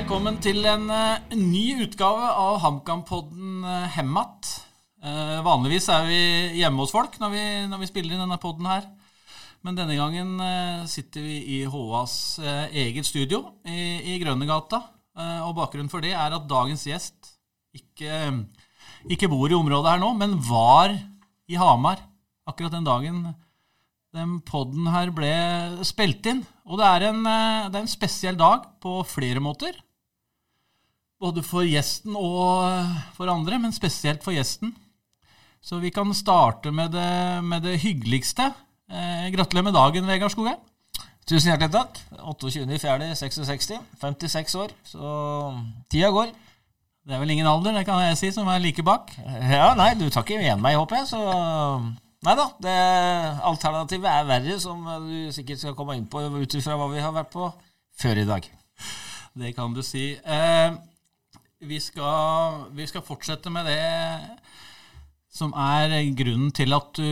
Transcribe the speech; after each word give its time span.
Velkommen 0.00 0.38
til 0.40 0.64
en 0.64 0.86
uh, 0.88 1.34
ny 1.36 1.82
utgave 1.84 2.28
av 2.32 2.54
HamKam-podden 2.62 3.66
uh, 3.66 3.88
Hemmat. 3.92 4.48
Uh, 5.04 5.42
vanligvis 5.44 5.90
er 5.92 6.06
vi 6.08 6.20
hjemme 6.56 6.80
hos 6.80 6.94
folk 6.94 7.18
når 7.20 7.32
vi, 7.34 7.42
når 7.68 7.82
vi 7.82 7.88
spiller 7.90 8.14
inn 8.16 8.22
denne 8.22 8.38
podden 8.40 8.64
her. 8.70 8.86
Men 9.60 9.76
denne 9.76 9.98
gangen 9.98 10.40
sitter 10.88 11.20
vi 11.20 11.34
i 11.52 11.58
HAs 11.68 12.14
eget 12.72 13.10
studio 13.10 13.42
i, 13.68 14.14
i 14.14 14.16
Grønnegata. 14.22 14.80
Og 15.44 15.52
bakgrunnen 15.58 15.92
for 15.92 16.00
det 16.00 16.14
er 16.16 16.32
at 16.32 16.48
dagens 16.48 16.86
gjest 16.88 17.34
ikke, 17.76 18.22
ikke 19.04 19.28
bor 19.28 19.52
i 19.52 19.58
området 19.58 19.92
her 19.92 20.00
nå, 20.00 20.14
men 20.16 20.38
var 20.48 20.96
i 21.44 21.60
Hamar 21.60 22.00
akkurat 22.48 22.72
den 22.72 22.88
dagen 22.88 23.20
den 24.16 24.40
podden 24.48 24.88
her 24.96 25.12
ble 25.12 25.36
spilt 25.84 26.24
inn. 26.32 26.40
Og 26.64 26.80
det 26.80 26.88
er, 26.88 27.06
en, 27.12 27.22
det 27.68 27.76
er 27.76 27.84
en 27.84 27.94
spesiell 27.98 28.40
dag 28.40 28.64
på 28.80 28.96
flere 29.12 29.44
måter. 29.44 29.76
Både 31.20 31.42
for 31.44 31.66
gjesten 31.68 32.16
og 32.16 32.64
eh, 32.64 32.94
for 33.16 33.28
andre, 33.28 33.58
men 33.60 33.74
spesielt 33.76 34.24
for 34.24 34.32
gjesten. 34.32 34.72
Så 35.60 35.76
vi 35.82 35.92
kan 35.92 36.08
starte 36.16 36.72
med 36.72 36.94
det, 36.96 37.44
med 37.44 37.66
det 37.66 37.80
hyggeligste. 37.82 38.48
Eh, 38.88 39.28
gratulerer 39.34 39.68
med 39.68 39.76
dagen, 39.76 40.08
Vegard 40.08 40.32
Skogheim. 40.32 40.60
Tusen 41.28 41.52
hjertelig 41.52 41.74
takk. 41.74 42.00
28.04.66. 42.24 43.76
56 44.00 44.56
år. 44.62 44.72
Så 44.88 45.10
tida 45.92 46.08
går. 46.14 46.32
Det 47.04 47.16
er 47.16 47.20
vel 47.22 47.32
ingen 47.36 47.48
alder, 47.48 47.76
det 47.76 47.84
kan 47.88 48.00
jeg 48.02 48.16
si, 48.20 48.30
som 48.32 48.48
er 48.48 48.60
like 48.60 48.82
bak. 48.84 49.12
Ja, 49.24 49.74
nei, 49.76 49.92
du 49.98 50.08
tar 50.08 50.24
ikke 50.24 50.40
igjen 50.40 50.60
meg, 50.62 50.76
håper 50.80 51.02
jeg. 51.02 51.10
Så 51.12 51.20
Nei 52.20 52.34
da. 52.36 52.46
Det 52.60 52.76
alternativet 53.48 54.08
er 54.12 54.26
verre, 54.28 54.56
som 54.60 54.84
du 55.06 55.30
sikkert 55.32 55.62
skal 55.62 55.76
komme 55.76 55.96
inn 55.96 56.08
på 56.10 56.20
ut 56.20 56.56
ifra 56.58 56.76
hva 56.76 56.90
vi 56.92 57.00
har 57.00 57.14
vært 57.16 57.32
på 57.32 57.48
før 58.00 58.20
i 58.20 58.26
dag. 58.28 58.48
Det 59.40 59.54
kan 59.56 59.72
du 59.72 59.80
si. 59.86 60.12
Eh, 60.20 60.74
vi, 61.60 61.80
skal, 61.82 62.66
vi 62.76 62.86
skal 62.88 63.04
fortsette 63.04 63.52
med 63.52 63.68
det 63.68 63.80
som 65.30 65.52
er 65.54 65.92
grunnen 66.18 66.50
til 66.56 66.74
at 66.74 66.98
du, 66.98 67.06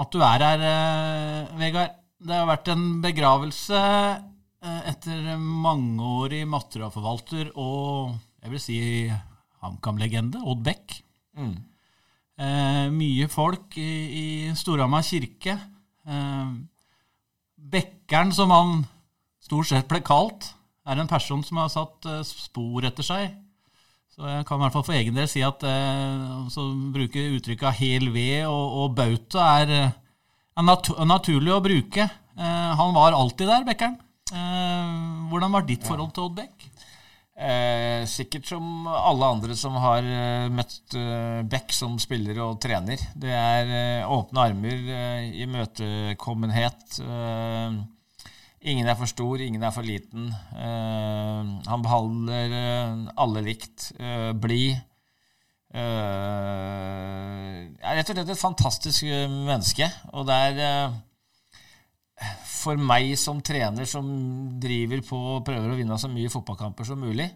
at 0.00 0.10
du 0.12 0.18
er 0.24 0.44
her, 0.44 0.64
eh, 0.66 1.58
Vegard. 1.60 1.96
Det 2.20 2.36
har 2.36 2.48
vært 2.50 2.68
en 2.68 2.84
begravelse 3.00 3.78
eh, 3.80 4.80
etter 4.90 5.36
mangeårig 5.38 6.42
materialforvalter 6.50 7.54
og 7.54 8.16
jeg 8.42 8.52
vil 8.52 8.62
si 8.62 8.78
HamKam-legende, 9.60 10.40
Odd 10.44 10.64
Beck. 10.64 10.98
Mm. 11.36 11.54
Eh, 12.40 12.86
mye 12.92 13.28
folk 13.28 13.76
i, 13.80 13.90
i 14.20 14.26
Storhamar 14.56 15.04
kirke. 15.04 15.56
Eh, 16.08 16.52
Bekkeren, 17.70 18.32
som 18.32 18.52
han 18.54 18.80
stort 19.44 19.68
sett 19.68 19.88
ble 19.88 20.00
kalt, 20.04 20.48
er 20.88 21.00
en 21.00 21.10
person 21.10 21.44
som 21.44 21.60
har 21.60 21.70
satt 21.72 22.08
eh, 22.08 22.24
spor 22.26 22.88
etter 22.88 23.06
seg. 23.06 23.36
Så 24.20 24.28
jeg 24.28 24.44
kan 24.44 24.58
i 24.58 24.64
hvert 24.66 24.74
fall 24.74 24.84
for 24.84 24.92
egen 24.98 25.16
del 25.16 25.28
si 25.32 25.40
at 25.40 25.62
eh, 25.64 26.48
så 26.52 26.66
bruke 26.92 27.22
uttrykket 27.38 27.78
hel 27.78 28.10
ved 28.12 28.42
og, 28.50 28.74
og 28.82 28.96
bauta 28.98 29.46
er, 29.62 29.70
eh, 29.72 29.94
er 30.60 30.66
nat 30.66 30.90
naturlig 31.08 31.54
å 31.54 31.62
bruke. 31.64 32.04
Eh, 32.04 32.72
han 32.76 32.92
var 32.92 33.16
alltid 33.16 33.48
der, 33.48 33.64
Bekkeren. 33.64 33.94
Eh, 34.28 34.90
hvordan 35.30 35.56
var 35.56 35.64
ditt 35.64 35.88
forhold 35.88 36.12
til 36.12 36.26
Odd 36.26 36.36
Bekk? 36.36 36.66
Eh, 37.40 38.04
sikkert 38.12 38.44
som 38.50 38.84
alle 38.92 39.30
andre 39.38 39.56
som 39.56 39.78
har 39.80 40.04
eh, 40.04 40.52
møtt 40.52 40.98
eh, 41.00 41.40
Beck 41.48 41.72
som 41.72 41.96
spiller 42.02 42.42
og 42.44 42.60
trener. 42.60 43.00
Det 43.16 43.32
er 43.32 44.04
åpne 44.04 44.44
armer, 44.50 44.84
eh, 44.98 45.30
imøtekommenhet. 45.46 47.00
Eh, 47.00 47.80
ingen 48.60 48.86
er 48.88 48.96
for 48.98 49.08
stor, 49.10 49.40
ingen 49.40 49.62
er 49.64 49.72
for 49.74 49.82
liten. 49.86 50.28
Eh, 50.54 51.42
han 51.66 51.84
behandler 51.84 52.56
eh, 52.60 53.04
alle 53.24 53.40
likt. 53.46 53.92
Uh, 54.00 54.32
Blid. 54.36 54.76
Er 55.70 55.86
rett 57.94 58.10
og 58.10 58.16
slett 58.16 58.32
et 58.34 58.40
fantastisk 58.40 59.04
menneske. 59.06 59.86
Og 60.18 60.26
det 60.26 60.34
er 60.34 60.90
for 62.60 62.80
meg 62.80 63.14
som 63.18 63.40
trener 63.44 63.88
som 63.88 64.08
driver 64.60 65.00
på 65.06 65.20
og 65.36 65.44
prøver 65.46 65.72
å 65.72 65.78
vinne 65.78 65.96
så 66.00 66.10
mye 66.12 66.32
fotballkamper 66.32 66.88
som 66.88 67.00
mulig, 67.00 67.28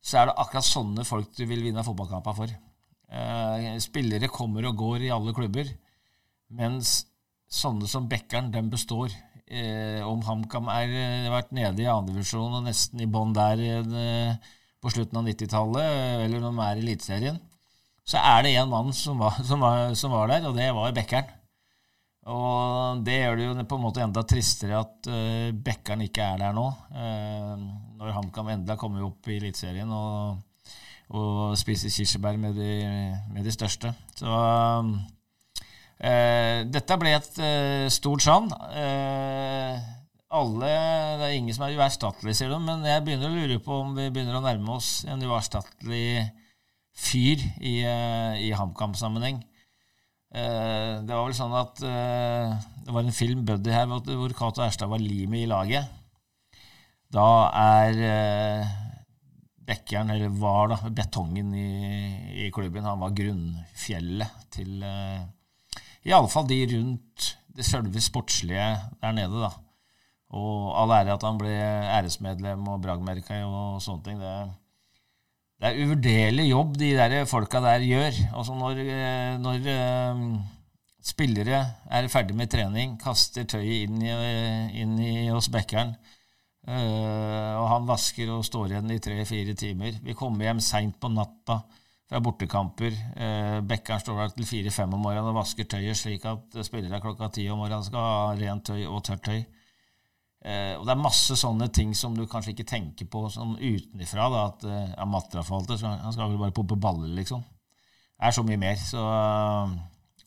så 0.00 0.20
er 0.20 0.30
det 0.30 0.38
akkurat 0.40 0.68
sånne 0.68 1.04
folk 1.04 1.34
du 1.36 1.44
vil 1.50 1.64
vinne 1.66 1.84
fotballkamper 1.84 2.36
for. 2.36 2.54
Eh, 3.08 3.68
spillere 3.82 4.30
kommer 4.32 4.68
og 4.68 4.78
går 4.80 5.08
i 5.08 5.12
alle 5.12 5.34
klubber, 5.36 5.68
mens 6.56 7.02
sånne 7.48 7.88
som 7.88 8.08
Bekkeren, 8.08 8.52
den 8.52 8.70
består. 8.72 9.12
Eh, 9.48 10.00
om 10.04 10.20
HamKam 10.26 10.68
har 10.68 10.90
vært 11.32 11.54
nede 11.56 11.80
i 11.80 11.88
andredivisjon 11.88 12.58
og 12.58 12.66
nesten 12.66 13.00
i 13.00 13.08
bånn 13.08 13.32
der 13.36 13.62
eh, 13.64 14.50
på 14.82 14.92
slutten 14.92 15.20
av 15.20 15.24
90-tallet, 15.30 16.24
eller 16.26 16.42
når 16.42 16.52
de 16.52 16.64
er 16.66 16.80
i 16.80 16.84
Eliteserien, 16.84 17.38
så 18.08 18.20
er 18.20 18.44
det 18.44 18.54
én 18.60 18.68
mann 18.68 18.92
som 18.96 19.20
var, 19.20 19.40
som, 19.48 19.64
var, 19.64 19.94
som 19.98 20.12
var 20.12 20.28
der, 20.32 20.48
og 20.50 20.56
det 20.58 20.68
var 20.76 20.94
Bekkeren. 20.96 21.34
Og 22.28 23.00
det 23.06 23.14
gjør 23.22 23.38
det 23.38 23.44
jo 23.46 23.54
på 23.64 23.76
en 23.78 23.84
måte 23.86 24.02
enda 24.04 24.20
tristere 24.28 24.82
at 24.82 25.08
uh, 25.08 25.48
Bekkeren 25.64 26.02
ikke 26.04 26.26
er 26.34 26.42
der 26.42 26.52
nå. 26.52 26.66
Uh, 26.92 27.54
når 27.96 28.12
HamKam 28.18 28.50
endelig 28.52 28.74
har 28.74 28.80
kommet 28.82 29.06
opp 29.06 29.30
i 29.30 29.38
Eliteserien 29.38 29.88
og, 29.96 30.42
og 31.08 31.56
spiser 31.56 31.94
kirsebær 31.94 32.36
med 32.36 32.58
de, 32.60 32.74
med 33.32 33.48
de 33.48 33.54
største. 33.54 33.94
Så 34.18 34.28
uh, 34.28 34.92
dette 35.98 36.96
ble 37.00 37.10
et 37.16 37.40
stort 37.90 38.22
savn. 38.22 38.52
alle, 40.30 40.68
Det 41.18 41.26
er 41.26 41.34
ingen 41.34 41.56
som 41.56 41.64
er 41.66 41.74
uerstattelig, 41.74 42.36
sier 42.38 42.52
de, 42.52 42.58
men 42.62 42.86
jeg 42.86 43.02
begynner 43.02 43.32
å 43.32 43.34
lure 43.34 43.58
på 43.64 43.80
om 43.82 43.96
vi 43.96 44.06
begynner 44.06 44.38
å 44.38 44.44
nærme 44.44 44.76
oss 44.76 45.02
en 45.10 45.24
uerstattelig 45.26 46.28
fyr 46.98 47.42
i, 47.58 47.80
i 47.82 48.50
HamKam-sammenheng. 48.54 49.42
Uh, 50.28 51.00
det 51.08 51.14
var 51.14 51.24
vel 51.24 51.36
sånn 51.36 51.54
at 51.56 51.78
uh, 51.80 52.52
det 52.84 52.92
var 52.92 53.06
en 53.06 53.16
film, 53.16 53.46
'Buddy', 53.48 53.72
her, 53.72 53.88
hvor 53.88 54.34
Cato 54.36 54.60
Erstad 54.60 54.90
var 54.90 55.00
limet 55.00 55.46
i 55.46 55.48
laget. 55.48 55.88
Da 57.08 57.48
er 57.56 58.02
uh, 58.02 58.74
Bekkeren, 59.68 60.12
eller 60.12 60.32
var 60.32 60.68
da, 60.72 60.78
betongen 60.92 61.54
i, 61.56 61.70
i 62.44 62.50
klubben. 62.52 62.84
Han 62.84 63.00
var 63.00 63.16
grunnfjellet 63.16 64.46
til 64.52 64.84
Iallfall 66.06 66.46
de 66.48 66.60
rundt 66.76 67.32
det 67.58 67.66
selve 67.66 68.00
sportslige 68.00 68.68
der 69.02 69.16
nede, 69.16 69.42
da. 69.42 69.50
Og 70.38 70.70
all 70.76 70.92
ære 70.92 71.16
at 71.16 71.24
han 71.24 71.38
ble 71.40 71.50
æresmedlem 71.50 72.66
og 72.68 72.82
bragmerka 72.84 73.40
og 73.48 73.82
sånne 73.82 74.04
ting. 74.04 74.20
det 74.20 74.32
det 75.58 75.66
er 75.66 75.80
uvurderlig 75.82 76.44
jobb 76.52 76.76
de 76.78 76.92
der 76.94 77.24
folka 77.26 77.58
der 77.58 77.82
gjør. 77.82 78.18
Altså 78.38 78.54
når, 78.54 78.82
når 79.42 79.64
uh, 79.66 80.20
spillere 81.02 81.64
er 81.90 82.06
ferdig 82.12 82.36
med 82.38 82.50
trening, 82.52 82.94
kaster 83.02 83.42
tøyet 83.48 83.88
inn 83.88 84.04
i, 84.04 84.12
inn 84.78 84.94
i 85.02 85.26
hos 85.32 85.48
Bekkeren, 85.50 85.96
og 86.68 87.66
han 87.72 87.86
vasker 87.88 88.28
og 88.34 88.44
står 88.44 88.74
igjen 88.74 88.90
i 88.92 89.00
tre-fire 89.00 89.54
timer. 89.56 89.98
Vi 90.04 90.14
kommer 90.14 90.44
hjem 90.44 90.60
seint 90.62 90.98
på 91.00 91.08
natta 91.10 91.62
fra 92.08 92.22
bortekamper. 92.24 92.96
Uh, 93.14 93.58
Bekkeren 93.68 94.02
står 94.02 94.22
der 94.22 94.34
til 94.36 94.48
fire-fem 94.48 94.96
om 94.96 95.04
morgenen 95.04 95.30
og 95.30 95.40
vasker 95.42 95.68
tøyet 95.68 95.98
slik 95.98 96.24
at 96.28 96.58
spillere 96.66 97.02
klokka 97.04 97.30
ti 97.36 97.46
om 97.52 97.60
morgenen 97.60 97.86
skal 97.86 98.04
ha 98.04 98.34
rent 98.38 98.68
tøy 98.70 98.82
og 98.88 99.04
tørt 99.06 99.26
tøy. 99.28 99.42
Eh, 100.46 100.74
og 100.78 100.84
det 100.86 100.92
er 100.94 101.00
masse 101.02 101.34
sånne 101.38 101.66
ting 101.74 101.94
som 101.98 102.14
du 102.14 102.22
kanskje 102.30 102.52
ikke 102.54 102.68
tenker 102.70 103.08
på 103.10 103.24
sånn 103.32 103.56
utenifra. 103.58 104.28
Da, 104.30 104.42
at 104.52 104.66
eh, 104.68 104.90
ja, 104.94 105.06
materialforvalter 105.10 105.82
han 105.88 106.14
skal 106.14 106.30
vel 106.30 106.42
bare 106.44 106.54
pumpe 106.54 106.78
baller, 106.78 107.10
liksom. 107.16 107.42
Det 108.18 108.28
er 108.28 108.34
så 108.34 108.44
mye 108.46 108.60
mer. 108.60 108.78
Så, 108.82 109.02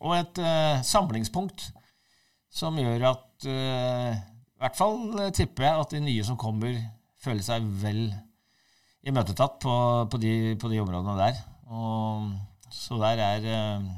og 0.01 0.15
et 0.15 0.41
uh, 0.41 0.81
samlingspunkt 0.87 1.67
som 2.51 2.77
gjør 2.79 3.03
at 3.11 3.47
uh, 3.47 4.11
I 4.15 4.63
hvert 4.63 4.77
fall 4.79 4.99
eh, 5.19 5.31
tipper 5.35 5.67
jeg 5.67 5.83
at 5.83 5.95
de 5.95 6.03
nye 6.03 6.25
som 6.27 6.39
kommer, 6.39 6.77
føler 7.21 7.43
seg 7.45 7.67
vel 7.83 8.05
imøtetatt 9.07 9.59
på, 9.63 9.75
på, 10.11 10.19
de, 10.21 10.33
på 10.61 10.71
de 10.71 10.79
områdene 10.83 11.17
der. 11.19 11.41
Og, 11.71 12.31
så 12.71 12.97
der 12.99 13.21
er 13.23 13.45
eh, 13.47 13.91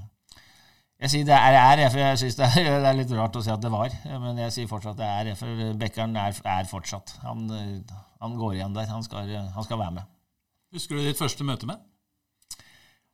jeg 1.04 1.12
sier 1.12 1.26
det 1.28 1.36
er, 1.36 1.80
er 1.84 1.90
for 1.92 2.00
jeg 2.00 2.20
syns 2.22 2.38
det, 2.40 2.48
det, 2.56 2.76
er 2.88 2.96
litt 2.96 3.10
rart 3.18 3.36
å 3.36 3.42
si 3.44 3.52
at 3.52 3.64
det 3.64 3.72
var. 3.74 3.92
Men 4.24 4.38
jeg 4.46 4.54
sier 4.56 4.70
fortsatt 4.72 5.00
det 5.00 5.08
er 5.10 5.34
for 5.36 5.64
Bekkeren 5.80 6.16
er, 6.16 6.38
er 6.48 6.70
fortsatt. 6.70 7.18
Han, 7.26 7.50
han, 8.22 8.38
går 8.40 8.56
igjen 8.56 8.78
der. 8.78 8.88
Han 8.88 9.04
skal, 9.04 9.28
han 9.28 9.66
skal, 9.68 9.82
være 9.82 9.98
med. 9.98 10.08
Husker 10.74 10.96
du 10.96 11.04
ditt 11.04 11.20
første 11.20 11.44
møte 11.44 11.68
med? 11.68 11.82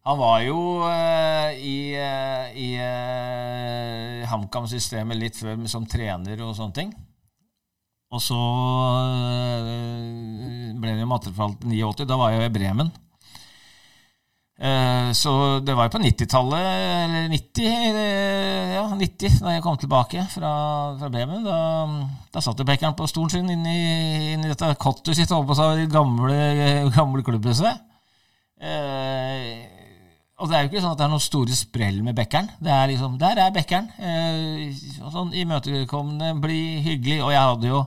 Han 0.06 0.22
var 0.22 0.44
jo 0.46 0.60
uh, 0.86 1.50
i, 1.58 1.98
uh, 1.98 2.54
i 2.56 2.70
uh, 2.78 4.30
HamKam-systemet 4.30 5.18
litt 5.18 5.42
før 5.42 5.66
som 5.70 5.90
trener 5.90 6.40
og 6.46 6.54
sånne 6.60 6.78
ting. 6.78 6.94
Og 8.14 8.22
så 8.24 8.38
ble 10.78 10.94
det 10.94 11.04
jo 11.04 11.10
matteforfalt 11.10 11.66
89. 11.66 12.08
Da 12.10 12.18
var 12.22 12.34
jeg 12.34 12.44
jo 12.44 12.50
i 12.52 12.54
Bremen. 12.54 12.94
Eh, 14.60 15.12
så 15.16 15.34
det 15.64 15.72
var 15.72 15.88
jo 15.88 15.94
på 15.94 16.02
90-tallet, 16.04 16.66
eller 17.06 17.28
90, 17.32 17.68
eh, 17.96 18.74
ja, 18.76 18.84
90, 18.92 19.38
da 19.40 19.54
jeg 19.56 19.64
kom 19.64 19.78
tilbake 19.80 20.26
fra, 20.34 20.52
fra 21.00 21.10
Bremen. 21.14 21.46
Da, 21.48 21.60
da 22.34 22.44
satt 22.44 22.60
jo 22.60 22.68
Bekkeren 22.68 22.98
på 23.00 23.08
stolen 23.08 23.32
sin 23.32 23.54
inne 23.54 23.72
i, 23.72 24.34
inn 24.34 24.44
dette 24.44 24.74
kottet 24.82 25.16
sitt, 25.16 25.32
oppe 25.32 25.54
på 25.54 25.60
seg, 25.62 25.86
gamle, 25.94 26.40
gamle 26.98 27.24
klubbhuset. 27.24 27.86
Eh, 28.60 29.80
og 30.40 30.48
det 30.48 30.58
er 30.58 30.66
jo 30.66 30.70
ikke 30.70 30.82
sånn 30.84 30.92
at 30.92 31.00
det 31.00 31.06
er 31.06 31.14
noen 31.14 31.24
store 31.24 31.56
sprell 31.56 32.02
med 32.04 32.18
Bekkeren. 32.18 32.50
Det 32.60 32.72
er 32.72 32.92
liksom, 32.92 33.16
Der 33.20 33.40
er 33.46 33.54
Bekkeren. 33.56 33.88
Eh, 33.96 34.82
sånn 35.12 35.32
Imøtekommende, 35.40 36.34
bli 36.44 36.60
hyggelig. 36.84 37.22
Og 37.24 37.32
jeg 37.32 37.46
hadde 37.54 37.72
jo 37.72 37.86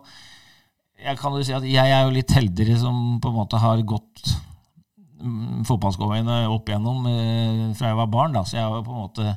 Jeg 1.02 1.18
kan 1.18 1.34
jo 1.34 1.42
si 1.42 1.52
at 1.56 1.64
jeg 1.66 1.92
er 1.92 2.04
jo 2.06 2.14
litt 2.14 2.30
heldigere 2.30 2.76
som 2.78 3.18
på 3.20 3.28
en 3.32 3.38
måte 3.40 3.58
har 3.58 3.80
gått 3.82 4.36
fotballskoene 5.69 6.42
opp 6.50 6.70
igjennom 6.70 7.06
eh, 7.10 7.72
fra 7.78 7.92
jeg 7.92 7.98
var 7.98 8.12
barn. 8.12 8.36
Da. 8.36 8.44
Så 8.46 8.58
jeg 8.58 8.66
har 8.66 8.84
på 8.84 8.94
en 8.94 9.02
måte 9.04 9.34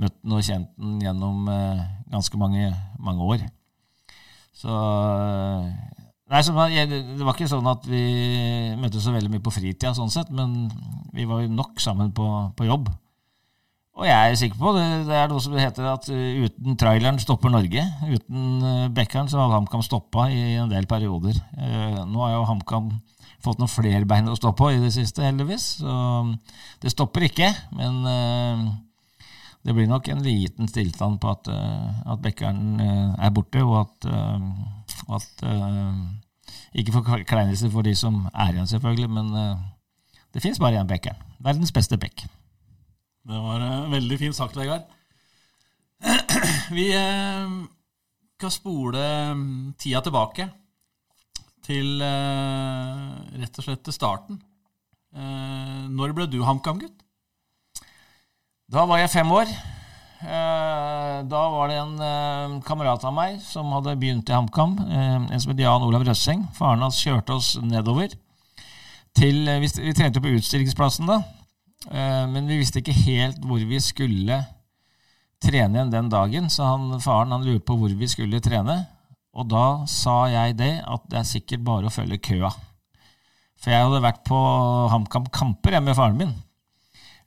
møtt 0.00 0.16
den 0.22 0.36
og 0.36 0.46
kjent 0.46 0.70
den 0.80 1.00
gjennom 1.04 1.48
eh, 1.52 1.82
ganske 2.12 2.40
mange, 2.40 2.70
mange 3.02 3.32
år. 3.34 3.44
Så 4.56 4.72
Nei, 6.32 6.40
så, 6.40 6.54
Det 6.56 7.26
var 7.26 7.34
ikke 7.34 7.50
sånn 7.50 7.66
at 7.68 7.84
vi 7.84 8.02
møttes 8.80 9.04
så 9.04 9.12
veldig 9.12 9.28
mye 9.34 9.42
på 9.44 9.52
fritida, 9.52 9.90
sånn 9.92 10.08
sett, 10.08 10.30
men 10.32 10.70
vi 11.12 11.26
var 11.28 11.42
jo 11.42 11.50
nok 11.52 11.82
sammen 11.82 12.08
på, 12.16 12.24
på 12.56 12.68
jobb. 12.70 12.88
Og 14.00 14.06
jeg 14.08 14.16
er 14.16 14.38
sikker 14.40 14.56
på 14.56 14.72
det, 14.72 14.86
det 15.10 15.18
er 15.18 15.28
noe 15.28 15.42
som 15.44 15.58
heter 15.60 15.90
at 15.90 16.08
uten 16.08 16.78
traileren 16.80 17.20
stopper 17.20 17.52
Norge. 17.52 17.84
Uten 18.08 18.64
Bekkeren 18.96 19.28
så 19.28 19.42
hadde 19.42 19.58
HamKam 19.58 19.84
stoppa 19.84 20.30
i 20.32 20.54
en 20.62 20.72
del 20.72 20.88
perioder. 20.88 21.36
Nå 22.08 22.24
har 22.24 22.32
jo 22.38 22.46
HamKam 22.48 22.88
fått 23.42 23.60
noen 23.60 23.70
flere 23.70 24.06
bein 24.08 24.30
å 24.30 24.38
stå 24.38 24.54
på 24.56 24.70
i 24.72 24.80
det 24.82 24.92
siste, 24.94 25.24
heldigvis. 25.26 25.66
Så 25.82 25.92
det 26.82 26.92
stopper 26.94 27.26
ikke. 27.28 27.50
Men 27.78 28.00
det 29.62 29.74
blir 29.76 29.90
nok 29.90 30.08
en 30.12 30.22
liten 30.24 30.70
stillstand 30.70 31.20
på 31.22 31.30
at, 31.34 31.50
at 31.50 32.22
Bekkeren 32.22 32.82
er 32.82 33.34
borte, 33.34 33.62
og 33.66 33.82
at, 33.84 34.08
at 35.18 35.44
ikke 36.72 36.92
forkleinelse 36.92 37.70
for 37.70 37.84
de 37.84 37.92
som 37.96 38.24
er 38.32 38.54
igjen, 38.54 38.66
selvfølgelig, 38.66 39.10
men 39.10 39.34
uh, 39.36 39.58
det 40.34 40.42
fins 40.42 40.60
bare 40.60 40.80
én 40.80 40.88
Bekkeren. 40.88 41.20
Verdens 41.42 41.72
beste 41.72 41.98
bekk. 42.00 42.24
Det 43.28 43.42
var 43.44 43.60
uh, 43.60 43.90
veldig 43.92 44.18
fint 44.18 44.36
sagt, 44.36 44.56
Vegard. 44.56 44.88
Vi 46.76 46.88
uh, 46.96 47.60
skal 48.38 48.54
spole 48.54 49.04
um, 49.32 49.74
tida 49.78 50.00
tilbake 50.02 50.48
til 51.62 52.02
rett 52.02 53.58
og 53.58 53.64
slett 53.66 53.84
til 53.86 53.94
starten. 53.94 54.40
når 55.12 56.14
ble 56.16 56.26
du 56.26 56.40
HamKam-gutt? 56.42 57.02
Da 58.72 58.86
var 58.88 59.02
jeg 59.02 59.12
fem 59.12 59.30
år. 59.30 59.50
Eh, 60.22 61.16
da 61.26 61.40
var 61.50 61.68
det 61.68 61.76
en 61.80 61.96
eh, 61.98 62.52
kamerat 62.62 63.02
av 63.08 63.14
meg 63.16 63.40
som 63.42 63.72
hadde 63.74 63.96
begynt 63.98 64.28
i 64.30 64.36
HamKam, 64.36 64.76
eh, 64.86 65.16
en 65.18 65.40
som 65.42 65.50
het 65.50 65.62
Jan 65.64 65.82
Olav 65.82 66.04
Røsseng. 66.06 66.44
Faren 66.54 66.84
hans 66.84 67.00
kjørte 67.02 67.34
oss 67.34 67.56
nedover. 67.58 68.14
Til, 69.18 69.42
vi 69.60 69.92
trente 69.92 70.22
på 70.22 70.30
utstillingsplassen 70.38 71.10
da, 71.10 71.18
men 72.32 72.46
vi 72.48 72.56
visste 72.56 72.80
ikke 72.80 72.94
helt 72.96 73.42
hvor 73.44 73.60
vi 73.60 73.76
skulle 73.84 74.38
trene 75.42 75.76
igjen 75.76 75.90
den 75.92 76.08
dagen, 76.08 76.46
så 76.48 76.70
han, 76.70 76.94
faren 77.02 77.34
han 77.34 77.44
lurte 77.44 77.66
på 77.68 77.76
hvor 77.76 77.92
vi 77.92 78.08
skulle 78.08 78.40
trene. 78.40 78.78
Og 79.32 79.48
da 79.48 79.66
sa 79.88 80.26
jeg 80.28 80.58
det, 80.58 80.74
at 80.84 81.08
det 81.08 81.18
er 81.20 81.28
sikkert 81.28 81.64
bare 81.64 81.88
å 81.88 81.94
følge 81.94 82.20
køa. 82.20 82.50
For 83.62 83.72
jeg 83.72 83.86
hadde 83.86 84.02
vært 84.04 84.24
på 84.26 84.38
HamKam-kamper 84.92 85.78
med 85.80 85.96
faren 85.96 86.18
min. 86.18 86.32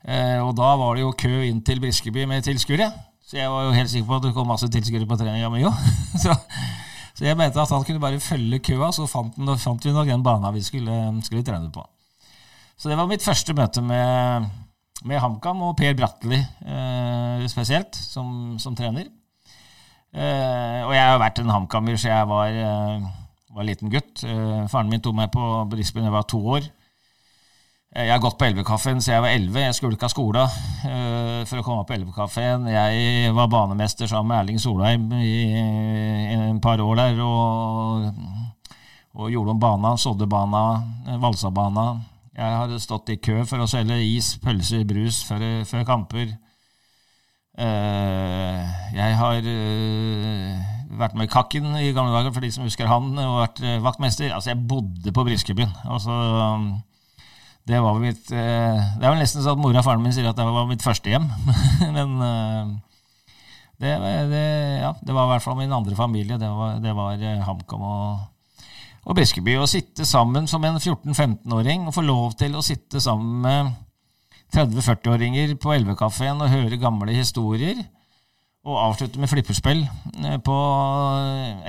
Eh, 0.06 0.38
og 0.44 0.54
da 0.58 0.76
var 0.78 0.98
det 0.98 1.06
jo 1.06 1.16
kø 1.18 1.32
inn 1.48 1.64
til 1.66 1.82
Briskeby 1.82 2.28
med 2.30 2.46
tilskuere. 2.46 2.92
Så 3.26 3.40
jeg 3.40 3.50
var 3.50 3.66
jo 3.66 3.74
helt 3.74 3.90
sikker 3.90 4.10
på 4.10 4.20
at 4.20 4.28
det 4.28 4.36
kom 4.36 4.52
masse 4.52 4.70
tilskuere 4.70 5.08
på 5.10 5.18
treninga 5.18 5.50
mi 5.50 5.64
òg. 5.66 5.80
så, 6.24 6.36
så, 7.16 7.26
jeg 7.26 7.40
mente 7.40 7.62
at 7.62 7.74
han 7.74 7.88
kunne 7.88 8.04
bare 8.04 8.22
følge 8.22 8.62
køa, 8.68 8.92
så 8.94 9.08
fant, 9.10 9.34
den, 9.40 9.56
fant 9.62 9.88
vi 9.88 9.96
nok 9.96 10.12
den 10.12 10.26
bana 10.26 10.54
vi 10.54 10.62
skulle, 10.66 11.00
skulle, 11.26 11.46
trene 11.48 11.72
på. 11.74 11.82
Så 12.78 12.92
det 12.92 13.00
var 13.00 13.10
mitt 13.10 13.26
første 13.26 13.56
møte 13.58 13.82
med, 13.82 14.46
med 15.08 15.24
HamKam 15.24 15.64
og 15.66 15.78
Per 15.80 15.98
Bratteli 15.98 16.38
eh, 16.38 17.48
spesielt, 17.50 17.98
som, 17.98 18.60
som 18.62 18.78
trener. 18.78 19.10
Eh, 20.16 20.80
og 20.88 20.94
jeg 20.96 21.04
har 21.04 21.20
vært 21.20 21.42
en 21.42 21.52
HamKamer 21.52 21.98
så 22.00 22.08
jeg 22.08 22.28
var, 22.30 22.56
eh, 22.56 23.08
var 23.52 23.68
liten 23.68 23.92
gutt. 23.92 24.24
Eh, 24.24 24.68
faren 24.72 24.90
min 24.90 25.02
tok 25.04 25.16
meg 25.16 25.32
på 25.34 25.44
Brisbane 25.70 26.06
da 26.06 26.12
jeg 26.12 26.16
var 26.16 26.28
to 26.32 26.40
år. 26.40 26.72
Jeg 27.96 28.12
har 28.12 28.20
gått 28.20 28.38
på 28.38 28.44
Elvekaffen 28.44 29.00
siden 29.00 29.16
jeg 29.16 29.24
var 29.24 29.32
elleve. 29.32 29.62
Jeg 29.64 29.76
skulka 29.78 30.10
skolen 30.12 30.50
uh, 30.84 31.46
for 31.48 31.62
å 31.62 31.64
komme 31.64 31.86
på 31.88 31.96
Elvekaffen. 31.96 32.66
Jeg 32.68 33.32
var 33.32 33.48
banemester 33.48 34.10
sammen 34.12 34.34
med 34.34 34.42
Erling 34.42 34.60
Solheim 34.60 35.06
i, 35.16 35.30
i 35.56 36.36
en 36.36 36.60
par 36.60 36.84
år 36.84 37.00
der. 37.00 37.22
Og, 37.24 38.10
og 39.16 39.32
gjorde 39.32 39.56
om 39.56 39.62
bana, 39.64 39.94
sådde 39.96 40.28
bana, 40.28 40.66
valsa 41.24 41.54
bana. 41.56 42.02
Jeg 42.36 42.60
hadde 42.60 42.82
stått 42.84 43.14
i 43.16 43.16
kø 43.16 43.46
for 43.48 43.64
å 43.64 43.70
selge 43.72 44.02
is, 44.04 44.34
pølser, 44.44 44.84
brus 44.84 45.22
før 45.24 45.88
kamper. 45.88 46.36
Uh, 47.56 48.64
jeg 48.96 49.16
har 49.20 49.46
uh, 49.48 50.74
vært 51.00 51.16
med 51.16 51.32
Kakken 51.32 51.70
i 51.80 51.94
gamle 51.96 52.12
dager, 52.16 52.34
for 52.36 52.44
de 52.44 52.52
som 52.52 52.68
husker 52.68 52.90
han, 52.90 53.14
og 53.20 53.40
vært 53.44 53.64
vaktmester. 53.84 54.34
Altså, 54.36 54.52
jeg 54.52 54.68
bodde 54.68 55.16
på 55.16 55.24
Briskebyen. 55.28 55.72
Altså, 55.88 56.20
det 57.66 57.82
var 57.82 57.98
mitt 57.98 58.30
eh, 58.30 58.82
Det 59.00 59.02
er 59.02 59.10
vel 59.10 59.22
nesten 59.24 59.42
sånn 59.42 59.58
at 59.58 59.62
mora 59.62 59.82
og 59.82 59.88
faren 59.88 60.04
min 60.04 60.14
sier 60.14 60.28
at 60.30 60.38
det 60.38 60.46
var 60.46 60.68
mitt 60.70 60.86
første 60.86 61.10
hjem. 61.10 61.26
Men 61.98 62.14
eh, 62.22 62.74
det, 63.82 63.96
det, 64.30 64.46
ja, 64.84 64.94
det 65.02 65.16
var 65.16 65.26
i 65.26 65.34
hvert 65.34 65.46
fall 65.46 65.58
min 65.58 65.74
andre 65.74 65.98
familie. 65.98 66.38
Det 66.42 66.52
var, 66.60 66.78
det 66.84 66.94
var 66.96 67.18
eh, 67.18 67.42
HamKam 67.48 67.88
og, 67.90 68.68
og 69.02 69.18
Briskeby. 69.18 69.58
Å 69.58 69.70
sitte 69.70 70.06
sammen 70.06 70.46
som 70.52 70.64
en 70.68 70.78
14-15-åring 70.78 71.90
og 71.90 71.98
få 71.98 72.06
lov 72.06 72.38
til 72.38 72.54
å 72.54 72.64
sitte 72.66 73.02
sammen 73.02 73.42
med 73.48 73.74
30-40-åringer 74.56 75.56
på 75.62 75.76
Elvekaffen 75.76 76.42
og 76.42 76.52
høre 76.52 76.82
gamle 76.82 77.16
historier 77.16 77.84
og 78.66 78.80
avslutte 78.82 79.22
med 79.22 79.30
flipperspill 79.30 79.84
eh, 79.86 80.38
på 80.42 80.56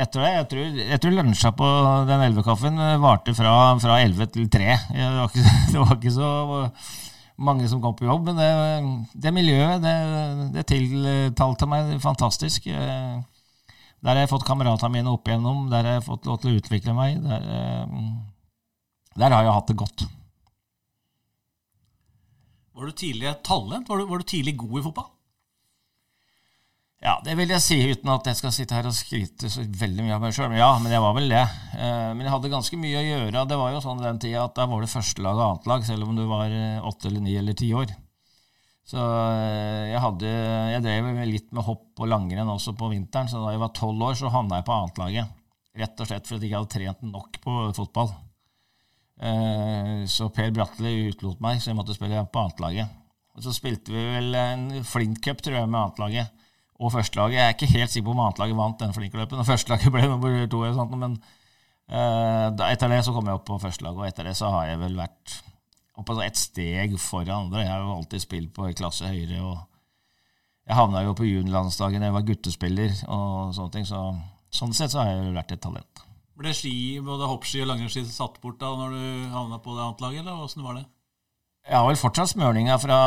etter 0.00 0.22
det. 0.22 0.30
Jeg 0.32 0.46
tror, 0.52 0.78
jeg 0.80 1.00
tror 1.02 1.16
lunsja 1.18 1.52
på 1.56 1.68
den 2.08 2.24
elvekaffen 2.30 2.80
eh, 2.80 2.96
varte 3.02 3.34
fra, 3.36 3.52
fra 3.82 3.98
11 4.00 4.30
til 4.32 4.48
3. 4.52 4.78
Det 4.94 5.10
var, 5.18 5.28
ikke, 5.28 5.44
det 5.72 5.82
var, 5.82 5.94
ikke, 5.98 6.14
så 6.16 6.30
mange 7.36 7.68
som 7.68 7.82
kom 7.84 7.96
på 7.98 8.08
jobb, 8.08 8.30
men 8.30 8.40
det, 8.40 8.50
det 9.26 9.34
miljøet, 9.36 9.84
det, 9.84 9.96
det 10.54 10.64
tiltalte 10.72 11.68
meg 11.68 11.98
fantastisk. 12.00 12.70
Eh, 12.72 13.18
der 14.00 14.14
har 14.14 14.24
jeg 14.24 14.32
fått 14.32 14.46
kameratene 14.48 14.96
mine 14.96 15.12
opp 15.12 15.28
igjennom, 15.28 15.66
der 15.72 15.84
har 15.84 15.98
jeg 15.98 16.08
fått 16.08 16.28
lov 16.30 16.40
til 16.40 16.54
å 16.54 16.60
utvikle 16.62 16.96
meg. 16.96 17.20
Der, 17.26 17.44
der 19.16 19.32
har 19.32 19.44
jeg 19.44 19.56
hatt 19.56 19.72
det 19.72 19.80
godt. 19.84 20.06
Var 22.76 22.90
du 22.90 22.92
tidlig 22.92 23.30
talent? 23.46 23.88
Var 23.88 23.98
du, 23.98 24.08
var 24.10 24.20
du 24.20 24.28
tidlig 24.28 24.52
god 24.60 24.80
i 24.80 24.82
fotball? 24.84 25.12
Ja, 27.04 27.18
det 27.24 27.36
vil 27.38 27.50
jeg 27.52 27.62
si, 27.62 27.76
uten 27.92 28.10
at 28.12 28.26
jeg 28.28 28.38
skal 28.38 28.52
sitte 28.52 28.76
her 28.76 28.86
og 28.88 28.96
skryte 28.96 29.48
så 29.52 29.62
veldig 29.64 30.04
mye 30.04 30.16
av 30.16 30.24
meg 30.24 30.34
sjøl. 30.36 30.52
Ja, 30.56 30.70
men 30.80 30.92
jeg 30.92 31.02
var 31.04 31.14
vel 31.16 31.28
det. 31.32 31.44
Eh, 31.76 32.08
men 32.16 32.24
jeg 32.24 32.32
hadde 32.32 32.50
ganske 32.52 32.78
mye 32.80 32.98
å 33.00 33.04
gjøre. 33.04 33.44
Det 33.48 33.58
var 33.60 33.72
jo 33.72 33.82
sånn 33.84 34.02
den 34.04 34.20
tida 34.20 34.44
at 34.44 34.56
da 34.56 34.66
var 34.68 34.84
det 34.84 34.90
førstelag 34.92 35.38
og 35.38 35.44
annetlag, 35.46 35.86
selv 35.88 36.08
om 36.08 36.16
du 36.16 36.24
var 36.28 36.52
eh, 36.52 36.88
åtte 36.88 37.08
eller 37.10 37.24
ni 37.24 37.36
eller 37.40 37.56
ti 37.56 37.70
år. 37.76 37.92
Så 38.86 39.00
eh, 39.02 39.92
jeg 39.92 40.02
hadde 40.02 40.32
Jeg 40.72 40.84
drev 40.84 41.08
litt 41.26 41.48
med 41.56 41.66
hopp 41.66 42.04
og 42.04 42.10
langrenn 42.12 42.52
også 42.52 42.76
på 42.78 42.92
vinteren, 42.92 43.28
så 43.32 43.40
da 43.44 43.54
jeg 43.54 43.64
var 43.64 43.74
tolv 43.76 44.08
år, 44.10 44.16
så 44.18 44.32
havna 44.32 44.60
jeg 44.60 44.68
på 44.68 44.76
annetlaget. 44.76 45.36
Rett 45.76 46.00
og 46.00 46.08
slett 46.08 46.28
fordi 46.28 46.48
jeg 46.48 46.52
ikke 46.52 46.62
hadde 46.62 46.74
trent 46.76 47.08
nok 47.12 47.40
på 47.44 47.58
fotball. 47.76 48.12
Så 49.16 50.26
Per 50.36 50.50
Bratteli 50.52 51.06
utlot 51.08 51.38
meg, 51.40 51.62
så 51.62 51.70
jeg 51.70 51.78
måtte 51.78 51.94
spille 51.96 52.20
på 52.28 52.42
annetlaget. 52.42 52.90
Så 53.40 53.52
spilte 53.56 53.92
vi 53.92 54.02
vel 54.14 54.34
en 54.36 54.66
Flint 54.84 55.22
Cup, 55.24 55.40
tror 55.44 55.56
jeg, 55.56 55.68
med 55.68 55.80
annetlaget 55.80 56.46
og 56.76 56.92
førstelaget. 56.92 57.36
Jeg 57.36 57.44
er 57.44 57.54
ikke 57.54 57.72
helt 57.72 57.92
sikker 57.92 58.06
på 58.06 58.14
om 58.14 58.22
annetlaget 58.26 58.58
vant 58.58 58.80
den 58.80 58.94
flinkeløpen. 58.96 59.40
Og 59.40 59.48
førstelaget 59.48 59.92
ble 59.94 60.06
nummer 60.10 60.38
to, 60.52 60.62
eller 60.62 60.76
sånt, 60.76 60.96
men 61.00 61.18
uh, 61.92 62.68
etter 62.68 62.92
det 62.92 63.02
så 63.06 63.14
kom 63.16 63.28
jeg 63.28 63.40
opp 63.40 63.46
på 63.48 63.60
førstelaget, 63.62 64.00
og 64.00 64.08
etter 64.08 64.28
det 64.28 64.36
så 64.38 64.52
har 64.52 64.70
jeg 64.70 64.82
vel 64.84 64.98
vært 65.00 65.36
oppe 65.96 66.18
et 66.24 66.40
steg 66.40 66.96
foran 67.00 67.46
andre. 67.46 67.64
Jeg 67.64 67.72
har 67.72 67.84
jo 67.84 67.96
alltid 67.96 68.24
spilt 68.24 68.52
på 68.56 68.68
klasse 68.76 69.08
høyere, 69.08 69.40
og 69.40 69.56
jeg 70.66 70.76
havna 70.76 71.04
jo 71.06 71.14
på 71.16 71.28
juniorlandsdagen 71.28 72.02
da 72.02 72.10
jeg 72.10 72.16
var 72.18 72.26
guttespiller, 72.28 72.98
og 73.06 73.54
sånne 73.56 73.76
ting, 73.76 73.88
så 73.88 74.02
sånn 74.52 74.76
sett 74.76 74.92
så 74.92 75.02
har 75.02 75.12
jeg 75.12 75.24
jo 75.24 75.36
vært 75.36 75.56
et 75.56 75.62
talent. 75.62 76.05
Ble 76.36 76.52
ski, 76.52 76.98
både 77.00 77.28
hoppski 77.30 77.62
og 77.64 77.70
langrennsski 77.70 78.04
satt 78.10 78.36
bort 78.42 78.58
da 78.60 78.68
når 78.76 78.92
du 78.92 79.32
havna 79.32 79.56
på 79.62 79.72
det 79.72 79.84
annet 79.86 80.04
laget, 80.04 80.20
eller 80.20 80.44
åssen 80.44 80.66
var 80.66 80.76
det? 80.76 80.84
Jeg 81.66 81.74
har 81.80 81.86
vel 81.88 81.98
fortsatt 81.98 82.30
smørninga 82.30 82.76
fra 82.78 82.98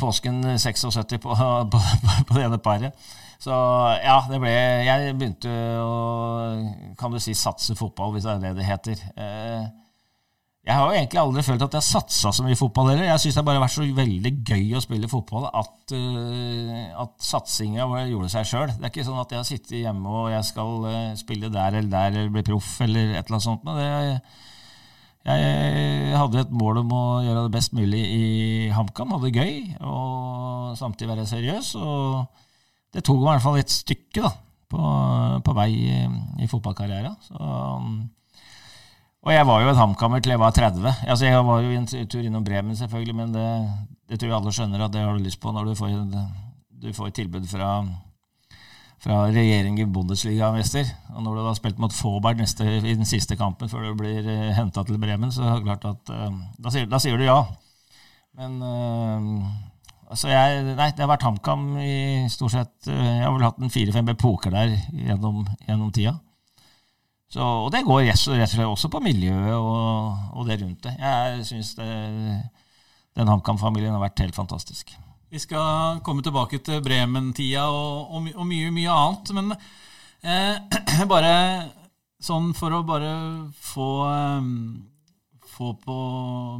påsken 0.00 0.40
76 0.58 0.96
på, 1.24 1.36
på, 1.70 1.82
på, 2.26 2.34
det 2.34 2.46
ene 2.46 2.58
paret. 2.58 3.06
Så 3.38 3.54
ja, 4.00 4.16
det 4.30 4.40
ble 4.40 4.50
Jeg 4.86 5.14
begynte 5.18 5.52
å 5.82 5.94
kan 6.98 7.12
du 7.12 7.20
si, 7.20 7.36
satse 7.36 7.76
fotball, 7.78 8.14
hvis 8.14 8.24
det 8.24 8.32
er 8.32 8.42
det 8.46 8.54
det 8.58 8.66
heter. 8.66 9.04
Eh, 9.14 9.66
Jeg 10.64 10.78
har 10.78 10.88
jo 10.88 10.96
egentlig 10.96 11.20
aldri 11.20 11.42
følt 11.44 11.62
at 11.66 11.74
jeg 11.76 11.82
har 11.82 11.84
satsa 11.84 12.30
så 12.32 12.44
mye 12.44 12.56
fotball 12.56 12.86
heller. 12.88 13.04
Jeg 13.10 13.20
syns 13.20 13.34
det 13.36 13.40
har 13.42 13.46
bare 13.50 13.60
vært 13.60 13.74
så 13.74 13.84
veldig 13.98 14.30
gøy 14.48 14.70
å 14.78 14.80
spille 14.80 15.10
fotball 15.12 15.44
at, 15.50 15.92
uh, 15.92 17.02
at 17.02 17.12
satsinga 17.20 17.84
gjorde 18.08 18.30
seg 18.32 18.48
sjøl. 18.48 18.72
Det 18.72 18.88
er 18.88 18.92
ikke 18.94 19.04
sånn 19.04 19.20
at 19.20 19.34
jeg 19.34 19.42
har 19.42 19.48
sittet 19.50 19.76
hjemme 19.82 20.14
og 20.22 20.30
jeg 20.32 20.48
skal 20.48 20.88
uh, 20.88 21.12
spille 21.20 21.52
der 21.52 21.76
eller 21.82 21.92
der 21.92 22.08
eller 22.14 22.32
bli 22.32 22.46
proff 22.48 22.70
eller 22.86 23.12
et 23.12 23.20
eller 23.20 23.36
annet 23.36 23.48
sånt. 23.50 23.68
Men 23.68 23.76
det, 23.76 24.40
jeg 25.24 26.16
hadde 26.16 26.40
et 26.46 26.56
mål 26.64 26.82
om 26.82 26.96
å 26.96 27.04
gjøre 27.24 27.44
det 27.46 27.54
best 27.58 27.76
mulig 27.76 28.00
i 28.00 28.24
HamKam, 28.72 29.12
hadde 29.16 29.30
det 29.32 29.44
gøy 29.44 29.54
og 29.84 30.74
samtidig 30.80 31.12
være 31.12 31.28
seriøs. 31.28 31.74
Og 31.80 32.42
det 32.96 33.04
tok 33.04 33.20
i 33.20 33.28
hvert 33.28 33.44
fall 33.44 33.60
et 33.60 33.72
stykke 33.72 34.24
da, 34.24 34.32
på, 34.72 34.90
på 35.44 35.60
vei 35.60 35.70
i, 35.76 36.02
i 36.44 36.48
fotballkarrieren. 36.48 37.16
Så 37.28 37.36
um, 37.36 38.04
og 39.24 39.32
jeg 39.32 39.44
var 39.48 39.62
jo 39.62 39.70
en 39.72 39.78
HamKammer 39.78 40.20
til 40.20 40.34
jeg 40.34 40.40
var 40.40 40.52
30. 40.52 40.90
Altså 41.08 41.24
Jeg 41.24 41.44
var 41.46 41.60
jo 41.64 41.70
en 41.72 41.86
tur 41.88 42.20
innom 42.20 42.44
Bremen, 42.44 42.76
selvfølgelig, 42.76 43.14
men 43.16 43.34
det, 43.34 43.44
det, 44.10 44.18
tror 44.20 44.28
jeg 44.28 44.36
alle 44.36 44.52
skjønner 44.52 44.84
at 44.84 44.92
det 44.92 45.00
har 45.00 45.16
du 45.16 45.24
lyst 45.24 45.40
på 45.40 45.52
når 45.52 45.70
du 45.70 45.74
får, 45.78 45.94
du 46.82 46.90
får 46.92 47.14
tilbud 47.16 47.46
fra, 47.48 47.70
fra 49.00 49.22
regjeringen 49.32 49.92
Bundesliga-mester. 49.92 50.90
Og 51.14 51.24
når 51.24 51.38
du 51.38 51.42
har 51.46 51.56
spilt 51.56 51.80
mot 51.80 51.96
neste, 52.36 52.64
i 52.68 52.94
den 52.94 53.08
siste 53.08 53.36
kampen 53.36 53.68
før 53.68 53.88
du 53.88 53.94
blir 54.02 54.28
eh, 54.28 54.52
henta 54.52 54.84
til 54.84 55.00
Bremen, 55.00 55.32
så 55.32 55.42
er 55.42 55.54
det 55.56 55.64
klart 55.64 55.84
at 55.88 56.12
uh, 56.12 56.30
da, 56.58 56.70
sier, 56.70 56.86
da, 56.86 56.98
sier, 57.00 57.16
du 57.16 57.24
ja. 57.24 57.40
Men 58.36 58.60
uh, 58.60 59.48
altså 60.10 60.28
jeg, 60.28 60.76
nei, 60.76 60.90
det 60.92 61.00
har 61.00 61.08
vært 61.08 61.24
HamKam 61.24 61.78
i 61.80 62.28
stort 62.28 62.52
sett 62.52 62.92
Jeg 62.92 63.24
har 63.24 63.32
vel 63.32 63.46
hatt 63.46 63.56
en 63.56 63.72
fire-fem 63.72 64.12
epoker 64.12 64.52
der 64.52 64.76
gjennom, 64.92 65.46
gjennom 65.64 65.96
tida. 65.96 66.18
Så, 67.34 67.42
og 67.42 67.72
det 67.74 67.82
går 67.82 68.04
rett 68.06 68.28
og 68.30 68.36
slett 68.38 68.60
også 68.62 68.88
på 68.92 69.00
miljøet 69.02 69.56
og, 69.56 70.18
og 70.38 70.46
det 70.46 70.60
rundt 70.60 70.84
det. 70.86 70.92
Jeg 71.00 71.46
syns 71.48 71.72
den 71.74 73.30
HamKam-familien 73.30 73.96
har 73.96 74.02
vært 74.04 74.22
helt 74.22 74.36
fantastisk. 74.36 74.92
Vi 75.34 75.40
skal 75.42 75.98
komme 76.06 76.22
tilbake 76.22 76.60
til 76.62 76.78
Bremen-tida 76.84 77.64
og, 77.66 78.12
og, 78.14 78.28
og, 78.36 78.46
mye, 78.46 78.70
mye 78.70 78.92
annet. 78.94 79.32
Men 79.34 79.50
eh, 80.22 81.02
bare 81.10 81.32
sånn 82.22 82.52
for 82.54 82.76
å 82.76 82.84
bare 82.86 83.10
få, 83.58 83.88
eh, 84.12 84.46
få 85.56 85.72
på, 85.82 85.98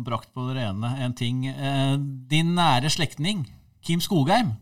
brakt 0.03 0.33
på 0.35 0.49
det 0.49 0.59
rene 0.59 0.91
en 1.07 1.15
ting. 1.15 1.47
Eh, 1.53 1.95
din 2.35 2.51
nære 2.59 2.91
slektning, 2.91 3.47
Kim 3.87 4.03
Skogheim, 4.03 4.57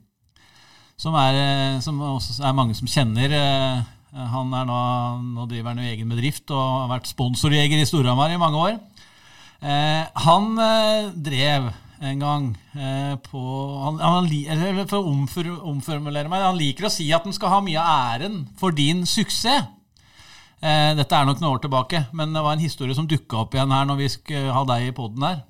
som, 1.00 1.16
er, 1.16 1.40
eh, 1.40 1.80
som 1.80 2.04
er 2.04 2.60
mange 2.60 2.76
som 2.76 2.90
kjenner 3.00 3.40
Eh, 3.40 3.82
han 4.12 4.52
er 4.52 4.66
nå, 4.68 4.78
nå 5.32 5.46
driver 5.48 5.72
han 5.72 5.80
jo 5.80 5.92
egen 5.92 6.10
bedrift 6.12 6.50
og 6.52 6.62
har 6.82 6.90
vært 6.90 7.08
sponsorjeger 7.08 7.80
i 7.80 7.86
Storhamar 7.88 8.34
i 8.34 8.40
mange 8.40 8.60
år. 8.60 8.74
Eh, 9.62 10.04
han 10.26 10.58
eh, 10.58 11.10
drev 11.14 11.70
en 12.02 12.18
gang 12.18 12.48
eh, 12.74 13.14
på 13.22 13.42
han, 13.84 14.00
han, 14.02 14.26
For 14.90 14.98
å 14.98 15.12
omfor, 15.12 15.50
omformulere 15.70 16.30
meg 16.30 16.42
Han 16.42 16.58
liker 16.58 16.88
å 16.88 16.90
si 16.90 17.06
at 17.14 17.28
han 17.28 17.36
skal 17.36 17.52
ha 17.52 17.60
mye 17.62 17.78
av 17.78 18.16
æren 18.16 18.40
for 18.58 18.74
din 18.74 19.04
suksess. 19.06 19.68
Eh, 20.62 20.92
dette 20.98 21.18
er 21.18 21.26
nok 21.26 21.40
noen 21.42 21.56
år 21.56 21.62
tilbake, 21.64 22.04
men 22.14 22.34
det 22.34 22.42
var 22.42 22.54
en 22.54 22.62
historie 22.62 22.94
som 22.94 23.08
dukka 23.10 23.40
opp 23.40 23.54
igjen 23.56 23.72
her 23.74 23.86
når 23.88 23.98
vi 23.98 24.10
skulle 24.14 24.54
ha 24.54 24.62
deg 24.68 24.88
i 24.88 24.94
poden 24.94 25.24
her. 25.26 25.40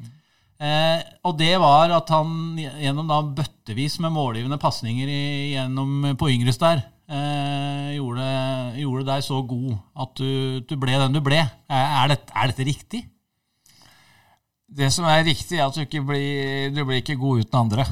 Eh, 0.62 1.00
og 1.26 1.36
det 1.40 1.56
var 1.60 1.92
at 1.92 2.12
han 2.14 2.56
gjennom 2.60 3.08
da 3.10 3.18
bøttevis 3.40 3.98
med 4.00 4.14
målgivende 4.14 4.60
pasninger 4.62 5.10
på 6.16 6.30
Yngres 6.30 6.60
der 6.62 6.84
eh, 7.10 7.51
gjorde, 7.96 8.26
gjorde, 8.80 9.06
deg 9.08 9.24
så 9.26 9.40
god 9.48 9.72
at 10.04 10.14
du, 10.18 10.60
du 10.68 10.74
ble 10.80 10.98
den 11.00 11.16
du 11.16 11.20
ble. 11.24 11.40
Er, 11.68 12.12
dette, 12.12 12.32
er, 12.34 12.52
dette 12.52 12.66
riktig? 12.68 13.02
Det 14.72 14.88
som 14.94 15.06
er 15.08 15.24
riktig, 15.26 15.58
er 15.58 15.66
at 15.66 15.76
du 15.76 15.84
ikke 15.84 16.04
blir, 16.08 16.72
du 16.72 16.84
blir 16.84 17.02
ikke 17.02 17.20
god 17.20 17.44
uten 17.44 17.60
andre. 17.64 17.86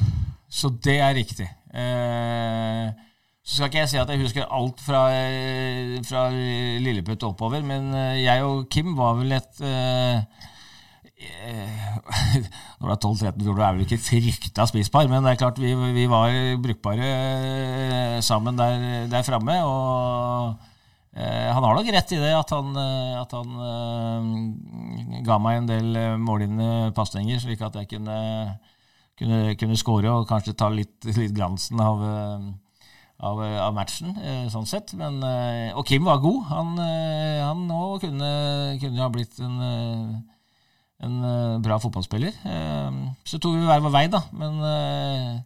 Så 0.51 0.71
det 0.83 0.97
er 0.99 1.15
riktig. 1.15 1.47
Eh, 1.71 2.87
så 3.41 3.55
skal 3.55 3.69
ikke 3.69 3.81
jeg 3.81 3.91
si 3.91 3.99
at 4.01 4.09
jeg 4.11 4.21
husker 4.21 4.49
alt 4.53 4.81
fra, 4.83 5.05
fra 6.05 6.25
Lilleputt 6.83 7.23
oppover, 7.25 7.63
men 7.65 7.93
eh, 7.95 8.23
jeg 8.25 8.43
og 8.45 8.67
Kim 8.73 8.93
var 8.97 9.15
vel 9.21 9.37
et 9.37 9.61
eh, 9.65 10.49
når 12.79 12.87
du 12.87 12.91
er 12.93 12.99
12-13 12.99 13.49
år, 13.51 13.61
er 13.61 13.75
vel 13.75 13.85
ikke 13.85 14.01
frykta 14.01 14.65
spisbar, 14.69 15.07
men 15.11 15.23
det 15.25 15.33
er 15.33 15.39
klart 15.41 15.61
vi, 15.61 15.71
vi 15.95 16.07
var 16.09 16.33
brukbare 16.63 17.07
eh, 17.07 18.17
sammen 18.25 18.57
der, 18.59 19.07
der 19.11 19.25
framme. 19.27 19.57
Og 19.67 20.55
eh, 21.13 21.49
han 21.51 21.63
har 21.63 21.77
nok 21.77 21.91
rett 21.93 22.15
i 22.15 22.21
det, 22.21 22.33
at 22.37 22.53
han, 22.55 22.73
eh, 22.81 23.19
at 23.21 23.35
han 23.37 23.61
eh, 23.67 25.21
ga 25.27 25.37
meg 25.43 25.61
en 25.61 25.69
del 25.69 26.01
eh, 26.01 26.17
målgivende 26.21 26.91
pasninger, 26.97 27.39
slik 27.43 27.61
at 27.67 27.77
jeg 27.81 27.91
kunne, 27.93 28.17
kunne, 29.19 29.55
kunne 29.61 29.79
score 29.79 30.17
og 30.17 30.27
kanskje 30.31 30.57
ta 30.57 30.71
litt, 30.73 30.97
litt 31.11 31.37
glansen 31.37 31.81
av, 31.83 32.03
av, 33.21 33.45
av 33.69 33.73
matchen, 33.77 34.17
sånn 34.53 34.69
sett. 34.69 34.95
Men, 34.97 35.21
og 35.77 35.85
Kim 35.85 36.09
var 36.09 36.23
god. 36.23 36.43
Han, 36.49 36.77
han 36.81 37.65
kunne, 38.01 38.31
kunne 38.81 39.03
ha 39.05 39.11
blitt 39.13 39.37
en 39.43 39.57
en 41.05 41.17
uh, 41.25 41.61
bra 41.63 41.79
fotballspiller. 41.81 42.35
Uh, 42.45 43.09
så 43.25 43.39
tok 43.41 43.57
vi 43.57 43.65
hver 43.67 43.81
vår 43.83 43.93
vei, 43.93 44.05
da. 44.11 44.21
Men 44.37 44.59
uh, 44.61 45.39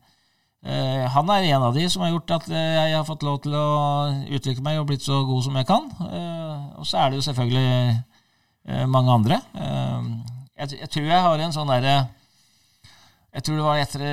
han 1.14 1.30
er 1.30 1.52
en 1.54 1.68
av 1.68 1.76
de 1.78 1.86
som 1.92 2.02
har 2.02 2.10
gjort 2.10 2.32
at 2.40 2.48
jeg 2.50 2.94
har 2.96 3.04
fått 3.06 3.24
lov 3.24 3.36
til 3.44 3.54
å 3.54 3.66
utvikle 4.34 4.64
meg 4.66 4.80
og 4.82 4.88
blitt 4.90 5.04
så 5.06 5.20
god 5.28 5.44
som 5.46 5.60
jeg 5.60 5.68
kan. 5.70 5.92
og 6.82 6.88
så 6.90 7.04
er 7.04 7.12
det 7.12 7.20
jo 7.20 7.26
selvfølgelig 7.28 8.88
mange 8.90 9.14
andre. 9.14 9.38
Jeg, 10.58 10.90
tror 10.90 11.06
jeg 11.06 11.22
har 11.28 11.44
en 11.44 11.54
sånn 11.54 11.70
derre 11.70 11.94
Jeg 13.36 13.46
tror 13.46 13.60
det 13.60 13.68
var 13.68 13.84
etter 13.84 14.06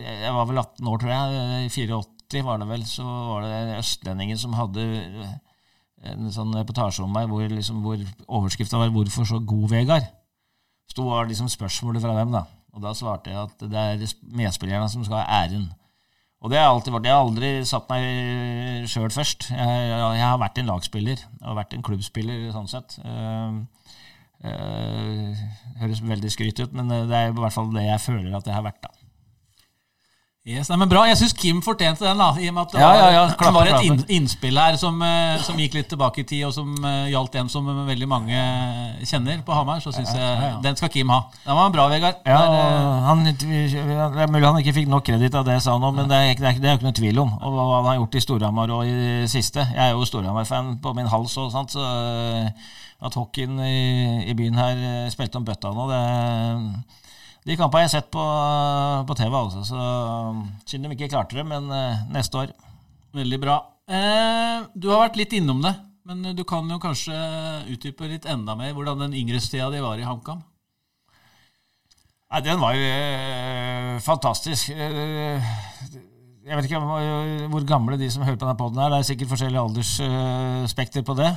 Jeg 0.00 0.34
var 0.34 0.50
vel 0.50 0.58
18 0.64 0.90
år, 0.90 0.98
tror 0.98 1.14
jeg. 1.14 1.46
I 1.62 1.70
84 1.70 2.42
var 2.50 2.58
det 2.58 2.70
vel. 2.72 2.82
Så 2.90 3.06
var 3.06 3.46
det 3.46 3.78
østlendingen 3.84 4.42
som 4.42 4.58
hadde 4.58 4.88
en 6.10 6.32
sånn 6.34 6.52
reportasje 6.56 7.04
om 7.04 7.12
meg 7.12 7.30
hvor, 7.30 7.44
liksom, 7.48 7.80
hvor 7.84 8.00
overskrifta 8.26 8.80
var 8.80 8.92
'Hvorfor 8.92 9.28
så 9.28 9.40
god, 9.40 9.70
Vegard?' 9.70 10.10
Sto 10.90 11.06
var 11.08 11.26
liksom 11.26 11.48
spørsmålet 11.48 12.02
fra 12.02 12.18
dem. 12.18 12.32
da. 12.32 12.44
Og 12.74 12.82
da 12.82 12.92
svarte 12.92 13.30
jeg 13.30 13.38
at 13.38 13.64
det 13.70 13.80
er 13.80 14.14
medspillerne 14.36 14.88
som 14.90 15.04
skal 15.04 15.22
ha 15.22 15.42
æren. 15.44 15.72
Og 16.44 16.50
det 16.52 16.58
har 16.60 16.68
alltid 16.68 16.92
vært. 16.92 17.06
Jeg 17.08 17.16
har 17.16 17.24
aldri 17.24 17.50
satt 17.64 17.86
meg 17.88 18.88
sjøl 18.92 19.12
først. 19.14 19.46
Jeg, 19.48 19.84
jeg, 19.88 20.26
har 20.26 20.40
vært 20.42 20.58
en 20.60 20.68
lagspiller. 20.68 21.22
Jeg 21.22 21.46
har 21.46 21.56
vært 21.56 21.72
en 21.76 21.86
klubbspiller, 21.86 22.42
sånn 22.52 22.68
sett. 22.68 22.98
Uh, 23.00 23.62
uh, 24.44 25.44
høres 25.80 26.04
veldig 26.04 26.32
skryt 26.34 26.60
ut, 26.60 26.76
men 26.76 26.92
det 26.92 27.16
er 27.16 27.32
i 27.32 27.38
hvert 27.38 27.54
fall 27.54 27.72
det 27.72 27.86
jeg 27.86 28.04
føler 28.04 28.36
at 28.36 28.50
jeg 28.50 28.58
har 28.58 28.66
vært. 28.66 28.82
da. 28.84 28.92
Yes, 30.44 30.68
nei, 30.68 30.76
men 30.76 30.90
Bra. 30.92 31.06
Jeg 31.08 31.16
syns 31.16 31.32
Kim 31.40 31.62
fortjente 31.64 32.04
den. 32.04 32.18
da, 32.20 32.26
i 32.36 32.50
og 32.50 32.52
med 32.52 32.66
at 32.66 32.74
ja, 32.76 32.88
ja, 32.92 33.04
ja, 33.14 33.20
Det 33.32 33.52
var 33.54 33.68
et 33.70 34.10
innspill 34.12 34.58
her 34.60 34.74
som, 34.76 34.98
eh, 35.00 35.38
som, 35.40 35.56
gikk 35.56 35.72
litt 35.78 35.86
tilbake 35.88 36.20
i 36.20 36.24
tid, 36.28 36.42
og 36.44 36.50
som 36.52 36.74
uh, 36.84 37.06
gjaldt 37.08 37.38
en 37.40 37.48
som 37.48 37.70
veldig 37.86 38.08
mange 38.10 38.42
kjenner 39.08 39.38
på 39.46 39.54
Hamar. 39.56 39.80
Så 39.80 39.94
syns 39.96 40.10
jeg 40.12 40.50
den 40.66 40.76
skal 40.76 40.90
Kim 40.92 41.08
ha. 41.14 41.22
Den 41.46 41.56
var 41.56 41.70
bra, 41.72 41.86
Vegard. 41.88 42.20
Ja, 42.28 42.42
han, 43.06 43.24
Det 43.24 43.46
er 43.48 44.28
mulig 44.28 44.44
han 44.44 44.60
ikke 44.60 44.74
fikk 44.82 44.90
nok 44.92 45.06
kreditt 45.08 45.32
av 45.32 45.46
det 45.48 45.56
jeg 45.56 45.64
sa 45.64 45.78
nå, 45.80 45.94
men 45.96 46.12
det 46.12 46.18
er, 46.18 46.36
det 46.36 46.50
er, 46.50 46.60
det 46.60 46.68
er 46.68 46.76
ikke 46.76 46.90
noe 46.90 46.98
tvil 47.00 47.22
om 47.22 47.32
og 47.40 47.56
hva 47.56 47.64
han 47.70 47.88
har 47.88 47.96
gjort 48.02 48.18
i 48.20 48.22
Storhamar 48.26 48.74
og 48.76 48.84
i 48.84 48.92
det 48.92 49.30
siste. 49.32 49.64
Jeg 49.64 49.80
er 49.86 49.96
jo 49.96 50.04
Storhamar-fan 50.10 50.74
på 50.84 50.92
min 50.98 51.08
hals 51.08 51.38
og 51.40 51.54
sånt, 51.56 51.72
så 51.72 51.88
at 53.04 53.16
hockeyen 53.16 53.56
i, 53.64 54.28
i, 54.28 54.36
byen 54.36 54.60
her 54.60 55.08
spilte 55.12 55.40
om 55.40 55.48
bøtta 55.48 55.72
nå, 55.72 55.88
det 55.88 56.02
de 57.44 57.56
kampene 57.60 57.82
har 57.82 57.88
jeg 57.88 57.94
sett 57.98 58.10
på, 58.14 58.24
på 59.08 59.16
TV, 59.18 59.34
altså, 59.36 59.64
så 59.68 59.80
synd 60.68 60.86
de 60.86 60.94
ikke 60.96 61.10
klarte 61.12 61.36
det, 61.36 61.44
men 61.44 61.68
uh, 61.68 62.04
neste 62.14 62.40
år. 62.40 62.54
Veldig 63.14 63.38
bra. 63.42 63.58
Eh, 63.84 64.64
du 64.74 64.88
har 64.88 65.04
vært 65.04 65.18
litt 65.20 65.34
innom 65.36 65.60
det, 65.62 65.74
men 66.08 66.32
du 66.34 66.40
kan 66.48 66.66
jo 66.72 66.80
kanskje 66.80 67.14
utdype 67.70 68.08
litt 68.08 68.24
enda 68.30 68.56
mer 68.56 68.72
hvordan 68.72 69.04
den 69.04 69.16
yngretida 69.20 69.68
di 69.70 69.82
var 69.84 70.00
i 70.00 70.06
HamKam? 70.08 70.40
Nei, 72.32 72.40
Den 72.42 72.58
var 72.58 72.74
jo 72.74 72.88
eh, 72.88 74.00
fantastisk. 74.02 74.72
Uh, 74.72 75.52
jeg 76.44 76.58
vet 76.58 76.66
ikke 76.68 76.80
hvor 77.52 77.68
gamle 77.68 77.96
de 78.00 78.08
som 78.12 78.24
hører 78.24 78.40
på 78.40 78.48
denne 78.48 78.58
poden 78.58 78.80
er. 78.80 78.90
Det 78.92 78.98
er 78.98 79.06
sikkert 79.08 79.30
forskjellig 79.32 79.60
aldersspekter 79.60 81.04
på 81.06 81.16
det. 81.20 81.30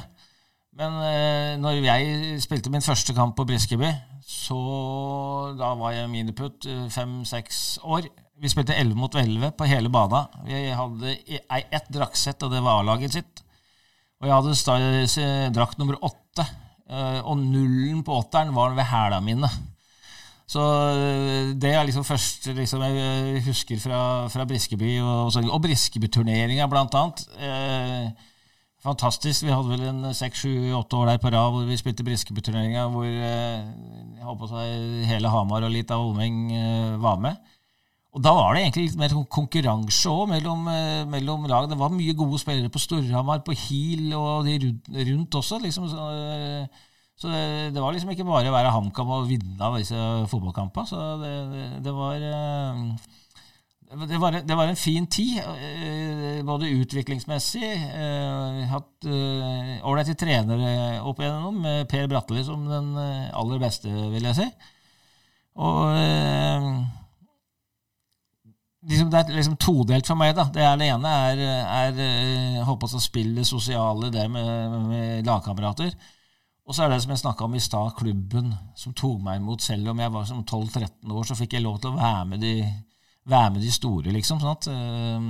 Men 0.78 0.98
eh, 1.02 1.54
når 1.62 1.80
jeg 1.82 2.42
spilte 2.44 2.72
min 2.74 2.86
første 2.86 3.14
kamp 3.18 3.38
på 3.38 3.46
Briskeby, 3.50 3.88
så 4.27 4.57
da 5.55 5.72
var 5.79 5.93
jeg 5.96 6.12
miniputt 6.12 6.67
eh, 6.67 6.88
fem-seks 6.91 7.79
år. 7.88 8.10
Vi 8.38 8.51
spilte 8.51 8.75
11 8.75 9.00
mot 9.00 9.15
11 9.15 9.53
på 9.55 9.67
hele 9.69 9.89
bana. 9.89 10.25
Vi 10.46 10.65
hadde 10.75 11.15
ett 11.48 11.88
draktsett, 11.93 12.43
og 12.43 12.51
det 12.51 12.60
var 12.65 12.81
A-laget 12.81 13.15
sitt. 13.15 13.41
Og 14.19 14.27
jeg 14.27 14.36
hadde 14.36 15.53
drakt 15.55 15.79
nummer 15.79 15.96
åtte, 16.03 16.43
eh, 16.89 17.22
og 17.24 17.39
nullen 17.39 18.03
på 18.03 18.19
åtteren 18.19 18.51
var 18.55 18.75
ved 18.75 18.89
hæla 18.91 19.22
mine. 19.24 19.50
Så 20.48 20.63
eh, 20.91 21.53
det 21.55 21.72
er 21.72 21.88
liksom 21.88 22.03
først 22.07 22.51
liksom, 22.51 22.84
jeg 22.84 23.46
husker 23.48 23.79
fra, 23.79 24.01
fra 24.34 24.46
Briskeby, 24.50 24.98
og, 25.07 25.39
og 25.39 25.62
Briskeby-turneringa 25.63 26.67
blant 26.67 27.00
annet. 27.00 27.24
Fantastisk. 28.88 29.44
Vi 29.44 29.51
hadde 29.51 29.67
vel 29.74 29.84
en 29.89 30.13
seks, 30.15 30.46
sju, 30.46 30.72
åtte 30.77 30.96
år 30.96 31.10
der 31.12 31.20
på 31.20 31.32
rad 31.34 31.51
hvor 31.51 31.65
vi 31.67 31.75
spilte 31.79 32.06
Briskeby-turneringa, 32.08 32.86
hvor 32.94 33.03
eh, 33.03 33.65
jeg 34.15 34.24
håper 34.24 34.53
hele 35.10 35.32
Hamar 35.34 35.65
og 35.67 35.74
litt 35.74 35.91
av 35.91 36.06
Olmeng 36.06 36.46
eh, 36.56 36.94
var 37.03 37.20
med. 37.20 37.36
Og 38.15 38.24
da 38.24 38.32
var 38.34 38.56
det 38.56 38.62
egentlig 38.63 38.86
litt 38.86 39.01
mer 39.01 39.15
konkurranse 39.34 40.10
òg 40.10 40.32
mellom, 40.32 40.70
eh, 40.72 41.03
mellom, 41.10 41.50
lag. 41.51 41.67
Det 41.67 41.77
var 41.77 41.91
mye 41.91 42.15
gode 42.15 42.39
spillere 42.39 42.72
på 42.72 42.82
Storhamar, 42.82 43.44
på 43.44 43.58
Heal 43.65 44.08
og 44.15 44.48
de 44.48 44.56
rundt 45.12 45.36
også. 45.36 45.60
liksom 45.65 45.89
så, 45.91 46.08
så 47.20 47.34
det, 47.34 47.44
det, 47.75 47.84
var 47.84 47.91
liksom 47.91 48.15
ikke 48.15 48.29
bare 48.29 48.48
å 48.48 48.56
være 48.56 48.72
HamKam 48.72 49.13
og 49.17 49.27
vinne 49.27 49.60
av 49.60 49.75
disse 49.82 50.00
fotballkampene. 50.32 50.88
Så 50.88 51.03
det, 51.25 51.36
det, 51.51 51.67
det 51.89 51.98
var 51.98 52.24
det 53.88 54.17
var, 54.17 54.32
det 54.32 54.56
var, 54.56 54.67
en 54.67 54.75
fin 54.75 55.08
tid, 55.08 55.38
eh, 55.38 56.46
både 56.46 56.67
utviklingsmessig. 56.67 57.70
Eh, 57.74 58.65
hatt 58.67 59.06
eh, 59.08 59.86
ålreite 59.88 60.15
trenere 60.20 61.00
opp 61.08 61.22
igjennom, 61.22 61.62
med 61.63 61.88
Per 61.88 62.10
Bratteli 62.12 62.44
som 62.44 62.65
den 62.67 62.98
aller 62.98 63.62
beste, 63.63 63.88
vil 63.88 64.27
jeg 64.27 64.36
si. 64.36 64.48
Og 65.63 65.96
liksom, 68.84 69.10
Det 69.10 69.22
er 69.22 69.38
liksom 69.38 69.56
todelt 69.56 70.08
for 70.08 70.20
meg. 70.20 70.36
da. 70.36 70.50
Det, 70.53 70.62
er, 70.62 70.75
det 70.75 70.89
ene 70.91 71.13
er, 71.32 71.41
er 71.88 72.67
håper 72.67 72.91
å 72.91 73.01
spille 73.01 73.48
sosiale, 73.48 74.12
det 74.12 74.27
med, 74.29 74.75
med 74.89 75.25
lagkamerater. 75.25 75.96
Og 76.67 76.75
så 76.75 76.84
er 76.84 76.91
det 76.91 77.00
som 77.06 77.15
jeg 77.15 77.24
snakka 77.24 77.48
om 77.48 77.56
i 77.56 77.63
stad, 77.63 77.96
klubben 77.96 78.51
som 78.75 78.91
tok 78.94 79.24
meg 79.24 79.39
imot. 79.39 79.63
Selv 79.63 79.94
om 79.94 80.03
jeg 80.03 80.12
var 80.12 80.27
som 80.27 80.44
12-13 80.44 81.15
år, 81.15 81.24
så 81.24 81.39
fikk 81.39 81.56
jeg 81.56 81.63
lov 81.63 81.79
til 81.79 81.96
å 81.96 82.01
være 82.01 82.27
med 82.34 82.44
de 82.44 82.53
være 83.27 83.51
med 83.55 83.62
de 83.65 83.72
store, 83.74 84.13
liksom. 84.15 84.39
sånn 84.41 84.55
at 84.55 84.63
uh, 84.72 85.24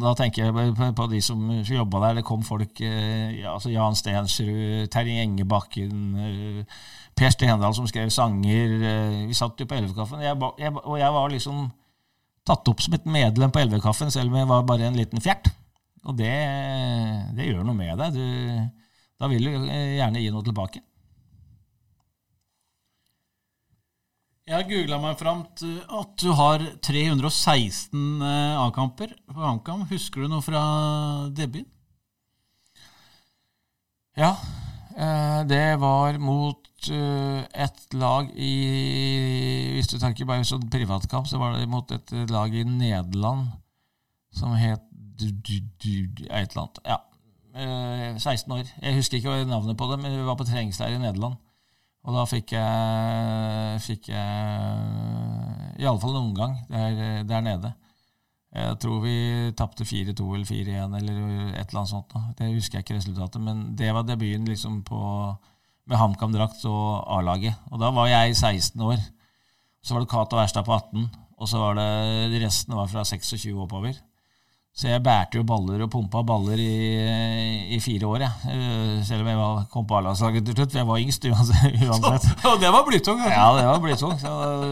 da 0.00 0.14
tenker 0.18 0.46
jeg 0.46 0.52
på, 0.96 1.04
de 1.10 1.20
som 1.24 1.38
jobba 1.66 1.96
der. 2.06 2.14
Det 2.20 2.26
kom 2.26 2.42
folk 2.46 2.74
uh, 2.82 3.28
ja, 3.34 3.48
altså 3.54 3.70
Jan 3.72 3.98
Stensrud, 3.98 4.88
Terje 4.92 5.22
Engebakken, 5.24 5.94
uh, 6.16 6.60
Per 7.18 7.30
Stendal 7.34 7.74
som 7.76 7.86
skrev 7.90 8.08
sanger. 8.14 8.68
vi 9.28 9.34
satt 9.36 9.60
jo 9.60 9.66
på 9.68 9.76
Elvekaffen, 9.76 10.18
og 10.22 10.96
jeg 10.96 11.12
var 11.12 11.32
liksom 11.32 11.56
tatt 12.48 12.68
opp 12.70 12.80
som 12.80 12.94
et 12.96 13.06
medlem 13.06 13.50
på 13.52 13.60
Elvekaffen, 13.60 14.10
selv 14.14 14.28
om 14.32 14.38
jeg 14.40 14.48
var 14.48 14.68
bare 14.68 14.86
en 14.88 14.96
liten 14.96 15.20
fjert. 15.20 15.46
Og 16.08 16.12
det, 16.16 16.32
det 17.36 17.44
gjør 17.50 17.64
noe 17.66 17.76
med 17.76 17.92
deg. 18.00 18.08
Du, 18.16 18.24
da 19.20 19.24
vil 19.28 19.44
du 19.44 19.50
gjerne 19.68 20.22
gi 20.22 20.30
noe 20.32 20.46
tilbake. 20.46 20.80
Jeg 24.50 24.66
googla 24.66 24.96
meg 24.98 25.12
fram 25.14 25.44
til 25.54 25.76
at 25.94 26.14
du 26.18 26.32
har 26.34 26.62
316 26.82 28.22
eh, 28.26 28.56
A-kamper 28.58 29.12
på 29.30 29.44
HamKam. 29.44 29.84
Husker 29.92 30.24
du 30.24 30.32
noe 30.32 30.42
fra 30.42 30.62
debuten? 31.30 31.68
Ja, 34.18 34.32
eh, 34.96 35.44
det 35.46 35.78
var 35.78 36.18
mot 36.18 36.90
eh, 36.90 37.44
et 37.62 37.94
lag 37.94 38.32
i 38.34 38.50
Hvis 39.76 39.92
du 39.92 40.00
tenker 40.02 40.26
bare 40.26 40.42
sånn 40.48 40.66
privatkamp, 40.72 41.30
så 41.30 41.38
var 41.38 41.54
det 41.54 41.70
mot 41.70 41.94
et 41.94 42.10
lag 42.32 42.50
i 42.50 42.64
Nederland 42.66 43.52
som 44.34 44.56
het 44.58 44.82
et 45.22 45.86
eller 45.86 46.64
annet. 46.64 46.82
Ja. 46.88 46.98
16 48.18 48.50
år. 48.56 48.66
Jeg 48.82 48.98
husker 48.98 49.20
ikke 49.20 49.44
navnet 49.46 49.78
på 49.78 49.86
det, 49.92 50.00
men 50.02 50.16
vi 50.16 50.26
var 50.26 50.38
på 50.40 50.48
treningsleir 50.48 50.96
i 50.96 51.02
Nederland. 51.04 51.38
Og 52.08 52.16
da 52.16 52.24
fikk 52.28 52.54
jeg, 52.56 53.80
fikk 53.84 54.08
jeg 54.14 55.82
iallfall 55.82 56.14
en 56.14 56.22
omgang 56.30 56.56
der, 56.70 57.22
der 57.28 57.44
nede. 57.44 57.74
Jeg 58.50 58.78
tror 58.82 59.02
vi 59.04 59.14
tapte 59.54 59.86
4-2 59.86 60.24
eller 60.34 60.48
4-1 60.48 60.96
eller 60.98 61.18
et 61.54 61.68
eller 61.68 61.82
annet 61.82 61.92
sånt. 61.92 62.16
Det 62.38 62.48
husker 62.50 62.78
jeg 62.78 62.86
ikke 62.86 62.96
resultatet, 62.96 63.42
men 63.44 63.76
det 63.78 63.92
var 63.94 64.08
debuten 64.08 64.48
liksom 64.48 64.80
på, 64.86 65.00
med 65.86 66.00
HamKam-drakt 66.00 66.64
og 66.66 67.04
A-laget. 67.18 67.60
Og 67.70 67.78
da 67.82 67.92
var 67.94 68.10
jeg 68.10 68.34
16 68.34 68.80
år. 68.82 68.98
Så 69.84 69.94
var 69.94 70.02
det 70.02 70.10
Cato 70.10 70.40
Erstad 70.40 70.66
på 70.66 70.74
18, 70.74 71.06
og 71.40 71.48
så 71.48 71.60
var 71.62 71.78
det 71.78 72.40
resten 72.42 72.74
var 72.76 72.90
fra 72.90 73.04
26 73.06 73.54
oppover. 73.60 73.94
Så 74.70 74.86
jeg 74.86 75.02
bærte 75.02 75.36
jo 75.36 75.42
baller 75.44 75.82
og 75.82 75.90
pumpa 75.90 76.22
baller 76.24 76.60
i, 76.62 76.74
i 77.74 77.78
fire 77.82 78.06
år, 78.06 78.22
jeg. 78.22 78.52
Eh, 78.54 79.00
selv 79.04 79.24
om 79.24 79.28
jeg 79.28 79.38
var, 79.40 79.64
kom 79.72 79.86
på 79.88 79.96
A-landslaget 79.98 80.46
til 80.46 80.54
slutt. 80.56 80.70
For 80.70 80.80
jeg 80.80 80.88
var 80.88 81.02
yngst 81.02 81.26
uansett. 81.26 82.28
Og 82.48 82.62
det 82.62 82.70
var 82.72 82.86
blytung? 82.86 83.20
Ja, 83.26 83.48
det 83.58 83.66
var 83.66 83.82
blytung. 83.82 84.14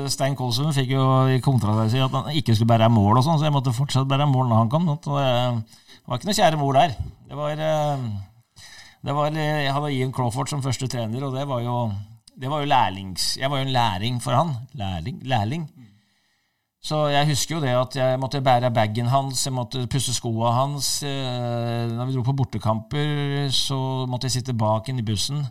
Stein 0.09 0.39
Kolsund 0.39 0.73
fikk 0.77 0.95
jo 0.95 1.05
i 1.35 1.41
kontrakten 1.45 1.91
sin 1.93 2.07
at 2.07 2.15
han 2.15 2.31
ikke 2.39 2.55
skulle 2.55 2.71
bære 2.71 2.89
mål, 2.95 3.19
og 3.19 3.27
sånn, 3.27 3.41
så 3.43 3.49
jeg 3.49 3.57
måtte 3.59 3.75
fortsatt 3.77 4.09
bære 4.09 4.31
mål 4.31 4.49
når 4.49 4.63
han 4.63 4.73
kom. 4.73 4.89
Det 4.95 5.11
var 5.13 6.21
ikke 6.23 6.31
noe 6.31 6.39
kjære 6.39 6.63
mor 6.63 6.79
der. 6.79 6.95
Det 7.29 7.41
var, 7.43 7.65
eh, 7.67 8.07
det 9.05 9.19
var 9.19 9.35
Jeg 9.43 9.75
hadde 9.75 9.93
Ian 9.99 10.15
Crawford 10.15 10.55
som 10.55 10.63
første 10.65 10.89
trener, 10.89 11.27
og 11.27 11.35
det 11.37 11.45
var 11.51 11.67
jo, 11.67 11.77
det 12.39 12.49
var 12.49 12.63
jo 12.63 12.71
lærlings... 12.71 13.35
Jeg 13.43 13.51
var 13.51 13.61
jo 13.61 13.67
en 13.67 13.75
læring 13.75 14.23
for 14.23 14.39
han. 14.39 14.55
Lærling? 14.79 15.21
Lærling. 15.27 15.69
Så 16.89 17.03
jeg 17.13 17.29
husker 17.29 17.57
jo 17.57 17.61
det 17.61 17.75
at 17.77 17.97
jeg 17.99 18.19
måtte 18.21 18.41
bære 18.41 18.71
bagen 18.73 19.11
hans, 19.13 19.43
jeg 19.45 19.53
måtte 19.53 19.83
pusse 19.93 20.15
skoene 20.17 20.55
hans. 20.57 20.87
Da 21.05 21.89
når 21.93 22.09
vi 22.09 22.15
dro 22.17 22.23
på 22.25 22.37
bortekamper, 22.39 23.51
så 23.53 24.07
måtte 24.09 24.29
jeg 24.29 24.39
sitte 24.39 24.57
bak 24.57 24.89
inn 24.89 25.03
i 25.03 25.05
bussen 25.05 25.43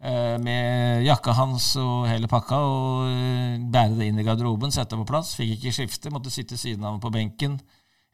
eh, 0.00 0.36
med 0.40 1.04
jakka 1.04 1.34
hans 1.36 1.74
og 1.82 2.06
hele 2.08 2.30
pakka 2.30 2.62
og 2.64 3.10
eh, 3.10 3.58
bære 3.60 3.98
det 3.98 4.08
inn 4.08 4.22
i 4.22 4.24
garderoben, 4.24 4.72
sette 4.72 4.94
det 4.94 5.02
på 5.02 5.10
plass. 5.12 5.34
Fikk 5.36 5.58
ikke 5.58 5.74
skifte, 5.82 6.12
måtte 6.14 6.32
sitte 6.32 6.56
siden 6.56 6.84
av 6.84 6.94
ham 6.94 7.02
på 7.02 7.12
benken. 7.12 7.58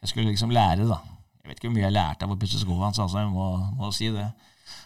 Jeg 0.03 0.11
skulle 0.11 0.33
liksom 0.33 0.51
lære, 0.55 0.89
da. 0.91 0.99
Jeg 1.45 1.53
vet 1.53 1.61
ikke 1.61 1.69
hvor 1.69 1.77
mye 1.77 1.87
jeg 1.87 1.99
lærte 2.01 2.27
av 2.27 2.35
å 2.35 2.41
pusse 2.41 2.61
skoene 2.65 2.89
hans, 2.89 2.99
altså, 3.05 3.21
jeg 3.21 3.31
må, 3.31 3.51
må 3.79 3.93
si 3.95 4.11
det. 4.11 4.27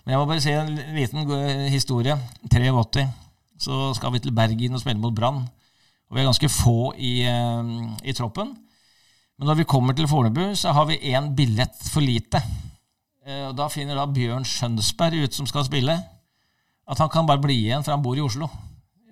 Men 0.05 0.15
jeg 0.15 0.21
må 0.21 0.29
bare 0.29 0.45
si 0.45 0.53
en 0.53 0.75
liten 0.99 1.71
historie. 1.73 2.19
83. 2.51 3.07
Så 3.59 3.87
skal 3.97 4.13
vi 4.15 4.21
til 4.23 4.37
Bergen 4.37 4.77
og 4.77 4.83
spille 4.83 5.01
mot 5.01 5.17
Brann. 5.17 5.47
Og 6.09 6.17
vi 6.17 6.23
er 6.23 6.29
ganske 6.29 6.49
få 6.49 6.95
i, 6.97 7.13
eh, 7.29 7.73
i 8.09 8.15
troppen. 8.17 8.55
Men 9.39 9.47
når 9.47 9.61
vi 9.61 9.69
kommer 9.69 9.95
til 9.95 10.09
Fornebu, 10.09 10.55
så 10.57 10.73
har 10.73 10.87
vi 10.89 10.97
én 11.15 11.35
billett 11.37 11.77
for 11.93 12.01
lite. 12.01 12.43
Eh, 13.27 13.49
og 13.49 13.57
Da 13.57 13.69
finner 13.69 13.95
da 13.95 14.07
Bjørn 14.07 14.45
Skjønsberg 14.45 15.25
ut, 15.25 15.35
som 15.35 15.47
skal 15.47 15.65
spille, 15.65 16.05
at 16.89 16.99
han 16.99 17.09
kan 17.09 17.27
bare 17.27 17.43
bli 17.43 17.55
igjen, 17.67 17.85
for 17.85 17.93
han 17.93 18.03
bor 18.03 18.17
i 18.17 18.25
Oslo. 18.25 18.49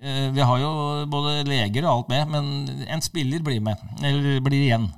Eh, 0.01 0.29
vi 0.33 0.41
har 0.41 0.57
jo 0.57 1.05
både 1.05 1.45
leger 1.45 1.85
og 1.85 1.97
alt 1.97 2.09
med, 2.09 2.27
men 2.27 2.87
en 2.87 3.01
spiller 3.01 3.39
blir 3.39 3.61
med, 3.61 3.77
eller 4.03 4.41
blir 4.41 4.65
igjen. 4.65 4.91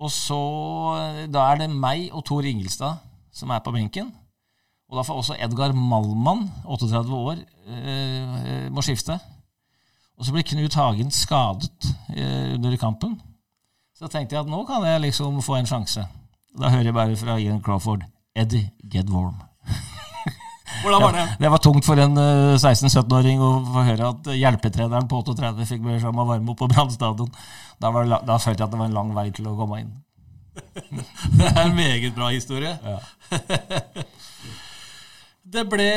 Og 0.00 0.10
så, 0.10 0.38
Da 1.30 1.52
er 1.52 1.58
det 1.58 1.70
meg 1.70 2.10
og 2.12 2.24
Tor 2.24 2.42
Ingelstad 2.42 2.98
som 3.32 3.50
er 3.50 3.58
på 3.58 3.72
benken. 3.72 4.12
Og 4.88 4.96
da 4.96 5.02
får 5.02 5.16
også 5.16 5.36
Edgar 5.38 5.72
Malmann, 5.72 6.50
38 6.64 7.12
år, 7.12 7.36
må 8.70 8.80
skifte. 8.80 9.18
Og 10.18 10.26
så 10.26 10.34
ble 10.34 10.42
Knut 10.42 10.74
Hagen 10.74 11.10
skadet 11.14 11.90
eh, 12.10 12.54
under 12.56 12.74
kampen. 12.80 13.14
Så 13.98 14.10
tenkte 14.10 14.34
jeg 14.34 14.44
at 14.44 14.50
nå 14.50 14.64
kan 14.66 14.82
jeg 14.86 15.02
liksom 15.06 15.38
få 15.46 15.60
en 15.60 15.68
sjanse. 15.70 16.02
Da 16.58 16.70
hører 16.72 16.90
jeg 16.90 16.96
bare 16.96 17.18
fra 17.18 17.38
Ian 17.38 17.62
Crawford 17.62 18.02
Eddie, 18.38 18.70
get 18.90 19.10
warm. 19.10 19.38
Hvordan 20.82 21.02
var 21.02 21.14
det? 21.14 21.22
Ja, 21.22 21.36
det 21.40 21.50
var 21.50 21.62
tungt 21.62 21.86
for 21.86 21.98
en 22.02 22.18
16-17-åring 22.18 23.40
å 23.42 23.52
få 23.66 23.84
høre 23.86 24.10
at 24.12 24.28
hjelpetreneren 24.34 25.08
på 25.10 25.22
38 25.22 25.66
fikk 25.70 25.86
beskjed 25.86 26.10
om 26.10 26.20
å 26.22 26.26
varme 26.28 26.52
opp 26.52 26.60
på 26.60 26.68
Brann 26.70 26.92
stadion. 26.94 27.30
Da, 27.82 27.90
da, 27.90 28.36
følte 28.38 28.62
jeg 28.62 28.66
at 28.66 28.74
det 28.74 28.82
var 28.82 28.90
en 28.90 28.98
lang 28.98 29.14
vei 29.16 29.28
til 29.34 29.48
å 29.50 29.56
komme 29.58 29.80
inn. 29.82 29.96
det 31.38 31.48
er 31.48 31.64
en 31.64 31.74
meget 31.78 32.14
bra 32.14 32.30
historie. 32.34 32.74
Ja. 32.82 32.98
det 35.54 35.66
ble 35.70 35.90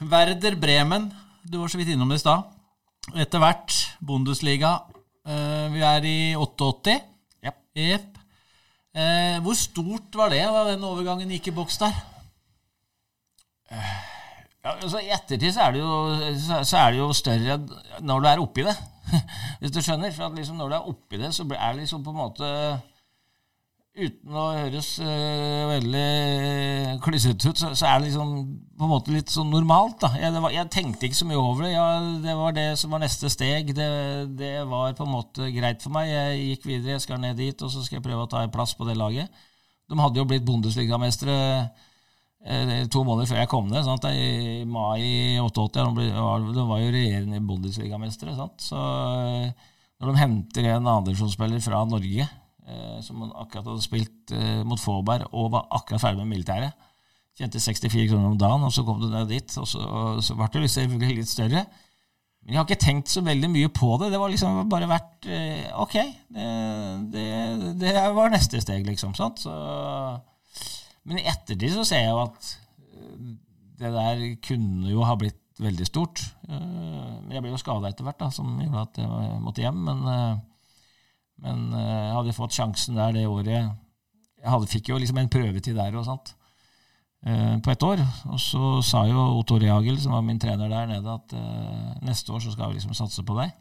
Werder 0.00 0.60
Bremen. 0.60 1.08
Du 1.44 1.60
var 1.62 1.72
så 1.72 1.80
vidt 1.80 1.92
innom 1.94 2.12
det 2.12 2.20
i 2.20 2.24
stad 2.24 2.55
etter 3.14 3.42
hvert 3.42 3.76
Bundesliga. 4.02 4.78
Uh, 5.26 5.70
vi 5.74 5.84
er 5.86 6.06
i 6.06 6.18
88. 6.38 6.98
Yep. 7.46 7.62
Yep. 7.76 8.12
Hvor 9.44 9.52
stort 9.60 10.14
var 10.16 10.30
det 10.32 10.40
da 10.48 10.62
den 10.70 10.84
overgangen 10.88 11.28
gikk 11.34 11.50
i 11.50 11.52
boks 11.52 11.76
der? 11.82 11.92
Ja, 14.66 14.72
altså 14.72 15.02
I 15.04 15.10
ettertid 15.12 15.52
så 15.52 15.66
er, 15.66 15.74
det 15.76 15.82
jo, 15.82 16.62
så 16.64 16.78
er 16.80 16.94
det 16.94 17.02
jo 17.02 17.10
større 17.12 17.58
når 18.00 18.22
du 18.24 18.28
er 18.30 18.40
oppi 18.40 18.64
det. 18.64 18.72
Hvis 19.60 19.74
du 19.74 19.82
skjønner. 19.84 20.14
For 20.16 20.32
liksom 20.34 20.56
når 20.56 20.72
du 20.72 20.76
er 20.78 20.88
oppi 20.94 21.20
det, 21.20 21.34
så 21.36 21.44
er 21.44 21.74
det 21.74 21.82
liksom 21.84 22.02
på 22.06 22.14
en 22.14 22.22
måte 22.22 22.48
uten 23.96 24.36
å 24.36 24.44
høres 24.52 24.90
uh, 25.00 25.70
veldig 25.70 27.00
klissete 27.04 27.48
ut, 27.50 27.58
så, 27.58 27.70
så, 27.72 27.86
er 27.88 27.98
det 27.98 28.10
liksom 28.10 28.34
på 28.76 28.84
en 28.84 28.92
måte 28.92 29.14
litt 29.14 29.32
sånn 29.32 29.48
normalt. 29.52 29.98
da. 30.02 30.10
Jeg, 30.20 30.34
var, 30.42 30.52
jeg 30.52 30.70
tenkte 30.74 31.08
ikke 31.08 31.18
så 31.18 31.28
mye 31.28 31.40
over 31.40 31.64
det. 31.64 31.72
Ja, 31.72 31.86
det 32.22 32.36
var 32.36 32.56
det 32.56 32.66
som 32.80 32.92
var 32.92 33.02
neste 33.02 33.30
steg. 33.32 33.72
Det, 33.76 33.88
det, 34.36 34.52
var 34.68 34.94
på 34.98 35.06
en 35.06 35.14
måte 35.14 35.50
greit 35.54 35.84
for 35.84 35.96
meg. 35.96 36.12
Jeg 36.12 36.44
gikk 36.50 36.68
videre, 36.68 36.96
jeg 36.96 37.06
skal 37.06 37.22
ned 37.22 37.40
dit, 37.40 37.64
og 37.64 37.72
så 37.72 37.84
skal 37.84 38.00
jeg 38.00 38.06
prøve 38.06 38.26
å 38.26 38.30
ta 38.30 38.44
en 38.44 38.52
plass 38.52 38.76
på 38.76 38.88
det 38.88 38.98
laget. 39.00 39.44
De 39.86 40.00
hadde 40.00 40.20
jo 40.20 40.28
blitt 40.28 40.44
Bundesligamestere 40.46 41.36
eh, 42.44 42.86
to 42.92 43.04
måneder 43.06 43.30
før 43.30 43.42
jeg 43.42 43.52
kom 43.52 43.68
ned. 43.70 43.84
Sant? 43.86 44.08
I 44.10 44.64
mai 44.68 45.38
88. 45.40 45.84
De, 45.86 45.92
ble, 45.96 46.08
de 46.56 46.68
var 46.68 46.82
jo 46.82 46.94
regjerende 46.94 47.44
Bundesligamestere. 47.48 48.36
Så 48.60 48.80
eh, 48.80 49.70
når 50.02 50.10
de 50.10 50.20
henter 50.20 50.74
en 50.74 50.90
andredivisjonsspiller 50.98 51.64
fra 51.64 51.86
Norge 51.88 52.26
som 53.04 53.22
akkurat 53.28 53.68
hadde 53.70 53.84
spilt 53.84 54.34
eh, 54.34 54.62
mot 54.66 54.80
Fåberg 54.80 55.28
og 55.32 55.52
var 55.54 55.68
akkurat 55.78 56.02
ferdig 56.02 56.24
med 56.24 56.32
militæret. 56.34 56.86
Tjente 57.36 57.60
64 57.60 58.08
kroner 58.10 58.30
om 58.30 58.38
dagen, 58.40 58.64
og 58.64 58.72
så 58.72 58.82
kom 58.82 59.00
du 59.00 59.10
ned 59.12 59.28
dit, 59.28 59.56
og 59.60 59.68
så, 59.68 59.82
og 59.84 60.22
så 60.24 60.34
ble 60.38 60.48
det 60.54 60.70
selvfølgelig 60.72 61.18
litt 61.18 61.30
større. 61.30 61.66
Men 62.42 62.54
jeg 62.54 62.60
har 62.60 62.68
ikke 62.68 62.84
tenkt 62.84 63.10
så 63.12 63.20
veldig 63.26 63.50
mye 63.52 63.70
på 63.74 63.90
det. 64.00 64.12
Det 64.14 64.20
var 64.22 64.30
liksom 64.32 64.68
bare 64.70 64.88
vært 64.88 65.26
eh, 65.34 65.66
Ok, 65.82 65.96
det, 66.32 66.50
det, 67.12 67.24
det, 67.82 67.94
var 68.16 68.30
neste 68.32 68.60
steg, 68.62 68.86
liksom. 68.86 69.16
sant? 69.18 69.42
Så, 69.42 69.52
men 71.06 71.20
i 71.20 71.26
ettertid 71.26 71.74
så 71.74 71.84
ser 71.86 72.06
jeg 72.06 72.14
jo 72.14 72.22
at 72.22 72.52
eh, 72.94 73.34
det 73.82 73.92
der 73.98 74.22
kunne 74.46 74.94
jo 74.94 75.04
ha 75.04 75.18
blitt 75.18 75.42
veldig 75.62 75.86
stort. 75.88 76.22
Eh, 76.48 77.16
men 77.24 77.34
jeg 77.34 77.44
ble 77.44 77.52
jo 77.52 77.60
skada 77.60 77.90
etter 77.90 78.06
hvert, 78.06 78.20
da, 78.22 78.30
som 78.32 78.56
gjorde 78.62 78.84
at 78.84 79.02
jeg 79.02 79.40
måtte 79.42 79.64
hjem. 79.64 79.82
Men, 79.88 80.06
eh, 80.12 80.38
men 81.42 81.68
jeg 81.76 82.14
hadde 82.16 82.34
fått 82.36 82.56
sjansen 82.56 82.96
der 82.98 83.12
det 83.16 83.26
året. 83.28 83.70
Jeg 84.40 84.50
hadde, 84.52 84.70
fikk 84.70 84.90
jo 84.92 85.00
liksom 85.00 85.20
en 85.20 85.32
prøvetid 85.32 85.76
der 85.76 85.96
og 85.98 86.06
sånt 86.06 86.34
på 87.26 87.72
ett 87.72 87.82
år. 87.82 88.00
Og 88.30 88.38
så 88.40 88.68
sa 88.86 89.02
jo 89.08 89.18
Otto 89.40 89.58
Rehagel, 89.58 89.98
som 89.98 90.14
var 90.14 90.24
min 90.24 90.38
trener 90.40 90.70
der 90.70 90.88
nede, 90.90 91.14
at 91.16 92.02
neste 92.06 92.32
år 92.32 92.44
så 92.44 92.52
skal 92.54 92.70
vi 92.70 92.78
liksom 92.78 92.94
satse 92.94 93.24
på 93.26 93.36
deg. 93.40 93.54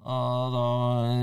Og 0.00 0.54
da 0.54 0.64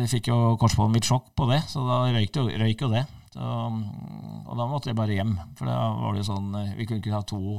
fikk 0.09 0.29
jo 0.29 0.55
korsbåndet 0.61 0.99
mitt 0.99 1.07
sjokk 1.09 1.31
på 1.37 1.47
det, 1.49 1.63
så 1.71 1.81
da 1.87 2.03
røyk, 2.13 2.37
røyk 2.61 2.83
jo 2.85 2.91
det. 2.93 3.03
Så, 3.33 3.41
og 3.41 4.53
da 4.57 4.67
måtte 4.69 4.91
jeg 4.91 4.97
bare 4.97 5.17
hjem, 5.17 5.33
for 5.57 5.69
da 5.69 5.77
var 5.97 6.13
det 6.15 6.23
jo 6.23 6.29
sånn 6.29 6.53
Vi 6.77 6.85
kunne 6.87 7.01
ikke 7.01 7.13
ha 7.13 7.25
to 7.27 7.57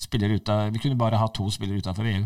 spillere 0.00 0.38
ute, 0.38 0.56
Vi 0.72 0.80
kunne 0.84 1.00
bare 1.00 1.18
ha 1.20 1.28
to 1.32 1.48
spillere 1.52 1.80
utenfor 1.82 2.08
EU. 2.12 2.24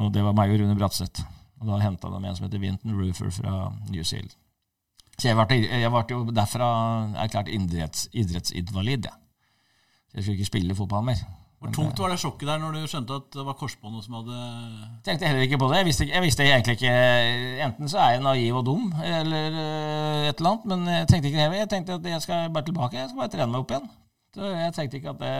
Og 0.00 0.12
det 0.12 0.24
var 0.26 0.34
meg 0.36 0.52
og 0.52 0.60
Rune 0.60 0.76
Bratseth. 0.78 1.22
Og 1.60 1.68
da 1.70 1.82
henta 1.84 2.10
de 2.10 2.20
en 2.20 2.36
som 2.36 2.46
heter 2.46 2.62
Vinton 2.62 2.96
Roofer 2.98 3.30
fra 3.30 3.54
New 3.90 4.02
Zealand. 4.02 4.34
Så 5.14 5.30
jeg 5.30 5.38
ble, 5.38 5.60
jeg 5.62 5.92
ble 5.94 6.02
jo 6.10 6.24
derfra 6.34 6.68
erklært 7.22 7.52
idretts, 7.54 8.08
idrettsinvalid. 8.12 9.06
Ja. 9.06 9.14
Jeg 10.14 10.24
skulle 10.24 10.38
ikke 10.38 10.50
spille 10.50 10.76
fotball 10.78 11.06
mer. 11.06 11.22
Hvor 11.64 11.72
tungt 11.72 12.00
var 12.02 12.10
det 12.12 12.18
sjokket 12.20 12.48
der 12.48 12.58
når 12.60 12.74
du 12.76 12.88
skjønte 12.90 13.16
at 13.16 13.28
det 13.32 13.44
var 13.46 13.56
korsbåndet 13.56 14.04
som 14.04 14.18
hadde 14.18 14.40
Tenkte 15.06 15.30
heller 15.30 15.46
ikke 15.46 15.58
på 15.62 15.68
det. 15.70 15.78
Jeg 15.78 15.86
visste, 15.88 16.06
jeg 16.10 16.22
visste, 16.22 16.44
egentlig 16.44 16.74
ikke 16.76 16.96
Enten 17.64 17.88
så 17.88 18.02
er 18.02 18.10
jeg 18.16 18.24
naiv 18.26 18.58
og 18.60 18.66
dum, 18.66 18.90
eller 19.00 19.56
eh, 19.62 20.28
et 20.28 20.42
eller 20.42 20.50
annet, 20.50 20.66
men 20.72 20.84
jeg 20.92 21.08
tenkte 21.08 21.30
ikke 21.30 21.46
det. 21.46 21.62
Jeg 21.62 21.70
tenkte 21.72 21.96
at 21.96 22.10
jeg 22.10 22.26
skal 22.26 22.50
bare 22.52 22.68
tilbake. 22.68 22.98
Jeg 22.98 23.08
skal 23.08 23.22
bare 23.22 23.32
trene 23.32 23.48
meg 23.54 23.64
opp 23.64 23.72
igjen. 23.72 23.88
Så 24.34 24.50
jeg 24.50 24.74
tenkte 24.76 25.00
ikke 25.00 25.14
at 25.14 25.22
det 25.22 25.34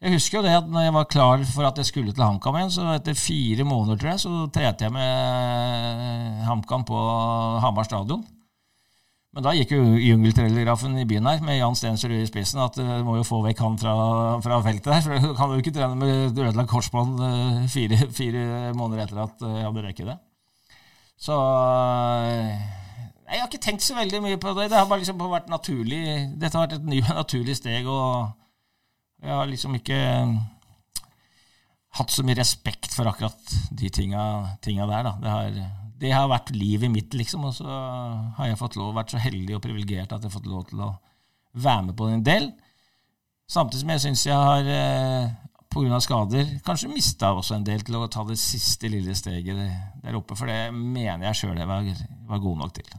jeg 0.00 0.14
husker 0.16 0.38
jo 0.38 0.44
det 0.46 0.52
at 0.56 0.68
når 0.72 0.86
jeg 0.86 0.92
var 0.96 1.08
klar 1.12 1.42
for 1.44 1.68
at 1.68 1.76
jeg 1.76 1.88
skulle 1.90 2.12
til 2.16 2.24
HamKam 2.24 2.56
igjen, 2.56 2.70
så 2.72 2.86
etter 2.94 3.18
fire 3.18 3.66
måneder 3.68 4.00
tror 4.00 4.14
jeg, 4.14 4.22
så 4.22 4.46
trente 4.54 4.86
jeg 4.86 4.94
med 4.94 6.44
HamKam 6.46 6.86
på 6.88 7.00
Hamar 7.60 7.84
stadion. 7.84 8.22
Men 9.30 9.44
da 9.44 9.52
gikk 9.54 9.76
jo 9.76 9.82
jungeltelegrafen 10.00 10.96
i 10.98 11.04
byen 11.06 11.28
her 11.28 11.44
med 11.46 11.60
Jan 11.60 11.76
Stensrud 11.78 12.16
i 12.16 12.24
spissen 12.26 12.58
at 12.64 12.74
du 12.80 12.82
må 13.06 13.20
jo 13.20 13.26
få 13.28 13.38
vekk 13.44 13.60
han 13.62 13.76
fra, 13.78 13.92
fra 14.42 14.58
feltet 14.64 14.88
der. 14.88 15.04
For 15.04 15.22
du 15.28 15.36
kan 15.38 15.52
jo 15.52 15.60
ikke 15.62 15.74
trene 15.76 16.00
med 16.00 16.32
ødelagt 16.32 16.72
korsbånd 16.72 17.20
eh, 17.28 17.60
fire, 17.70 18.00
fire, 18.16 18.42
måneder 18.74 19.04
etter 19.04 19.22
at 19.28 19.46
jeg 19.46 19.68
hadde 19.68 19.86
røyket 19.86 20.10
det. 20.10 20.18
Så 21.20 21.36
Jeg 23.30 23.38
har 23.38 23.46
ikke 23.46 23.62
tenkt 23.62 23.84
så 23.84 23.94
veldig 23.94 24.24
mye 24.24 24.40
på 24.40 24.56
det. 24.56 24.70
Det 24.72 24.80
har 24.80 24.88
bare 24.90 25.04
liksom 25.04 25.20
vært 25.30 25.52
naturlig. 25.52 26.02
Dette 26.40 26.56
har 26.56 26.66
vært 26.66 26.80
et 26.80 26.90
ny, 26.90 27.04
naturlig 27.22 27.60
steg. 27.60 27.86
og 27.86 28.32
jeg 29.20 29.36
har 29.36 29.50
liksom 29.50 29.76
ikke 29.76 30.00
hatt 31.98 32.14
så 32.14 32.24
mye 32.24 32.38
respekt 32.38 32.94
for 32.94 33.10
akkurat 33.10 33.54
de 33.74 33.90
tinga, 33.92 34.22
tinga 34.64 34.86
der. 34.88 35.06
Da. 35.08 35.12
Det 35.20 35.34
har, 35.34 35.60
det 36.00 36.14
har, 36.14 36.30
vært 36.30 36.52
livet 36.54 36.92
mitt, 36.92 37.14
liksom. 37.18 37.44
Og 37.48 37.56
så 37.58 37.68
har 37.68 38.50
jeg 38.50 38.60
fått 38.60 38.78
lov, 38.80 38.94
vært 38.96 39.14
så 39.14 39.22
heldig 39.22 39.58
og 39.58 39.64
privilegert 39.64 40.12
at 40.12 40.22
jeg 40.22 40.30
har 40.30 40.36
fått 40.38 40.50
lov 40.50 40.66
til 40.70 40.84
å 40.86 40.94
være 41.60 41.90
med 41.90 41.98
på 41.98 42.08
en 42.08 42.24
del. 42.26 42.50
Samtidig 43.50 43.82
som 43.82 43.94
jeg 43.94 44.04
syns 44.04 44.26
jeg 44.28 44.38
har, 44.38 44.70
eh, 44.70 45.32
pga. 45.70 46.00
skader, 46.02 46.46
kanskje 46.66 46.92
mista 46.92 47.32
også 47.34 47.56
en 47.56 47.66
del 47.66 47.82
til 47.82 47.98
å 47.98 48.08
ta 48.10 48.24
det 48.24 48.38
siste 48.38 48.88
lille 48.88 49.14
steget 49.14 49.58
der 50.02 50.18
oppe. 50.18 50.36
For 50.38 50.46
det 50.46 50.72
mener 50.72 51.26
jeg 51.28 51.42
sjøl 51.42 51.58
jeg 51.58 51.66
var, 51.66 51.90
var 52.30 52.38
god 52.38 52.58
nok 52.62 52.74
til. 52.78 52.90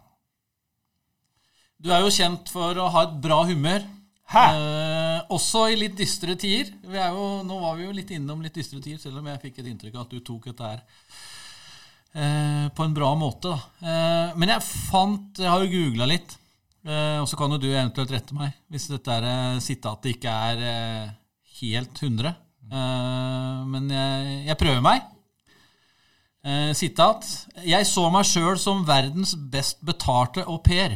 Du 1.82 1.90
er 1.90 2.04
jo 2.04 2.14
kjent 2.14 2.52
for 2.52 2.78
å 2.78 2.92
ha 2.94 3.08
et 3.08 3.16
bra 3.24 3.42
humør. 3.48 3.88
Hæ? 4.32 4.44
Eh, 4.52 5.11
også 5.36 5.68
i 5.72 5.78
litt 5.80 5.96
dystre 6.00 6.36
tider. 6.40 6.72
Jo, 6.84 7.28
nå 7.48 7.60
var 7.62 7.78
vi 7.78 7.88
jo 7.88 7.96
litt 7.96 8.12
innom 8.16 8.42
litt 8.44 8.58
dystre 8.58 8.82
tider, 8.82 9.00
selv 9.02 9.22
om 9.22 9.30
jeg 9.32 9.42
fikk 9.46 9.62
et 9.62 9.72
inntrykk 9.72 9.98
av 9.98 10.06
at 10.06 10.14
du 10.14 10.20
tok 10.26 10.50
dette 10.50 10.70
her 10.72 10.84
eh, 12.14 12.68
på 12.76 12.86
en 12.86 12.96
bra 12.96 13.12
måte. 13.20 13.54
Eh, 13.82 14.36
men 14.36 14.54
jeg 14.56 14.68
fant 14.68 15.42
Jeg 15.42 15.52
har 15.52 15.64
jo 15.64 15.72
googla 15.72 16.10
litt, 16.10 16.36
eh, 16.86 17.18
og 17.22 17.28
så 17.30 17.40
kan 17.40 17.56
jo 17.56 17.62
du 17.62 17.70
eventuelt 17.72 18.14
rette 18.14 18.38
meg 18.38 18.56
hvis 18.72 18.90
dette 18.92 19.18
er, 19.18 19.30
eh, 19.30 19.62
sitatet 19.64 20.16
ikke 20.16 20.36
er 20.52 20.66
eh, 20.72 21.14
helt 21.62 22.04
100. 22.04 22.36
men 22.72 23.90
jeg, 23.92 24.36
jeg, 24.48 24.58
prøver 24.58 24.82
meg. 24.82 25.02
sitat. 26.74 27.26
Jeg 27.68 27.86
så 27.86 28.06
meg 28.10 28.24
sjøl 28.26 28.56
som 28.58 28.86
verdens 28.88 29.36
best 29.36 29.84
betalte 29.86 30.46
au 30.48 30.56
pair. 30.64 30.96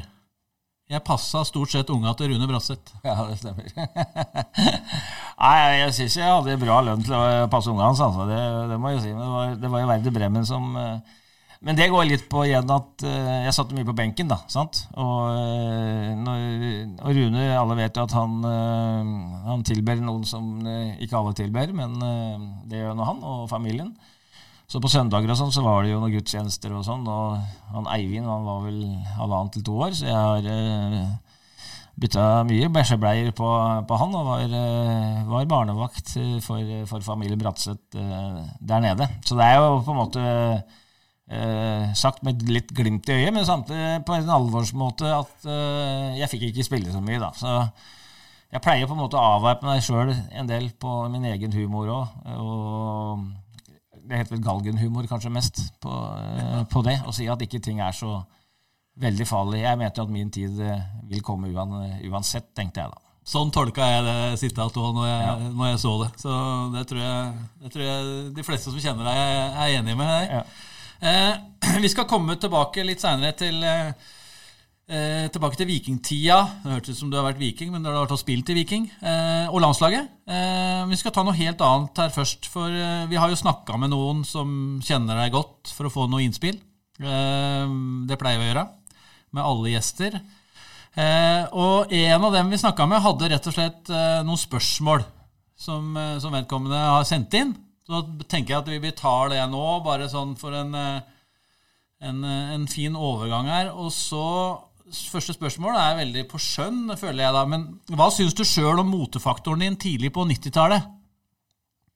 Jeg 0.86 1.02
passa 1.02 1.39
stort 1.41 1.71
sett 1.74 1.89
unga 1.89 2.12
til 2.13 2.30
Rune 2.30 2.45
Bratseth. 2.45 2.93
Ja, 3.02 3.15
det 3.26 3.39
stemmer. 3.39 3.65
Nei, 5.41 5.56
jeg 5.80 5.93
syns 5.98 6.17
jeg 6.19 6.30
hadde 6.30 6.58
bra 6.62 6.76
lønn 6.86 7.02
til 7.02 7.15
å 7.17 7.48
passe 7.50 7.71
unga 7.71 7.88
hans, 7.88 8.02
altså. 8.06 8.28
Det, 8.30 8.41
det, 8.69 8.78
må 8.82 8.91
jeg 8.93 9.02
si. 9.02 9.13
Det 9.17 9.30
var, 9.32 9.56
det 9.63 9.71
var 9.74 9.82
jo 9.82 9.88
Werder 9.89 10.13
Bremmen 10.13 10.45
som 10.45 10.67
eh, 10.78 11.15
Men 11.65 11.80
det 11.80 11.89
går 11.89 12.06
litt 12.06 12.28
på 12.30 12.43
igjen 12.45 12.69
at 12.69 13.02
eh, 13.02 13.32
jeg 13.48 13.56
satt 13.58 13.74
mye 13.74 13.88
på 13.88 13.98
benken, 13.98 14.30
da. 14.30 14.38
sant? 14.45 14.84
Og, 14.93 15.34
eh, 15.34 16.12
når, 16.21 16.45
og 17.02 17.17
Rune, 17.17 17.48
alle 17.58 17.80
vet 17.82 17.98
jo 17.98 18.06
at 18.06 18.13
han, 18.19 18.38
han 19.50 19.65
tilber 19.65 20.06
noen 20.06 20.21
som 20.30 20.54
ikke 21.02 21.17
alle 21.17 21.34
tilber, 21.41 21.74
men 21.74 21.98
det 22.69 22.84
gjør 22.84 22.93
nå 22.93 23.10
han 23.10 23.26
og 23.26 23.50
familien. 23.50 23.95
Så 24.65 24.82
på 24.82 24.89
søndager 24.89 25.30
og 25.30 25.38
sånn 25.38 25.54
så 25.54 25.62
var 25.62 25.84
det 25.84 25.91
jo 25.91 25.99
noen 26.01 26.15
gudstjenester 26.15 26.73
og 26.73 26.86
sånn. 26.88 27.06
Og 27.06 27.38
han 27.75 27.89
Eivind 27.93 28.30
han 28.30 28.47
var 28.47 28.63
vel 28.65 28.80
halvannet 29.19 29.58
til 29.58 29.65
to 29.67 29.78
år, 29.86 29.93
så 29.97 30.08
jeg 30.10 30.15
har 30.15 30.47
uh, 30.49 31.36
bytta 32.01 32.23
mye 32.49 32.71
bæsjebleier 32.73 33.30
på, 33.38 33.49
på, 33.86 33.99
han. 34.01 34.15
Og 34.17 34.32
var, 34.32 34.56
uh, 34.56 35.19
var 35.30 35.51
barnevakt 35.51 36.15
for, 36.45 36.73
for 36.89 37.06
familien 37.06 37.41
Bratseth 37.41 37.99
uh, 37.99 38.41
der 38.58 38.82
nede. 38.88 39.10
Så 39.25 39.38
det 39.38 39.51
er 39.51 39.62
jo 39.62 39.78
på 39.86 39.93
en 39.93 40.01
måte 40.01 40.25
uh, 40.25 41.93
sagt 41.93 42.25
med 42.25 42.41
litt 42.49 42.73
glimt 42.73 43.13
i 43.13 43.19
øyet, 43.19 43.38
men 43.38 43.45
samtidig 43.45 44.01
på 44.08 44.17
en 44.17 44.34
alvorsmåte 44.34 45.13
at 45.13 45.47
jeg 46.17 46.32
fikk 46.34 46.49
ikke 46.49 46.65
spille 46.65 46.93
så 46.93 47.06
mye, 47.06 47.21
da. 47.21 47.32
Så 47.38 47.54
jeg 48.49 48.65
pleier 48.65 48.89
på 48.89 48.97
en 48.97 49.06
måte 49.06 49.17
å 49.19 49.34
avvæpne 49.38 49.75
meg 49.75 49.86
sjøl 49.86 50.13
en 50.15 50.49
del 50.49 50.71
på 50.82 51.04
min 51.13 51.25
egen 51.36 51.54
humor 51.54 51.99
òg 52.01 53.25
det 54.06 54.22
heter 54.22 54.36
vel 54.36 54.46
galgenhumor 54.46 55.08
kanskje 55.10 55.34
mest 55.34 55.62
på, 55.84 55.91
uh, 55.91 56.62
på, 56.72 56.84
det. 56.86 57.00
Å 57.06 57.13
si 57.15 57.30
at 57.32 57.41
ikke 57.46 57.62
ting 57.63 57.82
er 57.84 57.96
så 57.96 58.20
veldig 59.02 59.28
farlig. 59.28 59.63
Jeg 59.63 59.82
mente 59.82 60.04
at 60.04 60.13
min 60.13 60.32
tid 60.34 60.60
uh, 60.62 60.78
vil 61.10 61.26
komme 61.26 61.52
uansett, 61.52 62.54
tenkte 62.58 62.84
jeg 62.84 62.94
da. 62.94 63.02
Sånn 63.26 63.50
tolka 63.50 63.88
jeg 63.89 64.04
det 64.06 64.18
sitatet 64.38 64.78
òg 64.78 64.91
når, 64.94 65.08
ja. 65.10 65.34
når, 65.50 65.70
jeg 65.72 65.82
så 65.82 65.94
det. 66.04 66.12
Så 66.22 66.34
det 66.76 66.84
tror 66.91 67.02
jeg, 67.02 67.46
det 67.63 67.72
tror 67.74 67.86
jeg 67.88 68.10
de 68.38 68.46
fleste 68.46 68.70
som 68.70 68.84
kjenner 68.84 69.10
deg, 69.10 69.22
er 69.65 69.78
enige 69.80 69.98
med 69.98 70.12
deg. 70.12 70.36
Ja. 70.36 70.44
Eh, 71.10 71.80
vi 71.84 71.89
skal 71.89 72.06
komme 72.10 72.38
tilbake 72.38 72.86
litt 72.86 73.02
seinere 73.02 73.34
til 73.39 73.65
eh, 73.65 73.89
Eh, 74.86 75.26
tilbake 75.34 75.58
til 75.58 75.65
vikingtida. 75.65 76.36
Det 76.62 76.69
hørtes 76.76 76.93
ut 76.93 77.00
som 77.00 77.10
du 77.10 77.15
har 77.17 77.26
vært 77.26 77.39
viking, 77.41 77.71
men 77.74 77.82
du 77.82 77.89
har 77.89 78.04
vært 78.04 78.21
spilt 78.21 78.52
i 78.54 78.56
Viking. 78.60 78.84
Eh, 79.02 79.48
og 79.50 79.58
landslaget. 79.63 80.12
Eh, 80.30 80.84
vi 80.91 80.98
skal 81.00 81.12
ta 81.15 81.24
noe 81.26 81.34
helt 81.34 81.62
annet 81.65 81.98
her 81.98 82.12
først. 82.13 82.45
For 82.54 82.69
eh, 82.69 83.08
vi 83.10 83.17
har 83.17 83.32
jo 83.32 83.39
snakka 83.39 83.80
med 83.82 83.89
noen 83.89 84.21
som 84.30 84.78
kjenner 84.86 85.17
deg 85.24 85.34
godt, 85.34 85.74
for 85.74 85.89
å 85.89 85.93
få 85.93 86.06
noe 86.06 86.21
innspill. 86.21 86.60
Eh, 87.02 87.74
det 88.06 88.19
pleier 88.21 88.38
vi 88.38 88.45
å 88.45 88.52
gjøre 88.52 88.65
med 89.34 89.43
alle 89.43 89.74
gjester. 89.74 90.19
Eh, 90.95 91.50
og 91.50 91.89
en 91.89 92.30
av 92.30 92.38
dem 92.38 92.54
vi 92.54 92.62
snakka 92.62 92.86
med, 92.86 93.02
hadde 93.02 93.32
rett 93.34 93.50
og 93.50 93.58
slett 93.58 93.89
noen 93.89 94.39
spørsmål 94.39 95.02
som, 95.58 95.98
som, 96.21 96.30
vedkommende 96.30 96.78
har 96.78 97.10
sendt 97.10 97.34
inn. 97.41 97.58
Så 97.89 98.06
tenker 98.30 98.54
jeg 98.54 98.62
at 98.62 98.86
vi 98.86 98.93
tar 98.93 99.34
det 99.34 99.41
nå, 99.50 99.65
bare 99.86 100.06
sånn 100.13 100.38
for 100.38 100.54
en 100.54 100.78
en, 102.06 102.24
en, 102.24 102.65
fin 102.69 102.95
overgang 102.95 103.48
her. 103.50 103.71
Og 103.74 103.91
så 103.93 104.26
første 104.93 105.34
spørsmål 105.34 105.78
er 105.80 105.98
veldig 106.02 106.26
på 106.30 106.39
skjønn, 106.41 106.93
føler 107.00 107.26
jeg 107.26 107.36
da. 107.36 107.43
Men 107.50 107.65
hva 107.98 108.10
syns 108.13 108.36
du 108.38 108.43
sjøl 108.45 108.82
om 108.84 108.91
motefaktoren 108.93 109.63
din 109.65 109.80
tidlig 109.82 110.12
på 110.13 110.26
90-tallet? 110.30 110.86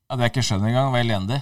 Ja, 0.09 0.17
det 0.17 0.25
er 0.25 0.31
ikke 0.33 0.45
skjønn 0.45 0.65
engang. 0.65 0.89
Det 0.89 0.95
var 0.95 1.05
elendig. 1.05 1.39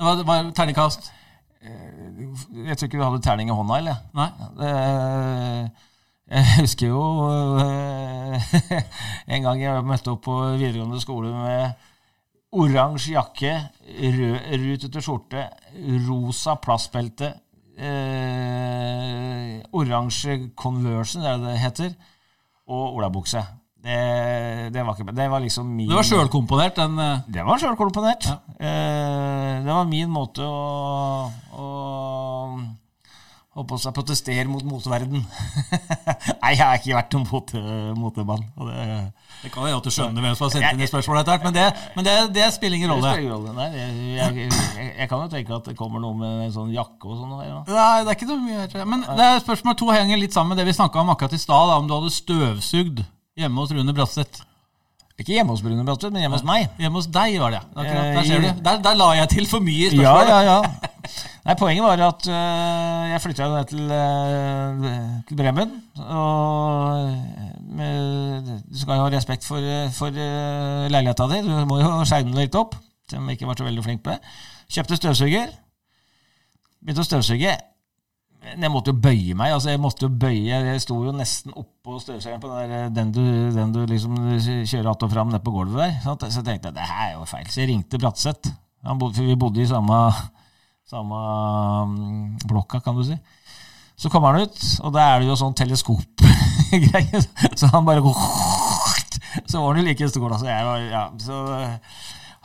Hva 0.00 0.16
var 0.26 0.50
terningkast? 0.56 1.12
Eh, 1.60 2.24
jeg 2.66 2.76
tror 2.76 2.88
ikke 2.88 2.98
du 2.98 3.04
hadde 3.04 3.22
terning 3.22 3.52
i 3.52 3.54
hånda, 3.54 3.78
eller? 3.78 4.00
Nei. 4.16 4.30
Det, 4.58 4.72
jeg 6.30 6.48
husker 6.60 6.90
jo 6.90 7.04
eh, 7.60 8.50
en 9.34 9.46
gang 9.46 9.62
jeg 9.62 9.86
møtte 9.86 10.14
opp 10.14 10.24
på 10.26 10.36
videregående 10.56 11.00
skole 11.02 11.30
med 11.34 11.86
oransje 12.50 13.14
jakke, 13.14 13.52
rød 14.16 14.50
rutete 14.64 15.02
skjorte, 15.04 15.44
rosa 16.08 16.56
plastbelte, 16.62 17.32
eh, 17.80 19.56
oransje 19.72 20.50
Conversion, 20.56 21.22
det 21.24 21.30
er 21.30 21.40
det 21.40 21.48
det 21.48 21.62
heter, 21.64 21.96
og 22.70 23.00
olabukse. 23.00 23.42
Det, 23.80 24.72
det 24.74 24.82
var 24.84 24.92
ikke 24.92 25.14
Det 25.16 25.26
var 25.32 25.40
liksom 25.40 25.68
min 25.72 25.88
Det 25.88 25.96
var 25.96 26.04
sjølkomponert, 26.04 26.76
den 26.76 26.98
eh, 27.00 27.22
Det 27.32 27.44
var 27.46 27.62
sjølkomponert. 27.62 28.26
Eh, 28.60 29.54
det 29.64 29.72
var 29.72 29.88
min 29.88 30.10
måte 30.12 30.44
å, 30.44 31.30
å 31.56 31.68
holdt 33.56 33.66
på 33.66 33.76
å 33.76 33.92
protestere 33.94 34.44
mot 34.46 34.62
moteverden. 34.62 35.24
Nei, 36.42 36.52
jeg 36.54 36.60
har 36.62 36.76
ikke 36.78 36.94
vært 36.94 37.14
noen 37.16 37.26
mote, 37.26 37.62
motemann. 37.98 38.44
det, 38.68 38.84
Det 39.42 39.50
kan 39.54 39.66
jeg 39.66 39.80
du 39.82 39.90
skjønne 39.90 40.22
hvem 40.22 40.36
som 40.38 40.46
har 40.46 40.52
sendt 40.54 40.68
inn 40.68 40.82
det 40.84 40.88
spørsmålet 40.90 41.24
etter 41.24 41.34
hvert, 41.34 41.46
men 41.48 41.56
det, 41.56 41.64
men 41.96 42.06
det, 42.06 42.14
det 42.36 42.46
spiller 42.54 42.78
ingen 42.78 42.92
det 42.92 42.98
rolle. 42.98 43.14
spiller 43.16 43.34
rolle. 43.34 43.54
Nei, 43.56 43.68
jeg, 43.74 43.96
jeg, 44.20 44.50
jeg, 44.78 44.92
jeg 45.00 45.10
kan 45.10 45.24
jo 45.24 45.32
tenke 45.32 45.56
at 45.58 45.70
det 45.72 45.74
kommer 45.80 46.04
noe 46.04 46.14
med 46.20 46.44
en 46.46 46.54
sånn 46.54 46.70
jakke 46.74 47.10
og 47.10 47.18
sånn. 47.18 47.32
Ja. 47.48 47.58
Nei, 47.72 47.88
det 48.06 48.12
er 48.14 48.20
ikke 48.20 48.30
noe 48.30 48.44
mye. 48.44 48.84
Men 48.94 49.02
det 49.08 49.26
er 49.32 49.42
spørsmål 49.42 49.80
to 49.82 49.90
henger 49.94 50.22
litt 50.22 50.36
sammen 50.36 50.54
med 50.54 50.62
det 50.62 50.68
vi 50.70 50.76
snakka 50.78 51.02
om 51.02 51.10
akkurat 51.16 51.34
i 51.34 51.42
stad, 51.42 51.74
om 51.80 51.90
du 51.90 51.96
hadde 51.98 52.14
støvsugd 52.20 53.02
hjemme 53.40 53.64
hos 53.66 53.74
Rune 53.74 53.96
Bratseth. 53.96 54.44
Ikke 55.20 55.34
hjemme 55.36 55.52
hos 55.52 55.60
Brune 55.60 55.84
Bratseth, 55.84 56.14
men 56.14 56.22
hjemme 56.24 56.38
hos 56.38 56.46
meg. 56.48 56.70
Hjemme 56.80 56.96
hos 56.96 57.10
deg, 57.12 57.34
var 57.42 57.52
det. 57.52 57.60
Akkurat, 57.74 57.98
Eh, 58.00 58.14
der 58.16 58.24
ser 58.24 58.40
du. 58.40 58.62
Der, 58.64 58.78
der 58.86 58.94
la 58.96 59.08
jeg 59.18 59.28
til 59.34 59.48
for 59.50 59.60
mye 59.60 59.90
i 59.90 59.98
Ja, 60.00 60.14
ja, 60.24 60.38
ja. 60.46 60.54
Nei, 61.40 61.54
Poenget 61.56 61.84
var 61.84 62.02
at 62.04 62.26
øh, 62.28 63.10
jeg 63.10 63.20
flytta 63.20 63.46
ned 63.48 63.64
til, 63.64 63.80
øh, 63.80 64.90
til 65.28 65.36
Bremen. 65.36 65.70
Og 65.96 67.00
øh, 67.00 67.16
med, 67.76 68.42
du 68.72 68.78
skal 68.80 68.94
jo 68.94 69.06
ha 69.06 69.16
respekt 69.16 69.44
for, 69.44 69.56
for 69.96 70.06
øh, 70.06 70.90
leiligheta 70.90 71.28
di. 71.30 71.40
Du 71.46 71.64
må 71.64 71.80
jo 71.80 72.04
den 72.04 72.34
litt 72.36 72.54
opp, 72.54 72.76
selv 73.08 73.22
om 73.22 73.28
jeg 73.28 73.38
ikke 73.38 73.46
var 73.48 73.56
så 73.58 73.64
veldig 73.64 73.84
flink 73.84 74.02
på 74.04 74.10
det. 74.10 74.18
Kjøpte 74.70 74.96
støvsuger. 75.00 75.46
Begynte 76.80 77.04
å 77.04 77.08
støvsuge. 77.08 77.54
Men 78.40 78.66
jeg 78.66 78.72
måtte 78.72 78.92
jo 78.92 79.00
bøye 79.00 79.34
meg. 79.36 79.52
altså 79.52 79.70
Jeg 79.70 79.80
måtte 79.80 80.04
jo 80.06 80.10
bøye, 80.20 80.60
jeg 80.66 80.80
sto 80.80 80.96
jo 81.04 81.12
nesten 81.12 81.56
oppå 81.56 81.98
støvsugeren 82.00 82.40
på 82.40 82.52
den, 82.52 82.70
der, 82.70 82.92
den, 82.96 83.12
du, 83.12 83.24
den 83.56 83.72
du 83.72 83.80
liksom 83.86 84.16
kjører 84.40 84.90
att 84.90 85.02
og 85.02 85.12
fram 85.12 85.28
nede 85.28 85.44
på 85.44 85.50
gulvet 85.56 85.80
der. 86.04 86.20
Så 86.30 86.40
jeg 86.40 86.44
tenkte 86.44 86.72
det 86.76 86.84
her 86.88 87.08
er 87.08 87.16
jo 87.18 87.24
feil. 87.24 87.48
Så 87.48 87.60
jeg 87.60 87.68
ringte 87.72 87.98
Bratseth. 87.98 88.52
Han 88.84 89.00
for 89.00 89.22
vi 89.22 89.36
bodde 89.36 89.62
i 89.62 89.66
samme, 89.68 89.96
samme 90.90 91.20
mm, 91.90 92.46
blokka, 92.50 92.82
kan 92.84 92.98
du 92.98 93.04
si. 93.06 93.16
Så 94.00 94.10
kommer 94.10 94.32
han 94.34 94.48
ut, 94.48 94.62
og 94.84 94.94
da 94.94 95.06
er 95.10 95.20
det 95.20 95.28
jo 95.28 95.36
sånn 95.38 95.56
teleskopgreie. 95.58 97.20
Så 97.60 97.68
han 97.72 97.86
bare 97.86 98.00
Så 99.50 99.60
var 99.60 99.74
han 99.74 99.82
jo 99.82 99.86
like 99.86 100.08
stor, 100.08 100.32
altså. 100.32 100.46
Var, 100.48 100.86
ja, 100.90 101.04
så 101.20 101.36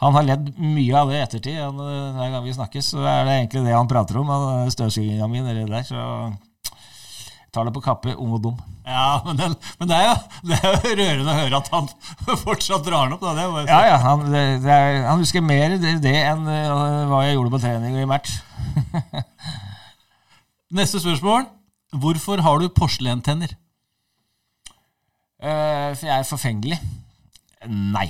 han 0.03 0.15
har 0.17 0.25
ledd 0.27 0.49
mye 0.59 0.97
av 0.99 1.09
det 1.09 1.17
i 1.17 1.23
ettertid. 1.23 1.59
Eh, 1.61 2.17
hver 2.17 2.33
gang 2.33 2.43
vi 2.43 2.53
snakkes, 2.53 2.91
så 2.93 3.05
er 3.07 3.23
det 3.25 3.37
egentlig 3.39 3.63
det 3.65 3.77
han 3.77 3.89
prater 3.89 4.19
om. 4.19 4.29
han, 4.29 4.71
Støvsuginga 4.73 5.29
mi 5.31 5.41
nedi 5.41 5.63
der. 5.69 5.85
Så 5.87 6.01
tar 7.55 7.67
det 7.67 7.73
på 7.75 7.83
kappe, 7.83 8.13
ung 8.19 8.35
og 8.37 8.41
dum. 8.43 8.59
Ja, 8.85 9.21
men, 9.25 9.39
den, 9.39 9.55
men 9.79 9.89
det, 9.89 9.97
er 9.97 10.09
jo, 10.09 10.15
det 10.49 10.59
er 10.59 10.75
jo 10.75 10.95
rørende 10.99 11.31
å 11.33 11.37
høre 11.39 11.61
at 11.61 11.71
han 11.73 11.89
fortsatt 12.45 12.85
drar 12.85 13.07
den 13.07 13.17
opp. 13.17 13.23
Da. 13.23 13.33
Det. 13.39 13.65
Ja, 13.71 13.81
ja, 13.89 13.97
han, 14.03 14.27
det, 14.29 14.43
er, 14.75 15.01
han 15.07 15.23
husker 15.23 15.45
mer 15.45 15.77
det, 15.81 15.95
det 16.03 16.15
enn 16.19 16.45
uh, 16.45 17.07
hva 17.09 17.23
jeg 17.25 17.39
gjorde 17.39 17.55
på 17.55 17.63
trening 17.63 17.97
og 17.97 18.03
i 18.03 18.11
match. 18.11 18.37
Neste 20.79 21.01
spørsmål. 21.01 21.49
Hvorfor 21.95 22.43
har 22.43 22.61
du 22.61 22.69
porselentenner? 22.75 23.55
Uh, 25.39 25.91
for 25.95 26.07
jeg 26.07 26.15
er 26.19 26.29
forfengelig. 26.29 26.79
Nei. 27.65 28.09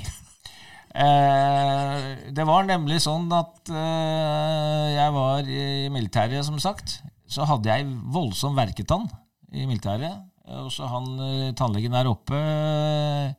Eh, 0.95 2.03
det 2.31 2.45
var 2.47 2.63
nemlig 2.63 3.01
sånn 3.03 3.27
at 3.35 3.67
eh, 3.67 4.85
jeg 4.95 5.11
var 5.11 5.49
i 5.51 5.65
militæret, 5.91 6.39
som 6.47 6.55
sagt. 6.61 7.01
Så 7.27 7.43
hadde 7.49 7.67
jeg 7.67 7.89
voldsom 8.15 8.55
verketann 8.55 9.09
i 9.55 9.67
militæret. 9.67 10.23
Og 10.55 10.69
så 10.73 10.87
han 10.89 11.07
eh, 11.25 11.53
tannlegen 11.57 11.95
der 11.95 12.05
oppe 12.05 12.37
eh, 12.37 13.31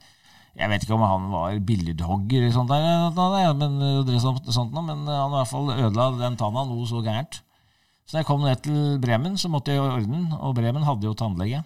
Jeg 0.59 0.71
vet 0.73 0.83
ikke 0.83 0.97
om 0.97 1.05
han 1.07 1.29
var 1.31 1.61
billedhogger 1.69 2.43
eller 2.43 2.55
sånt, 2.57 2.73
der, 2.73 3.53
men, 3.55 3.77
eh, 3.79 4.19
sånt, 4.51 4.75
men 4.75 5.07
han 5.07 5.31
i 5.31 5.37
hvert 5.37 5.53
fall 5.53 5.71
ødela 5.77 6.09
den 6.19 6.39
tanna 6.41 6.65
noe 6.67 6.89
så 6.89 7.05
gærent. 7.05 7.43
Så 8.07 8.17
da 8.17 8.23
jeg 8.23 8.29
kom 8.29 8.43
ned 8.43 8.63
til 8.63 8.99
Bremen, 9.03 9.39
så 9.39 9.51
måtte 9.51 9.73
jeg 9.73 9.81
gjøre 9.81 10.01
orden, 10.01 10.27
og 10.39 10.55
Bremen 10.59 10.87
hadde 10.87 11.09
jo 11.09 11.15
tannlege. 11.19 11.63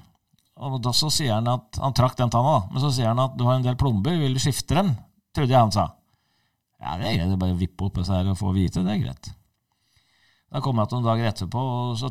Og 0.60 0.76
da 0.84 0.92
så 0.96 1.08
sier 1.12 1.38
han 1.38 1.48
at 1.48 1.78
Han 1.80 1.94
trakk 1.96 2.18
den 2.18 2.32
tanna. 2.32 2.66
Men 2.68 2.82
så 2.82 2.90
sier 2.92 3.08
han 3.08 3.20
at 3.22 3.36
du 3.38 3.46
har 3.48 3.56
en 3.56 3.64
del 3.64 3.78
plomber, 3.80 4.16
vil 4.20 4.36
du 4.36 4.40
skifte 4.42 4.76
dem? 4.76 4.92
Trodde 5.36 5.54
jeg 5.54 5.60
han 5.60 5.72
sa. 5.72 5.86
Ja, 6.80 6.96
det 6.96 7.06
er 7.06 7.16
greit. 7.16 7.28
det 7.28 7.36
er 7.36 7.40
Bare 7.44 7.54
å 7.54 7.60
vippe 7.60 7.86
opp 7.86 8.00
disse 8.00 8.16
her 8.16 8.28
og 8.32 8.38
få 8.40 8.52
vite. 8.56 8.84
Det 8.84 8.92
er 8.92 9.04
greit. 9.04 9.30
Da 10.50 10.58
kom 10.64 10.80
jeg 10.82 10.88
til 10.90 10.98
noen 10.98 11.06
dager 11.06 11.28
etterpå, 11.30 11.60
og 11.62 11.98
så 12.00 12.08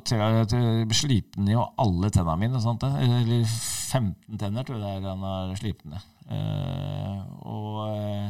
slipte 0.95 1.41
han 1.41 1.49
jo 1.52 1.65
alle 1.84 2.08
tennene 2.15 2.38
mine. 2.39 2.62
Sant? 2.63 2.84
Eller 2.88 3.43
15 3.43 4.39
tenner, 4.39 4.63
tror 4.63 4.80
jeg 4.80 5.02
det 5.04 5.10
han 5.12 5.25
har 5.28 5.52
slipt 5.60 5.84
ned. 5.91 6.06
Uh, 6.30 7.19
og 7.49 7.78
uh, 7.89 8.30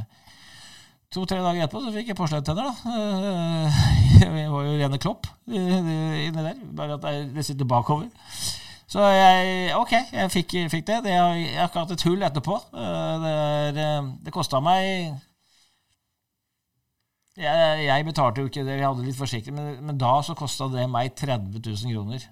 to-tre 1.13 1.37
dager 1.43 1.65
etterpå 1.67 1.83
så 1.83 1.93
fikk 1.93 2.09
jeg 2.09 2.17
porselentenner, 2.17 2.71
da. 2.71 2.73
Uh, 2.89 3.83
jeg 4.23 4.49
var 4.49 4.65
jo 4.65 4.77
rene 4.79 5.01
klopp 5.03 5.29
eh, 5.45 6.25
inni 6.25 6.41
der. 6.47 6.57
Bare 6.79 6.97
at 6.97 7.05
det- 7.05 7.29
det 7.35 7.45
sitter 7.45 7.69
bakover. 7.69 8.09
Så 8.89 9.03
jeg 9.13 9.73
Ok, 9.77 9.91
jeg 9.93 10.31
fikk, 10.33 10.55
fikk 10.73 10.87
det. 10.87 11.03
det. 11.05 11.11
Jeg 11.13 11.21
har 11.59 11.67
ikke 11.69 11.83
hatt 11.83 11.91
et 11.93 12.05
hull 12.09 12.23
etterpå. 12.25 12.55
Eh, 12.73 13.15
Det, 13.21 13.85
eh, 13.85 14.07
det 14.25 14.33
kosta 14.33 14.57
meg 14.59 15.13
jeg, 17.39 17.85
jeg 17.85 18.05
betalte 18.07 18.43
jo 18.43 18.49
ikke 18.49 18.65
det, 18.67 18.75
jeg 18.79 18.87
hadde 18.87 19.05
litt 19.05 19.17
forsikring, 19.17 19.55
men, 19.55 19.79
men 19.89 20.01
da 20.01 20.11
så 20.25 20.35
kosta 20.37 20.67
det 20.73 20.85
meg 20.91 21.15
30 21.17 21.61
000 21.61 21.95
kroner. 21.95 22.27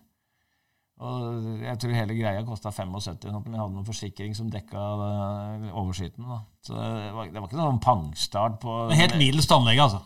Og 0.98 1.48
jeg 1.62 1.78
tror 1.78 1.94
hele 1.94 2.18
greia 2.18 2.44
kosta 2.46 2.72
75 2.74 3.20
000, 3.30 3.42
men 3.46 3.54
jeg 3.54 3.62
hadde 3.62 3.76
noen 3.76 3.86
forsikring 3.86 4.34
som 4.38 4.50
dekka 4.50 4.84
eh, 5.06 5.66
overskytende. 5.70 6.40
Så 6.66 6.74
det 6.74 7.12
var, 7.14 7.30
det 7.30 7.42
var 7.42 7.50
ikke 7.50 7.60
noen 7.60 7.82
pangstart 7.84 8.58
på 8.64 8.78
er 8.88 8.98
Helt 9.04 9.18
middels 9.20 9.50
tannlege, 9.50 9.84
altså. 9.86 10.02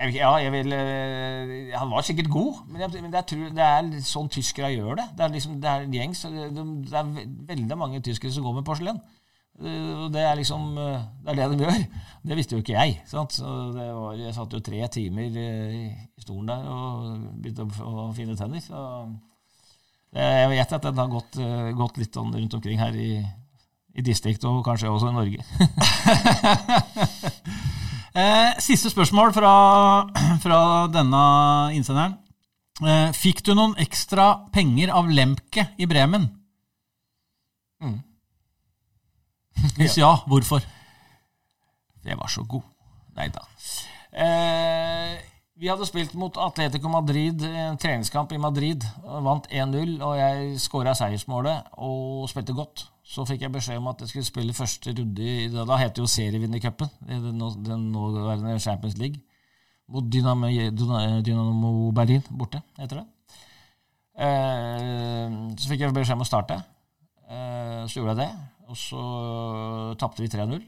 jeg, 0.00 0.14
ja, 0.16 0.30
jeg 0.40 0.54
vil, 0.54 0.72
eh, 0.72 1.74
han 1.76 1.92
var 1.92 2.06
sikkert 2.08 2.32
god, 2.32 2.62
men, 2.70 2.80
jeg, 2.80 3.02
men 3.04 3.12
jeg 3.12 3.28
tror 3.34 3.52
det 3.58 3.66
er 3.66 3.92
sånn 4.08 4.32
tyskere 4.32 4.72
gjør 4.72 5.02
det. 5.02 5.08
Det 5.18 5.26
er 5.26 5.34
liksom, 5.36 5.58
det 5.60 5.74
er 5.74 5.84
gjengs. 5.98 6.24
Det, 6.24 6.64
det 6.88 7.02
er 7.02 7.12
veldig 7.52 7.80
mange 7.84 8.00
tyskere 8.08 8.32
som 8.32 8.48
går 8.48 8.62
med 8.62 8.68
porselen. 8.70 9.02
Eh, 9.60 10.04
og 10.04 10.12
Det 10.12 10.22
er 10.24 10.38
liksom 10.38 10.78
eh, 10.78 11.02
det 11.24 11.32
er 11.32 11.36
det 11.36 11.50
de 11.52 11.64
gjør. 11.64 11.82
Det 12.28 12.36
visste 12.38 12.54
jo 12.54 12.62
ikke 12.62 12.78
jeg. 12.78 13.02
Sant? 13.10 13.32
Så 13.34 13.44
det 13.74 13.88
var, 13.90 14.14
jeg 14.14 14.34
satt 14.34 14.52
jo 14.54 14.60
tre 14.62 14.86
timer 14.94 15.38
eh, 15.42 15.90
i 15.90 16.22
stolen 16.22 16.46
der 16.46 16.68
og 16.70 17.16
begynte 17.42 17.66
å, 17.82 18.12
finne 18.14 18.36
tenner. 18.38 18.62
Så 18.62 18.78
jeg 20.14 20.50
vet 20.52 20.74
at 20.76 20.84
den 20.84 21.00
har 21.00 21.08
gått, 21.10 21.38
gått 21.74 21.98
litt 21.98 22.14
sånn 22.14 22.30
rundt 22.36 22.54
omkring 22.54 22.78
her 22.78 22.94
i, 22.94 23.16
i 23.96 24.04
distriktet, 24.04 24.44
og 24.46 24.62
kanskje 24.62 24.92
også 24.92 25.08
i 25.08 25.16
Norge. 25.16 25.40
Siste 28.68 28.92
spørsmål 28.92 29.32
fra, 29.34 29.52
fra 30.44 30.60
denne 30.92 31.24
innsenderen. 31.74 32.14
Fikk 33.16 33.42
du 33.48 33.54
noen 33.56 33.74
ekstra 33.82 34.44
penger 34.54 34.92
av 34.94 35.10
Lemke 35.10 35.72
i 35.80 35.90
Bremen? 35.90 36.28
Mm. 37.82 37.98
Hvis 39.78 39.98
ja, 40.00 40.14
hvorfor? 40.26 40.62
Jeg 42.04 42.18
var 42.18 42.30
så 42.32 42.44
god. 42.48 42.64
Nei 43.16 43.28
da. 43.32 43.44
Eh, 44.12 45.20
vi 45.62 45.68
hadde 45.70 45.86
spilt 45.86 46.14
mot 46.18 46.36
Atletico 46.42 46.90
Madrid, 46.90 47.42
en 47.44 47.76
treningskamp 47.78 48.32
i 48.34 48.40
Madrid. 48.40 48.84
Vant 49.04 49.46
1-0, 49.46 49.92
og 50.02 50.16
jeg 50.18 50.56
skåra 50.62 50.94
seiersmålet 50.98 51.68
og 51.78 52.24
spilte 52.32 52.56
godt. 52.56 52.86
Så 53.06 53.26
fikk 53.28 53.44
jeg 53.44 53.52
beskjed 53.52 53.78
om 53.78 53.90
at 53.92 54.00
jeg 54.02 54.10
skulle 54.10 54.26
spille 54.26 54.56
første 54.56 54.94
runde 54.96 55.22
i 55.28 55.48
Da 55.52 55.76
heter 55.76 55.98
det 55.98 56.04
jo 56.04 56.10
serievinnercupen, 56.10 56.90
den 57.06 57.42
den 57.66 57.86
nåværende 57.92 58.58
Champions 58.60 58.96
League. 58.98 59.20
Mot 59.88 60.12
Dynamo, 60.12 60.48
Dynamo 61.22 61.90
Berlin 61.92 62.22
borte, 62.30 62.62
heter 62.78 63.02
det. 63.02 63.06
Eh, 64.18 65.38
så 65.58 65.68
fikk 65.68 65.84
jeg 65.84 65.94
beskjed 65.94 66.16
om 66.16 66.24
å 66.24 66.28
starte. 66.28 66.58
Så 67.88 68.00
gjorde 68.00 68.14
jeg 68.14 68.22
det, 68.22 68.30
og 68.68 68.78
så 68.78 69.02
tapte 70.00 70.24
vi 70.24 70.30
3-0. 70.32 70.62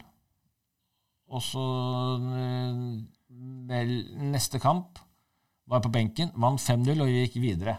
Og 1.35 1.43
så 1.43 1.65
eh, 2.41 2.85
vel, 3.69 3.93
neste 4.33 4.61
kamp 4.63 5.01
var 5.67 5.81
jeg 5.81 5.87
på 5.87 5.95
benken, 5.95 6.33
vant 6.37 6.61
5-0 6.61 7.03
og 7.03 7.11
gikk 7.11 7.39
videre. 7.43 7.79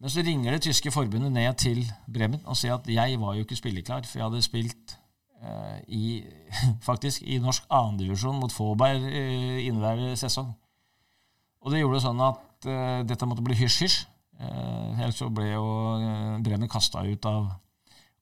Men 0.00 0.12
så 0.12 0.24
ringer 0.24 0.52
det 0.52 0.64
tyske 0.66 0.92
forbundet 0.92 1.32
ned 1.32 1.54
til 1.60 1.84
Bremen 2.10 2.42
og 2.44 2.58
sier 2.58 2.76
at 2.76 2.88
jeg 2.90 3.20
var 3.20 3.36
jo 3.36 3.44
ikke 3.44 3.56
spilleklar, 3.56 4.04
for 4.08 4.18
jeg 4.18 4.26
hadde 4.26 4.42
spilt 4.44 4.96
eh, 5.40 5.78
i, 5.88 6.04
faktisk 6.88 7.22
i 7.22 7.38
norsk 7.42 7.68
andredivisjon 7.70 8.40
mot 8.40 8.52
Faaberg 8.52 9.06
eh, 9.08 9.66
inneværende 9.66 10.16
sesong. 10.20 10.50
Og 11.64 11.72
det 11.72 11.80
gjorde 11.80 12.02
sånn 12.04 12.20
at 12.24 12.68
eh, 12.68 13.00
dette 13.08 13.28
måtte 13.28 13.44
bli 13.44 13.56
hysj-hysj. 13.56 14.02
Eh, 14.44 14.88
helt 14.98 15.16
så 15.16 15.30
ble 15.32 15.52
jo 15.52 15.66
eh, 16.00 16.40
Bremen 16.44 16.68
kasta 16.68 17.04
ut 17.06 17.30
av 17.30 17.52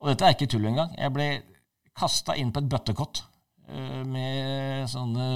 Og 0.03 0.11
dette 0.11 0.27
er 0.27 0.35
ikke 0.35 0.51
tull 0.51 0.67
engang. 0.67 0.91
Jeg 0.99 1.15
ble 1.15 1.29
kasta 1.99 2.35
inn 2.39 2.51
på 2.53 2.59
et 2.63 2.69
bøttekott 2.73 3.23
eh, 3.71 4.03
med 4.09 4.91
sånne 4.91 5.29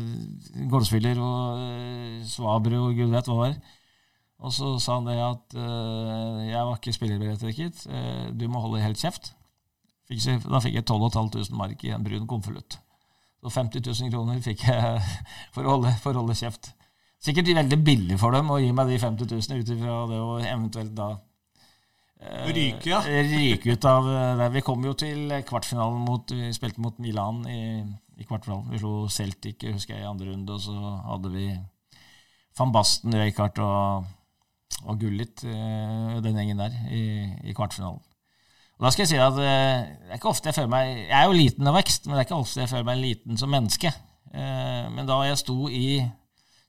eh, 0.00 0.66
golfspiller 0.72 1.20
og 1.22 1.62
eh, 1.62 2.24
svabre 2.26 2.80
og 2.82 2.98
gud 2.98 3.14
vet 3.14 3.30
hva 3.30 3.36
det 3.36 3.42
var. 3.44 3.58
Og 4.44 4.52
så 4.52 4.72
sa 4.82 4.98
han 4.98 5.06
det 5.06 5.14
at 5.22 5.54
jeg 5.54 6.64
var 6.66 6.74
ikke 6.74 6.92
spillerberettiget, 6.92 7.84
du 8.36 8.42
må 8.50 8.60
holde 8.60 8.82
helt 8.82 9.00
kjeft. 9.00 9.30
Da 10.10 10.60
fikk 10.60 10.74
jeg 10.74 10.84
12 10.84 11.06
500 11.14 11.54
mark 11.56 11.84
i 11.86 11.92
en 11.94 12.04
brun 12.04 12.26
konvolutt. 12.28 12.76
Så 13.40 13.52
50 13.54 13.86
000 13.86 14.12
kroner 14.12 14.42
fikk 14.44 14.66
jeg 14.66 14.98
for 15.54 15.64
å 15.64 15.78
holde, 15.78 15.94
for 16.02 16.12
å 16.12 16.24
holde 16.24 16.36
kjeft. 16.36 16.74
Sikkert 17.24 17.54
veldig 17.56 17.78
billig 17.86 18.18
for 18.20 18.36
dem 18.36 18.50
å 18.52 18.58
gi 18.60 18.74
meg 18.76 18.90
de 18.90 19.00
50 19.00 19.32
000 19.32 19.62
ut 19.62 19.72
ifra 19.78 20.02
det 20.10 20.20
å 20.20 20.34
eventuelt 20.42 20.92
da 20.98 21.08
Ryke, 22.24 22.88
ja. 22.88 23.02
ryke 23.04 23.76
ut 23.76 23.86
av 23.88 24.08
det. 24.40 24.48
Vi 24.56 24.64
kom 24.64 24.84
jo 24.86 24.94
til 24.98 25.32
kvartfinalen 25.46 26.02
mot 26.06 26.32
Vi 26.32 26.50
spilte 26.56 26.82
mot 26.82 26.96
Milan 27.02 27.42
i, 27.50 27.62
i 28.16 28.26
kvartfinalen. 28.26 28.70
Vi 28.72 28.80
slo 28.80 29.06
Celtic, 29.12 29.64
husker 29.68 29.96
jeg, 29.96 30.04
i 30.06 30.10
andre 30.10 30.32
runde, 30.32 30.56
og 30.56 30.62
så 30.64 30.96
hadde 31.10 31.32
vi 31.34 31.48
van 32.58 32.72
Basten, 32.74 33.16
Røykart 33.18 33.58
og 33.64 34.06
og 34.84 34.98
Gullit, 35.00 35.44
eh, 35.44 36.16
den 36.24 36.36
gjengen 36.36 36.60
der, 36.60 36.74
i, 36.92 37.04
i, 37.44 37.54
kvartfinalen. 37.56 38.02
Og 38.74 38.86
da 38.86 38.90
skal 38.90 39.04
jeg 39.04 39.12
si 39.14 39.20
at 39.22 39.38
eh, 39.38 39.84
det 40.02 40.10
er 40.10 40.18
ikke 40.18 40.32
ofte 40.32 40.50
jeg 40.50 40.56
føler 40.56 40.72
meg 40.72 40.88
Jeg 40.96 41.14
er 41.14 41.28
jo 41.28 41.36
liten 41.38 41.70
av 41.70 41.76
vekst, 41.78 42.06
men 42.06 42.16
det 42.16 42.24
er 42.24 42.26
ikke 42.28 42.40
ofte 42.42 42.60
jeg 42.64 42.72
føler 42.72 42.88
meg 42.88 43.02
liten 43.02 43.40
som 43.40 43.52
menneske. 43.54 43.92
Eh, 44.34 44.84
men 44.90 45.08
da 45.08 45.20
jeg 45.28 45.40
sto 45.40 45.56
i 45.70 46.02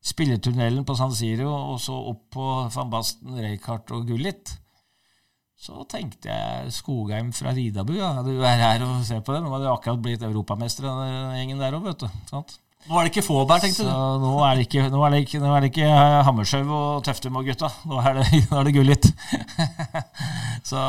spilletunnelen 0.05 0.85
på 0.85 0.95
San 0.99 1.15
Siro 1.17 1.49
og 1.49 1.79
så 1.81 1.95
opp 2.11 2.27
på 2.35 2.45
van 2.75 2.93
Basten, 2.93 3.39
Røykart 3.41 3.95
og 3.95 4.05
Gullit, 4.11 4.53
så 5.65 5.81
tenkte 5.89 6.29
jeg 6.29 6.73
Skogheim 6.75 7.31
fra 7.33 7.53
Ridabu. 7.55 7.95
Ja, 7.97 8.11
du 8.25 8.35
er 8.37 8.59
her 8.61 8.83
og 8.85 8.99
ser 9.07 9.23
på 9.25 9.33
det. 9.33 9.41
Nå 9.41 9.49
hadde 9.55 9.65
jeg 9.65 9.73
akkurat 9.73 10.03
blitt 10.03 10.25
europamester, 10.27 10.85
den 10.85 11.39
gjengen 11.39 11.63
der 11.63 11.77
òg, 11.77 11.87
vet 11.87 12.05
du. 12.05 12.21
Sant? 12.29 12.59
Nå 12.85 12.99
er 12.99 13.07
det 13.07 13.15
ikke 13.15 13.25
Fåberg, 13.25 13.63
tenkte 13.63 13.81
så 13.81 13.85
du? 13.89 14.21
Nå 14.21 14.31
er 14.45 14.59
det 14.59 14.67
ikke, 14.67 14.83
nå 14.93 14.99
er 15.07 15.15
det 15.15 15.19
ikke, 15.23 15.39
nå 15.41 15.53
er 15.55 15.63
det 15.63 15.71
ikke 15.71 15.87
eh, 15.89 16.17
Hammershaug 16.27 16.69
og 16.69 16.99
Tøftum 17.07 17.39
og 17.39 17.47
gutta. 17.49 17.71
Nå 17.89 17.97
er 17.97 18.19
det, 18.19 18.25
nå 18.51 18.59
er 18.59 18.67
det 18.67 18.73
Gullit. 18.75 19.07
så 20.69 20.83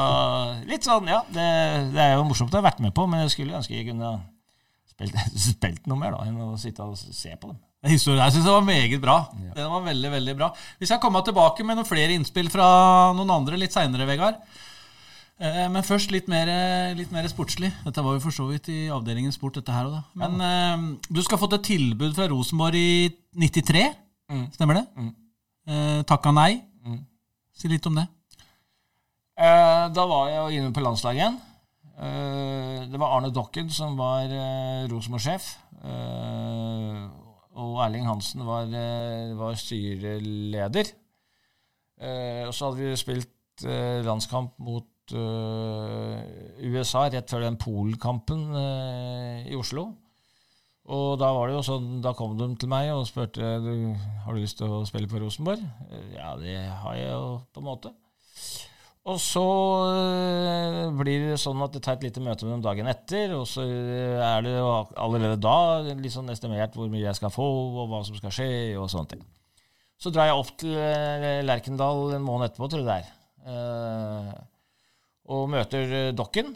litt 0.69 0.85
sånn, 0.85 1.09
ja. 1.09 1.23
Det, 1.33 1.47
det, 1.95 2.03
er 2.05 2.19
jo 2.19 2.27
morsomt 2.29 2.53
å 2.53 2.61
ha 2.61 2.67
vært 2.69 2.85
med 2.85 2.93
på, 2.97 3.07
men 3.09 3.25
jeg 3.25 3.33
skulle 3.33 3.57
ønske 3.57 3.79
jeg 3.79 3.89
kunne 3.89 4.12
spilt, 4.93 5.17
spilt 5.55 5.89
noe 5.89 6.03
mer 6.03 6.19
da, 6.19 6.29
enn 6.29 6.37
å 6.51 6.53
sitte 6.61 6.85
og 6.85 7.01
se 7.01 7.33
på 7.33 7.49
dem. 7.49 7.57
Historien 7.87 8.21
her 8.27 8.35
synes 8.35 8.45
jeg 8.49 8.59
var 8.59 8.69
meget 8.69 9.01
bra. 9.01 9.17
Ja. 9.41 9.57
Den 9.57 9.73
var 9.73 9.89
veldig, 9.89 10.12
veldig 10.19 10.37
bra. 10.37 10.53
Vi 10.77 10.89
skal 10.91 11.01
komme 11.01 11.25
tilbake 11.25 11.65
med 11.65 11.79
noen 11.79 11.89
flere 11.89 12.12
innspill 12.12 12.53
fra 12.53 12.69
noen 13.17 13.33
andre 13.41 13.61
litt 13.61 13.73
seinere, 13.73 14.09
Vegard. 14.09 14.41
Eh, 15.37 15.66
men 15.68 15.85
først 15.85 16.12
litt 16.14 16.31
mer, 16.33 16.49
litt 16.96 17.11
mer, 17.12 17.27
sportslig. 17.29 17.68
Dette 17.85 18.05
var 18.05 18.16
jo 18.16 18.22
for 18.25 18.33
så 18.33 18.46
vidt 18.49 18.70
i 18.72 18.87
avdelingen 18.92 19.35
sport, 19.35 19.59
dette 19.59 19.75
her 19.75 19.88
òg, 19.88 19.99
da. 19.99 20.03
Men 20.22 20.40
ja. 20.40 20.53
uh, 20.72 20.87
du 21.12 21.20
skal 21.20 21.37
ha 21.37 21.42
fått 21.42 21.59
et 21.59 21.66
tilbud 21.75 22.14
fra 22.16 22.29
Rosenborg 22.33 22.79
i 22.81 23.11
93, 23.37 23.83
mm. 24.33 24.46
stemmer 24.57 24.81
det? 24.81 24.87
Mm. 24.96 25.11
Uh, 25.68 26.01
takka 26.09 26.33
nei. 26.33 26.62
Mm. 26.87 27.03
Si 27.57 27.68
litt 27.68 27.85
om 27.90 28.01
det. 28.01 28.07
Uh, 29.37 29.92
da 29.92 30.07
var 30.09 30.33
jeg 30.33 30.40
jo 30.40 30.62
inne 30.62 30.72
på 30.72 30.85
landslaget 30.85 31.20
igjen. 31.20 31.38
det 32.92 32.99
var 33.01 33.12
Arne 33.16 33.29
Dokken 33.33 33.68
som 33.72 33.94
var 33.96 34.33
Rosenborg-sjef. 34.88 35.46
og 37.57 37.79
Erling 37.85 38.05
Hansen 38.09 38.44
var, 38.44 38.68
var 39.37 39.57
styreleder. 39.57 40.92
og 42.49 42.53
så 42.53 42.68
hadde 42.68 42.77
vi 42.81 43.01
spilt 43.01 43.64
landskamp 44.05 44.59
mot 44.61 44.85
uh, 45.14 46.19
USA 46.64 47.07
rett 47.12 47.31
før 47.31 47.45
den 47.45 47.59
Polkampen 47.61 48.49
uh, 48.55 49.47
i 49.47 49.55
Oslo. 49.59 49.90
Og 50.87 51.16
da 51.19 51.33
var 51.35 51.49
det 51.49 51.57
jo 51.57 51.64
sånn, 51.66 51.87
da 52.03 52.12
kom 52.14 52.37
de 52.38 52.47
til 52.62 52.71
meg 52.71 52.92
og 52.95 53.09
spurte 53.09 53.42
har 53.42 54.35
du 54.35 54.38
lyst 54.38 54.61
til 54.61 54.71
å 54.71 54.85
spille 54.87 55.11
på 55.11 55.19
Rosenborg. 55.19 55.62
Ja, 56.14 56.37
det 56.38 56.61
har 56.83 56.95
jeg 56.95 57.11
jo 57.11 57.40
på 57.51 57.62
en 57.62 57.66
måte. 57.66 57.90
Og 59.07 59.19
så 59.23 59.42
blir 60.99 61.29
det 61.29 61.38
sånn 61.38 61.62
at 61.62 61.75
jeg 61.75 61.83
tar 61.83 61.99
et 61.99 62.07
lite 62.09 62.23
møte 62.23 62.47
med 62.47 62.57
dem 62.57 62.64
dagen 62.64 62.90
etter, 62.90 63.35
og 63.38 63.45
så 63.51 63.62
er 63.62 64.42
det 64.42 64.57
jo 64.57 64.71
allerede 64.99 65.38
da 65.42 66.09
sånn 66.11 66.33
estimert 66.35 66.75
hvor 66.75 66.90
mye 66.90 67.05
jeg 67.05 67.19
skal 67.19 67.35
få, 67.35 67.47
og 67.83 67.87
hva 67.90 68.03
som 68.07 68.19
skal 68.19 68.35
skje, 68.35 68.49
og 68.79 68.90
sånne 68.90 69.14
ting. 69.14 69.23
Så 70.03 70.11
drar 70.14 70.31
jeg 70.31 70.40
opp 70.40 70.51
til 70.59 70.75
Lerkendal 71.47 72.16
en 72.16 72.27
måned 72.27 72.51
etterpå, 72.51 72.71
tror 72.73 72.83
jeg 72.83 72.90
det 72.90 72.99
er. 72.99 74.47
Og 75.33 75.49
møter 75.51 75.93
eh, 75.93 76.15
Dokken. 76.17 76.53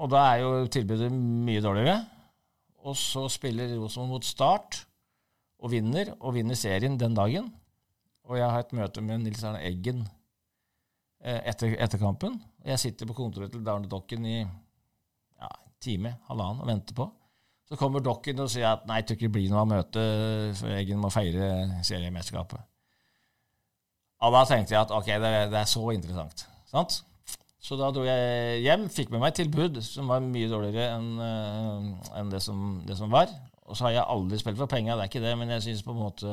Og 0.00 0.10
da 0.12 0.22
er 0.32 0.42
jo 0.42 0.70
tilbudet 0.72 1.10
mye 1.12 1.62
dårligere. 1.64 2.00
Og 2.82 2.96
så 2.98 3.26
spiller 3.30 3.76
Rosenborg 3.76 4.16
mot 4.16 4.26
Start 4.26 4.82
og 5.62 5.70
vinner, 5.70 6.14
og 6.18 6.34
vinner 6.34 6.58
serien 6.58 6.98
den 6.98 7.14
dagen. 7.14 7.52
Og 8.26 8.38
jeg 8.38 8.48
har 8.50 8.64
et 8.64 8.74
møte 8.74 9.02
med 9.04 9.22
Nils 9.22 9.44
Arne 9.46 9.62
Eggen 9.66 10.02
eh, 11.22 11.38
etter, 11.52 11.76
etter 11.78 12.00
kampen. 12.02 12.40
Jeg 12.66 12.80
sitter 12.82 13.06
på 13.06 13.16
kontoret 13.18 13.52
til 13.54 13.62
Darne 13.66 13.90
Dokken 13.90 14.26
i 14.26 14.40
ja, 14.40 15.50
en 15.50 15.76
time, 15.82 16.16
halvannen, 16.30 16.64
og 16.64 16.70
venter 16.70 16.98
på. 16.98 17.06
Så 17.68 17.78
kommer 17.78 18.02
Dokken 18.04 18.42
og 18.42 18.50
sier 18.50 18.72
at 18.72 18.88
nei, 18.90 19.00
det 19.06 19.16
ikke 19.16 19.30
blir 19.32 19.52
noe 19.52 19.62
av 19.62 19.70
møtet, 19.70 20.58
for 20.58 20.74
Eggen 20.74 21.00
må 21.02 21.12
feire 21.14 21.82
seriemesterskapet. 21.86 22.66
Og 24.22 24.34
da 24.34 24.42
tenkte 24.46 24.74
jeg 24.74 24.82
at 24.82 24.92
ok, 24.94 25.08
det, 25.22 25.32
det 25.50 25.62
er 25.62 25.70
så 25.70 25.86
interessant. 25.94 26.44
Sant? 26.70 27.00
Så 27.62 27.78
da 27.78 27.92
dro 27.94 28.02
jeg 28.02 28.62
hjem, 28.64 28.88
fikk 28.90 29.12
med 29.12 29.22
meg 29.22 29.32
et 29.32 29.44
tilbud 29.44 29.78
som 29.86 30.08
var 30.10 30.22
mye 30.24 30.50
dårligere 30.50 30.96
enn 30.96 31.10
uh, 31.22 32.08
en 32.18 32.32
det, 32.32 32.40
det, 32.88 32.96
som 32.98 33.12
var. 33.12 33.30
Og 33.68 33.78
så 33.78 33.86
har 33.86 33.96
jeg 34.00 34.10
aldri 34.16 34.40
spilt 34.40 34.58
for 34.58 34.70
penger, 34.70 34.96
det 34.98 35.04
er 35.04 35.12
ikke 35.12 35.22
det, 35.22 35.36
men 35.38 35.54
jeg 35.54 35.64
syns 35.68 35.84
på 35.86 35.94
en 35.94 36.02
måte 36.02 36.32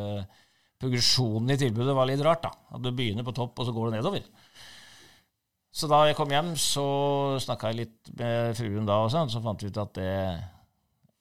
progresjonen 0.82 1.54
i 1.54 1.60
tilbudet 1.60 1.94
var 1.94 2.10
litt 2.10 2.24
rart. 2.26 2.48
da. 2.48 2.52
At 2.74 2.82
du 2.82 2.90
begynner 2.96 3.28
på 3.28 3.36
topp, 3.38 3.62
og 3.62 3.68
så 3.68 3.76
går 3.76 3.90
du 3.90 3.98
nedover. 4.00 4.26
Så 5.70 5.88
da 5.92 6.02
jeg 6.08 6.18
kom 6.18 6.32
hjem, 6.34 6.56
så 6.58 6.86
snakka 7.46 7.70
jeg 7.70 7.84
litt 7.84 8.14
med 8.18 8.58
fruen 8.58 8.88
da, 8.90 9.04
og 9.04 9.12
sånn, 9.14 9.30
så 9.30 9.42
fant 9.44 9.62
vi 9.62 9.70
ut 9.70 9.82
at 9.84 10.00
det 10.00 10.14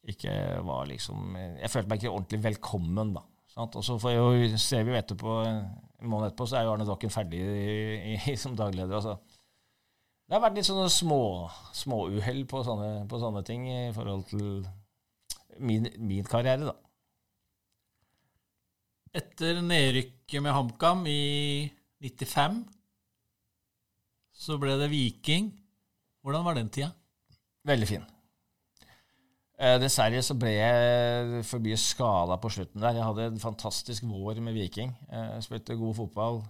ikke 0.09 0.33
var 0.65 0.87
liksom 0.89 1.35
Jeg 1.37 1.69
følte 1.69 1.91
meg 1.91 2.01
ikke 2.01 2.15
ordentlig 2.15 2.41
velkommen, 2.47 3.11
da. 3.19 3.27
Sant? 3.53 3.77
Og 3.77 3.85
så 3.85 3.99
jo, 4.15 4.31
ser 4.57 4.87
vi 4.87 4.95
jo 4.95 5.03
etterpå, 5.03 5.35
en 5.45 6.09
måned 6.09 6.31
etterpå, 6.31 6.47
så 6.49 6.57
er 6.57 6.65
jo 6.65 6.73
Arne 6.73 6.89
Dokken 6.89 7.13
ferdig 7.13 7.43
i, 7.45 8.15
i, 8.17 8.39
som 8.41 8.57
dagleder. 8.57 8.95
altså 9.03 9.19
det 10.29 10.37
har 10.37 10.43
vært 10.45 10.59
litt 10.59 10.69
sånne 10.69 10.91
småuhell 10.93 12.43
små 12.45 12.51
på, 12.51 12.61
sånne, 12.67 12.91
på 13.09 13.21
sånne 13.21 13.41
ting 13.49 13.65
i 13.73 13.79
forhold 13.97 14.27
til 14.29 14.51
min, 15.65 15.89
min 16.05 16.27
karriere, 16.29 16.69
da. 16.69 16.75
Etter 19.17 19.63
nedrykket 19.65 20.45
med 20.45 20.53
HamKam 20.53 21.07
i 21.09 21.23
95 22.05 22.61
så 24.39 24.59
ble 24.61 24.77
det 24.79 24.91
Viking. 24.93 25.49
Hvordan 26.23 26.45
var 26.45 26.59
den 26.59 26.69
tida? 26.71 26.93
Veldig 27.67 27.89
fin. 27.89 28.05
Eh, 29.59 29.75
dessverre 29.83 30.21
så 30.23 30.37
ble 30.39 30.53
jeg 30.53 31.41
for 31.49 31.65
mye 31.65 31.81
skada 31.81 32.37
på 32.39 32.53
slutten 32.53 32.85
der. 32.85 33.01
Jeg 33.01 33.09
hadde 33.09 33.31
en 33.33 33.43
fantastisk 33.43 34.07
vår 34.07 34.39
med 34.45 34.55
Viking. 34.55 34.93
Eh, 35.09 35.41
spilte 35.43 35.75
god 35.81 35.97
fotball. 35.99 36.43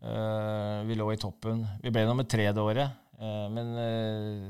Uh, 0.00 0.80
vi 0.88 0.96
lå 0.96 1.10
i 1.12 1.18
toppen. 1.20 1.60
Vi 1.82 1.92
ble 1.92 2.06
nummer 2.08 2.24
tre 2.24 2.46
det 2.56 2.62
året, 2.64 2.88
uh, 3.20 3.48
men 3.52 3.74
uh, 3.76 4.46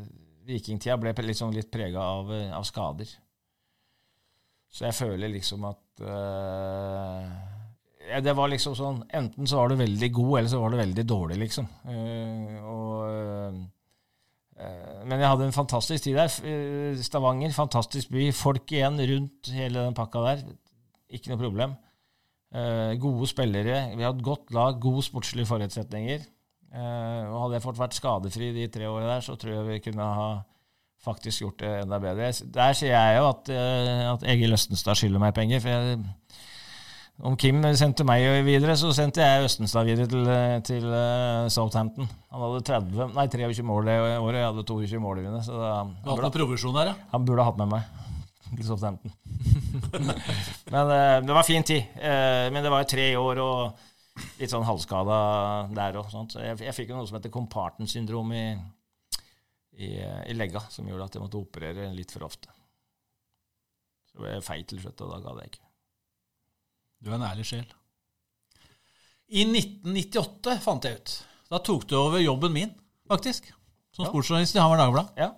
vikingtida 0.47 0.95
ble 1.01 1.15
liksom 1.27 1.51
litt 1.55 1.71
prega 1.75 1.99
av, 1.99 2.31
av, 2.55 2.63
skader. 2.69 3.11
Så 4.71 4.87
jeg 4.87 4.95
føler 4.95 5.33
liksom 5.33 5.65
at 5.67 6.01
ja, 8.07 8.21
Det 8.23 8.33
var 8.39 8.49
liksom 8.53 8.77
sånn 8.79 9.01
Enten 9.19 9.49
så 9.51 9.59
var 9.59 9.73
du 9.73 9.81
veldig 9.81 10.11
god, 10.15 10.35
eller 10.39 10.53
så 10.53 10.61
var 10.63 10.71
du 10.71 10.77
veldig 10.79 11.05
dårlig, 11.11 11.39
liksom. 11.43 11.67
Og, 12.71 13.59
men 14.55 15.17
jeg 15.19 15.27
hadde 15.27 15.49
en 15.49 15.57
fantastisk 15.57 16.07
tid 16.07 16.21
der. 16.21 16.31
Stavanger, 17.03 17.51
fantastisk 17.57 18.15
by. 18.15 18.31
Folk 18.31 18.71
igjen 18.71 19.03
rundt 19.11 19.51
hele 19.59 19.83
den 19.89 19.99
pakka 19.99 20.23
der. 20.29 20.47
Ikke 21.19 21.35
noe 21.35 21.43
problem. 21.43 21.75
Uh, 22.51 22.99
gode 22.99 23.29
spillere. 23.31 23.93
Vi 23.95 24.03
har 24.03 24.11
et 24.11 24.23
godt 24.27 24.51
lag, 24.51 24.79
gode 24.83 25.05
sportslige 25.07 25.47
forutsetninger. 25.47 26.25
Uh, 26.75 27.31
og 27.31 27.37
Hadde 27.45 27.59
jeg 27.59 27.63
fått 27.63 27.79
vært 27.79 27.95
skadefri 27.95 28.49
de 28.57 28.65
tre 28.75 28.89
årene 28.91 29.13
der, 29.13 29.23
så 29.23 29.37
tror 29.39 29.55
jeg 29.55 29.69
vi 29.69 29.83
kunne 29.85 30.07
ha 30.19 30.31
faktisk 31.01 31.45
gjort 31.45 31.63
det 31.63 31.71
enda 31.85 32.01
bedre. 32.03 32.33
Der 32.57 32.75
sier 32.75 32.97
jeg 32.97 33.21
jo 33.21 33.29
at, 33.29 33.53
uh, 33.55 34.03
at 34.17 34.27
Egil 34.35 34.59
Østenstad 34.59 34.99
skylder 34.99 35.23
meg 35.23 35.37
penger. 35.39 35.63
for 35.63 35.71
jeg, 35.71 36.03
om 37.23 37.37
Kim 37.39 37.63
sendte 37.79 38.03
meg 38.09 38.27
videre, 38.43 38.75
så 38.81 38.91
sendte 38.97 39.23
jeg 39.23 39.47
Østenstad 39.47 39.87
videre 39.87 40.11
til, 40.11 40.27
til 40.67 40.91
Southampton. 41.55 42.11
Han 42.35 42.47
hadde 42.49 42.67
30, 42.67 43.15
nei, 43.15 43.31
23 43.31 43.67
mål 43.71 43.93
det 43.93 43.99
året, 44.19 44.43
jeg 44.43 44.51
hadde 44.51 44.69
22 44.75 45.07
mål 45.07 45.23
i 45.23 45.27
vinner. 45.29 45.47
Så 45.47 45.55
da, 45.55 45.73
han, 45.85 45.95
burde, 46.03 46.87
ja. 46.91 46.99
han 47.15 47.31
burde 47.31 47.47
hatt 47.47 47.63
med 47.63 47.77
meg 47.77 48.00
til 48.59 48.67
Southampton. 48.67 49.13
men 50.73 50.91
uh, 50.91 51.21
det 51.25 51.37
var 51.37 51.47
fin 51.47 51.67
tid. 51.67 51.87
Uh, 51.97 52.49
men 52.51 52.65
det 52.65 52.73
var 52.73 52.85
jo 52.85 52.91
tre 52.93 53.07
år 53.21 53.43
og 53.45 53.87
litt 54.41 54.53
sånn 54.53 54.67
halvskada 54.67 55.17
der 55.77 55.99
òg. 56.01 56.13
Jeg, 56.35 56.59
jeg 56.67 56.77
fikk 56.77 56.93
jo 56.93 56.99
noe 56.99 57.09
som 57.09 57.19
heter 57.19 57.33
compartment-syndrom 57.35 58.33
i, 58.37 58.45
i, 59.79 59.91
i, 60.01 60.37
legga, 60.37 60.65
som 60.73 60.89
gjorde 60.89 61.09
at 61.09 61.17
jeg 61.17 61.25
måtte 61.25 61.41
operere 61.41 61.91
litt 61.95 62.13
for 62.15 62.27
ofte. 62.27 62.53
Så 64.11 64.21
ble 64.21 64.35
jeg 64.35 64.47
feit 64.47 64.69
til 64.71 64.83
slutt, 64.83 65.05
og 65.07 65.15
da 65.15 65.21
ga 65.25 65.37
det 65.39 65.51
ikke. 65.53 65.67
Du 67.01 67.11
er 67.11 67.17
en 67.17 67.29
ærlig 67.31 67.47
sjel. 67.49 67.69
I 69.31 69.47
1998 69.47 70.59
fant 70.65 70.87
jeg 70.87 70.99
ut. 70.99 71.17
Da 71.51 71.61
tok 71.67 71.87
du 71.89 71.97
over 71.99 72.23
jobben 72.23 72.53
min, 72.55 72.73
faktisk. 73.11 73.47
Som 73.95 74.07
sportsjournalist 74.07 74.57
i 74.57 74.63
Hamar 74.63 74.81
Dagblad. 74.83 75.15
Ja. 75.19 75.33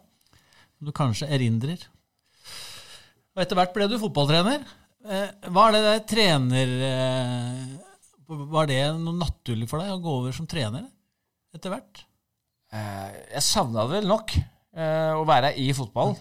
Du 0.82 0.90
kanskje 0.96 1.28
erindrer. 1.32 1.84
Og 3.33 3.43
etter 3.43 3.57
hvert 3.59 3.72
ble 3.74 3.87
du 3.89 3.97
fotballtrener. 4.01 4.64
Eh, 5.09 5.28
Hva 5.53 5.68
er 5.68 5.76
det 5.76 5.83
der 5.87 6.03
trener... 6.12 6.72
eh, 6.89 7.62
Var 8.53 8.68
det 8.70 8.80
noe 9.01 9.16
naturlig 9.18 9.68
for 9.70 9.83
deg 9.83 9.93
å 9.93 10.01
gå 10.03 10.12
over 10.20 10.33
som 10.37 10.47
trener 10.49 10.85
etter 11.53 11.72
hvert? 11.72 12.05
Eh, 12.72 13.09
jeg 13.35 13.45
savna 13.45 13.85
det 13.85 13.99
vel 13.99 14.09
nok, 14.09 14.33
å 14.72 15.24
være 15.28 15.51
i 15.61 15.66
fotball. 15.76 16.14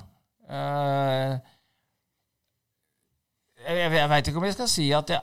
Jeg 3.62 3.78
jeg, 3.78 4.07
veit 4.12 4.28
ikke 4.28 4.41
om 4.41 4.47
jeg 4.49 4.57
skal 4.57 4.68
si 4.68 4.89
at 4.97 5.14
jeg 5.14 5.22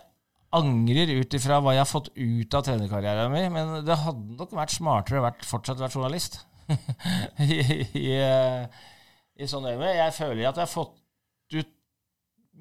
angrer 0.57 1.11
ut 1.19 1.35
ifra 1.37 1.59
hva 1.61 1.75
jeg 1.77 1.83
har 1.83 1.91
fått 1.91 2.09
ut 2.15 2.57
av 2.57 2.65
trenerkarrieren 2.65 3.35
min, 3.35 3.51
men 3.53 3.75
det 3.85 3.99
hadde 4.01 4.39
nok 4.39 4.55
vært 4.57 4.73
smartere 4.73 5.21
å 5.21 5.33
fortsatt 5.45 5.83
vært 5.83 5.97
journalist. 5.99 6.39
I, 7.45 7.59
i, 7.97 8.07
i 9.37 9.49
sånn 9.51 9.69
øyemed. 9.69 9.93
Jeg 9.99 10.17
føler 10.17 10.49
at 10.49 10.57
jeg 10.57 10.65
har 10.65 10.73
fått 10.73 10.97
ut 11.53 11.75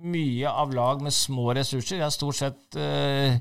mye 0.04 0.52
av 0.52 0.74
lag 0.76 1.02
med 1.06 1.16
små 1.16 1.54
ressurser. 1.58 1.98
Jeg 1.98 2.06
har 2.06 2.14
stort 2.14 2.39
sett 2.39 2.78
uh, 2.78 3.38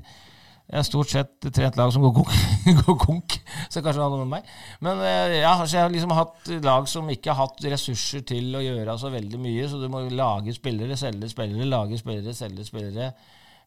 jeg 0.67 0.81
har 0.81 0.83
stort 0.83 1.11
sett 1.13 1.45
trent 1.55 1.77
lag 1.79 1.91
som 1.95 2.03
går 2.03 2.11
konk, 2.17 2.31
går 2.81 2.95
konk 2.99 3.37
så 3.71 3.79
kanskje 3.79 4.01
det 4.01 4.03
har 4.03 4.11
noe 4.11 4.25
med 4.25 4.33
meg. 4.33 4.49
Men 4.83 4.99
eh, 4.99 5.37
ja, 5.39 5.53
så 5.61 5.77
jeg 5.77 5.85
har 5.85 5.93
liksom 5.93 6.11
hatt 6.11 6.49
lag 6.65 6.89
som 6.91 7.07
ikke 7.11 7.31
har 7.31 7.47
hatt 7.47 7.63
ressurser 7.71 8.25
til 8.27 8.51
å 8.57 8.63
gjøre 8.65 8.97
så 8.99 9.11
veldig 9.13 9.39
mye, 9.39 9.69
så 9.71 9.79
du 9.79 9.87
må 9.91 10.03
lage 10.11 10.55
spillere, 10.57 10.99
selge 10.99 11.29
spillere, 11.31 11.69
lage 11.71 11.99
spillere, 12.01 12.35
selge 12.35 12.67
spillere. 12.67 13.13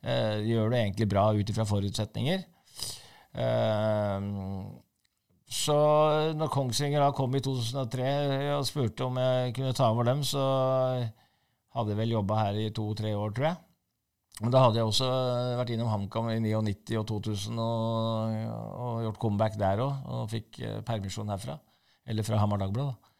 Eh, 0.04 0.44
gjør 0.50 0.68
det 0.74 0.82
egentlig 0.82 1.08
bra 1.08 1.24
ut 1.36 1.54
ifra 1.54 1.64
forutsetninger. 1.68 2.44
Eh, 3.46 4.28
så 5.50 5.78
når 6.36 6.52
Kongsvinger 6.52 7.00
da 7.00 7.10
kom 7.16 7.32
i 7.34 7.40
2003 7.48 8.12
og 8.58 8.68
spurte 8.68 9.08
om 9.08 9.16
jeg 9.24 9.56
kunne 9.56 9.72
ta 9.72 9.88
over 9.88 10.12
dem, 10.12 10.20
så 10.20 10.44
hadde 11.76 11.96
vel 11.98 12.14
jobba 12.16 12.38
her 12.44 12.60
i 12.60 12.70
to-tre 12.74 13.12
år, 13.16 13.34
tror 13.36 13.50
jeg. 13.50 13.60
Men 14.40 14.54
da 14.54 14.62
hadde 14.64 14.80
jeg 14.80 14.88
også 14.88 15.08
vært 15.58 15.72
innom 15.74 15.90
HamKam 15.92 16.30
i 16.32 16.38
99 16.40 16.96
og 17.00 17.06
2000 17.10 17.60
og, 17.60 18.36
og 18.86 19.02
gjort 19.04 19.20
comeback 19.20 19.58
der 19.60 19.82
òg, 19.84 20.06
og 20.08 20.30
fikk 20.32 20.62
eh, 20.64 20.80
permisjon 20.86 21.32
herfra. 21.32 21.58
Eller 22.08 22.24
fra 22.26 22.40
Hamar 22.40 22.62
Dagblad, 22.62 22.94
da. 22.94 23.10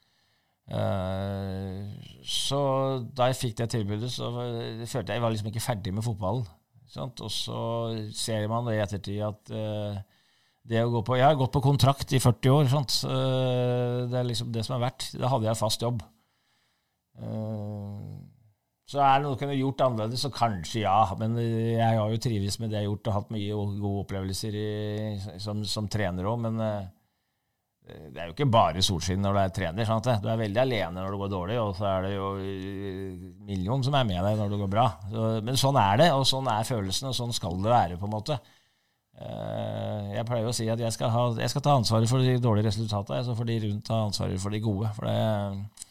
Eh, 0.71 1.91
så 2.23 2.61
da 3.17 3.29
jeg 3.31 3.41
fikk 3.41 3.59
det 3.59 3.69
tilbudet, 3.75 4.11
så 4.13 4.31
følte 4.33 5.11
jeg 5.13 5.19
jeg 5.19 5.25
var 5.25 5.35
liksom 5.35 5.51
ikke 5.51 5.65
ferdig 5.65 5.95
med 5.95 6.07
fotballen. 6.07 6.47
Og 6.99 7.31
så 7.31 7.61
ser 8.17 8.49
man 8.51 8.67
det 8.67 8.79
i 8.79 8.83
ettertid 8.83 9.21
at 9.23 9.53
eh, 9.55 10.01
det 10.71 10.83
å 10.85 10.91
gå 10.93 11.03
på 11.07 11.17
Jeg 11.19 11.27
har 11.27 11.39
gått 11.39 11.53
på 11.55 11.63
kontrakt 11.65 12.13
i 12.15 12.21
40 12.23 12.57
år. 12.57 12.71
Sant? 12.71 12.97
Eh, 13.07 14.09
det 14.11 14.19
er 14.19 14.27
liksom 14.27 14.51
det 14.55 14.65
som 14.67 14.77
er 14.77 14.85
verdt. 14.89 15.11
Da 15.19 15.31
hadde 15.31 15.49
jeg 15.51 15.61
fast 15.61 15.87
jobb. 15.87 16.03
Eh, 18.91 18.95
så 18.95 19.01
er 19.07 19.19
det 19.19 19.25
noe 19.27 19.37
du 19.37 19.41
kunne 19.41 19.59
gjort 19.59 19.83
annerledes, 19.87 20.25
så 20.27 20.31
kanskje 20.35 20.83
ja. 20.83 21.01
Men 21.19 21.37
jeg 21.39 21.99
har 21.99 22.11
jo 22.11 22.19
trives 22.23 22.59
med 22.59 22.71
det 22.73 22.81
jeg 22.81 22.89
har 22.89 22.91
gjort, 22.91 23.07
og 23.07 23.19
hatt 23.21 23.35
mye 23.37 23.59
gode 23.81 24.01
opplevelser 24.05 24.57
i, 24.59 24.71
som, 25.39 25.63
som 25.65 25.89
trener 25.89 26.27
òg. 26.27 26.41
Men 26.49 26.61
eh, 26.65 26.89
det 27.91 28.21
er 28.21 28.29
jo 28.29 28.35
ikke 28.37 28.51
bare 28.51 28.83
solskinn 28.87 29.23
når 29.25 29.35
du 29.35 29.41
er 29.43 29.55
trener. 29.57 29.87
Sant? 29.89 30.07
Du 30.23 30.29
er 30.31 30.39
veldig 30.39 30.61
alene 30.63 31.01
når 31.01 31.11
det 31.15 31.21
går 31.25 31.31
dårlig, 31.33 31.59
og 31.63 31.73
så 31.79 31.89
er 31.91 32.07
det 32.07 32.15
jo 32.15 32.31
eh, 32.39 33.29
million 33.49 33.83
som 33.87 33.97
er 33.99 34.07
med 34.11 34.23
deg 34.27 34.39
når 34.39 34.53
det 34.55 34.61
går 34.65 34.73
bra. 34.77 34.87
Så, 35.11 35.27
men 35.49 35.59
sånn 35.59 35.79
er 35.81 36.03
det, 36.05 36.09
og 36.15 36.27
sånn 36.29 36.51
er 36.53 36.69
følelsene, 36.69 37.11
og 37.11 37.19
sånn 37.19 37.37
skal 37.37 37.59
det 37.63 37.73
være, 37.73 37.99
på 38.01 38.07
en 38.11 38.15
måte. 38.15 38.39
Eh, 39.21 40.11
Jeg 40.17 40.27
pleier 40.29 40.51
å 40.51 40.55
si 40.57 40.67
at 40.71 40.83
jeg 40.83 40.95
skal, 40.97 41.11
ha, 41.15 41.25
jeg 41.39 41.51
skal 41.53 41.65
ta 41.67 41.77
ansvaret 41.79 42.11
for 42.11 42.23
de 42.27 42.39
dårlige 42.43 42.71
resultatene, 42.71 43.23
så 43.27 43.39
får 43.39 43.49
de 43.51 43.61
rundt 43.69 43.87
ta 43.87 44.03
ansvaret 44.07 44.43
for 44.43 44.55
de 44.55 44.63
gode. 44.65 44.91
For 44.99 45.07
det, 45.11 45.87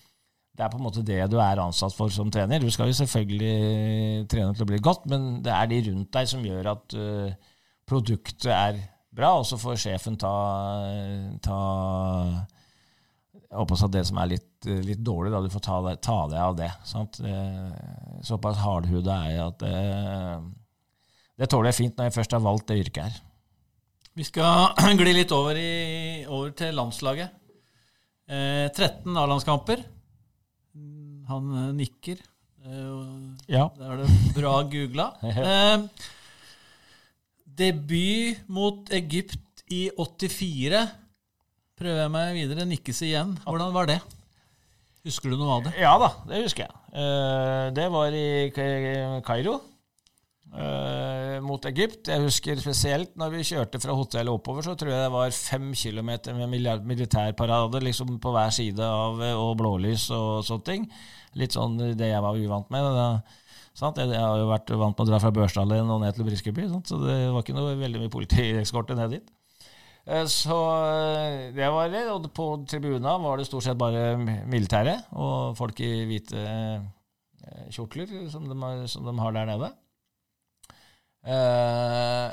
det 0.59 0.65
er 0.65 0.71
på 0.73 0.75
en 0.75 0.83
måte 0.83 1.05
det 1.07 1.21
du 1.31 1.37
er 1.39 1.61
ansatt 1.63 1.93
for 1.95 2.11
som 2.11 2.27
trener. 2.33 2.59
Du 2.59 2.67
skal 2.73 2.89
jo 2.91 2.97
selvfølgelig 2.97 4.25
trene 4.27 4.51
til 4.51 4.65
å 4.65 4.67
bli 4.67 4.79
godt, 4.83 5.05
men 5.07 5.37
det 5.45 5.53
er 5.55 5.69
de 5.71 5.77
rundt 5.85 6.11
deg 6.17 6.27
som 6.27 6.43
gjør 6.43 6.67
at 6.73 6.95
uh, 6.99 7.53
produktet 7.87 8.51
er 8.51 8.81
bra, 9.15 9.37
og 9.39 9.47
så 9.47 9.55
får 9.61 9.79
sjefen 9.79 10.17
ta, 10.19 10.33
ta 11.39 11.59
jeg 13.39 13.55
håper 13.55 13.85
at 13.87 13.95
det 13.95 14.03
som 14.11 14.19
er 14.19 14.33
litt, 14.35 14.67
litt 14.83 14.99
dårlig, 14.99 15.31
da, 15.31 15.39
du 15.41 15.49
får 15.53 15.63
ta, 15.63 15.79
ta 16.03 16.17
deg 16.29 16.43
av 16.43 16.59
det. 16.59 16.69
Sant? 16.85 17.21
Såpass 18.27 18.59
hardhuda 18.59 19.15
er 19.23 19.31
jeg 19.31 19.45
at 19.47 19.63
det, 19.63 19.79
det 21.39 21.49
tåler 21.49 21.71
jeg 21.71 21.79
fint 21.79 21.97
når 21.97 22.09
jeg 22.09 22.17
først 22.19 22.35
har 22.35 22.43
valgt 22.43 22.67
det 22.69 22.81
yrket 22.83 23.07
her. 23.07 23.17
Vi 24.19 24.27
skal 24.27 24.75
gli 24.99 25.15
litt 25.15 25.31
over, 25.33 25.55
i, 25.55 26.27
over 26.27 26.51
til 26.59 26.75
landslaget. 26.75 27.39
Eh, 28.29 28.67
13 28.69 29.17
A-landskamper. 29.17 29.81
Han 31.29 31.49
eh, 31.63 31.69
nikker. 31.79 32.21
Eh, 32.65 33.49
Ja. 33.53 33.67
Det 33.77 33.85
er 33.91 34.01
det 34.03 34.09
bra 34.37 34.55
googla. 34.71 35.09
Eh, 35.29 35.87
debut 37.59 38.37
mot 38.47 38.89
Egypt 38.95 39.63
i 39.73 39.89
84. 39.97 40.83
Prøver 41.79 42.01
jeg 42.03 42.11
meg 42.13 42.35
videre. 42.37 42.65
Nikkes 42.69 43.01
igjen. 43.07 43.35
Hvordan 43.45 43.73
var 43.75 43.89
det? 43.89 43.99
Husker 45.07 45.31
du 45.31 45.37
noe 45.39 45.57
av 45.57 45.65
det? 45.67 45.73
Ja 45.79 45.93
da, 46.01 46.09
det 46.27 46.41
husker 46.43 46.65
jeg. 46.65 46.73
Det 47.77 47.85
var 47.93 48.15
i 48.15 48.25
Ka- 48.55 49.21
Kairo 49.25 49.57
mot 51.45 51.63
Egypt. 51.69 52.09
Jeg 52.11 52.23
husker 52.25 52.59
spesielt 52.59 53.13
når 53.19 53.31
vi 53.37 53.45
kjørte 53.47 53.79
fra 53.81 53.95
hotellet 53.95 54.33
oppover, 54.33 54.65
så 54.65 54.73
tror 54.77 54.91
jeg 54.91 55.05
det 55.05 55.13
var 55.13 55.31
fem 55.35 55.69
kilometer 55.77 56.35
med 56.35 56.51
militærparade 56.89 57.79
liksom 57.85 58.17
på 58.21 58.33
hver 58.35 58.51
side 58.55 58.83
av 58.83 59.21
og 59.37 59.53
blålys 59.61 60.09
og 60.15 60.41
sånne 60.47 60.67
ting. 60.67 60.89
Litt 61.37 61.53
sånn 61.53 61.77
det 61.97 62.09
jeg 62.09 62.21
var 62.25 62.37
uvant 62.39 62.69
med. 62.73 62.87
Da, 62.95 63.21
sant? 63.77 63.97
Jeg, 64.01 64.09
har 64.17 64.37
jo 64.41 64.47
vært 64.49 64.71
vant 64.73 64.97
med 64.97 65.03
å 65.05 65.09
dra 65.11 65.19
fra 65.21 65.31
Børsdalen 65.35 65.89
og 65.93 66.01
ned 66.01 66.15
til 66.17 66.25
Briskeby, 66.25 66.65
sant? 66.71 66.87
så 66.89 66.97
det 67.03 67.17
var 67.31 67.43
ikke 67.45 67.53
noe 67.57 67.75
veldig 67.79 68.01
mye 68.05 68.13
politieskorte 68.13 68.95
ned 68.97 69.13
dit. 69.17 69.27
Eh, 70.09 70.25
Så 70.25 70.57
eh, 70.89 71.51
det 71.53 71.69
var 71.69 71.89
det. 71.93 72.05
Og 72.13 72.25
på 72.33 72.47
tribuna 72.67 73.17
var 73.21 73.37
det 73.37 73.45
stort 73.49 73.63
sett 73.67 73.77
bare 73.77 74.15
militære 74.49 74.95
og 75.13 75.53
folk 75.59 75.79
i 75.85 75.91
hvite 76.09 76.39
eh, 76.47 77.69
kjortler 77.75 78.09
som 78.33 78.49
de, 78.49 78.57
har- 78.63 78.87
som 78.89 79.05
de 79.05 79.13
har 79.21 79.35
der 79.37 79.45
nede. 79.53 79.69
Eh, 81.25 82.29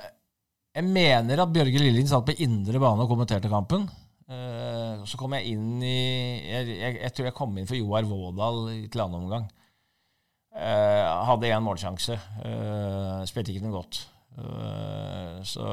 Jeg 0.76 0.84
mener 0.92 1.40
at 1.40 1.52
Bjørge 1.54 1.80
Lillien 1.80 2.08
satt 2.08 2.26
på 2.28 2.34
indre 2.44 2.78
bane 2.82 3.00
og 3.04 3.08
kommenterte 3.08 3.48
kampen. 3.48 3.86
Eh, 4.26 5.04
Så 5.06 5.18
kom 5.20 5.36
jeg 5.36 5.54
inn 5.54 5.82
i 5.86 6.42
Jeg, 6.42 6.66
jeg, 6.66 6.98
jeg 6.98 7.14
tror 7.14 7.28
jeg 7.28 7.36
kom 7.36 7.54
inn 7.58 7.68
for 7.68 7.78
Joar 7.78 8.08
Vådal 8.08 8.60
til 8.90 9.02
annen 9.04 9.22
omgang. 9.22 9.46
Uh, 10.56 11.04
hadde 11.28 11.50
én 11.52 11.60
målsjanse. 11.60 12.14
Uh, 12.40 13.20
spilte 13.28 13.52
ikke 13.52 13.66
noe 13.66 13.76
godt. 13.76 14.06
Så 15.48 15.66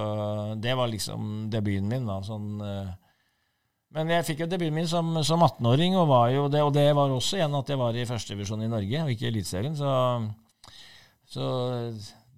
det 0.64 0.74
var 0.76 0.88
liksom 0.88 1.50
debuten 1.52 1.88
min. 1.92 2.06
da, 2.08 2.22
sånn... 2.24 2.62
men 3.92 4.12
jeg 4.14 4.26
fikk 4.28 4.44
jo 4.44 4.48
debuten 4.52 4.76
min 4.78 4.88
som, 4.88 5.10
som 5.28 5.44
18-åring, 5.44 5.98
og, 6.00 6.14
og 6.48 6.72
det 6.76 6.86
var 6.96 7.12
også 7.12 7.42
igjen 7.42 7.58
at 7.60 7.74
jeg 7.74 7.82
var 7.82 8.00
i 8.00 8.06
førstedivisjon 8.08 8.64
i 8.64 8.72
Norge, 8.72 9.02
og 9.04 9.12
ikke 9.12 9.28
i 9.28 9.32
Eliteserien. 9.34 9.76
Så, 9.76 9.92
så 11.36 11.50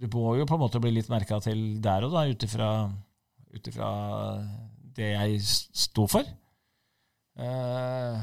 du 0.01 0.09
må 0.17 0.33
jo 0.39 0.49
på 0.49 0.57
en 0.57 0.63
måte 0.65 0.81
bli 0.81 0.95
litt 0.97 1.13
merka 1.13 1.37
til 1.45 1.77
der 1.85 2.09
og 2.09 2.17
da, 2.17 2.25
ut 2.25 2.49
ifra 2.49 2.71
det 4.97 5.11
jeg 5.11 5.39
sto 5.45 6.07
for. 6.11 6.25
Eh, 7.35 8.17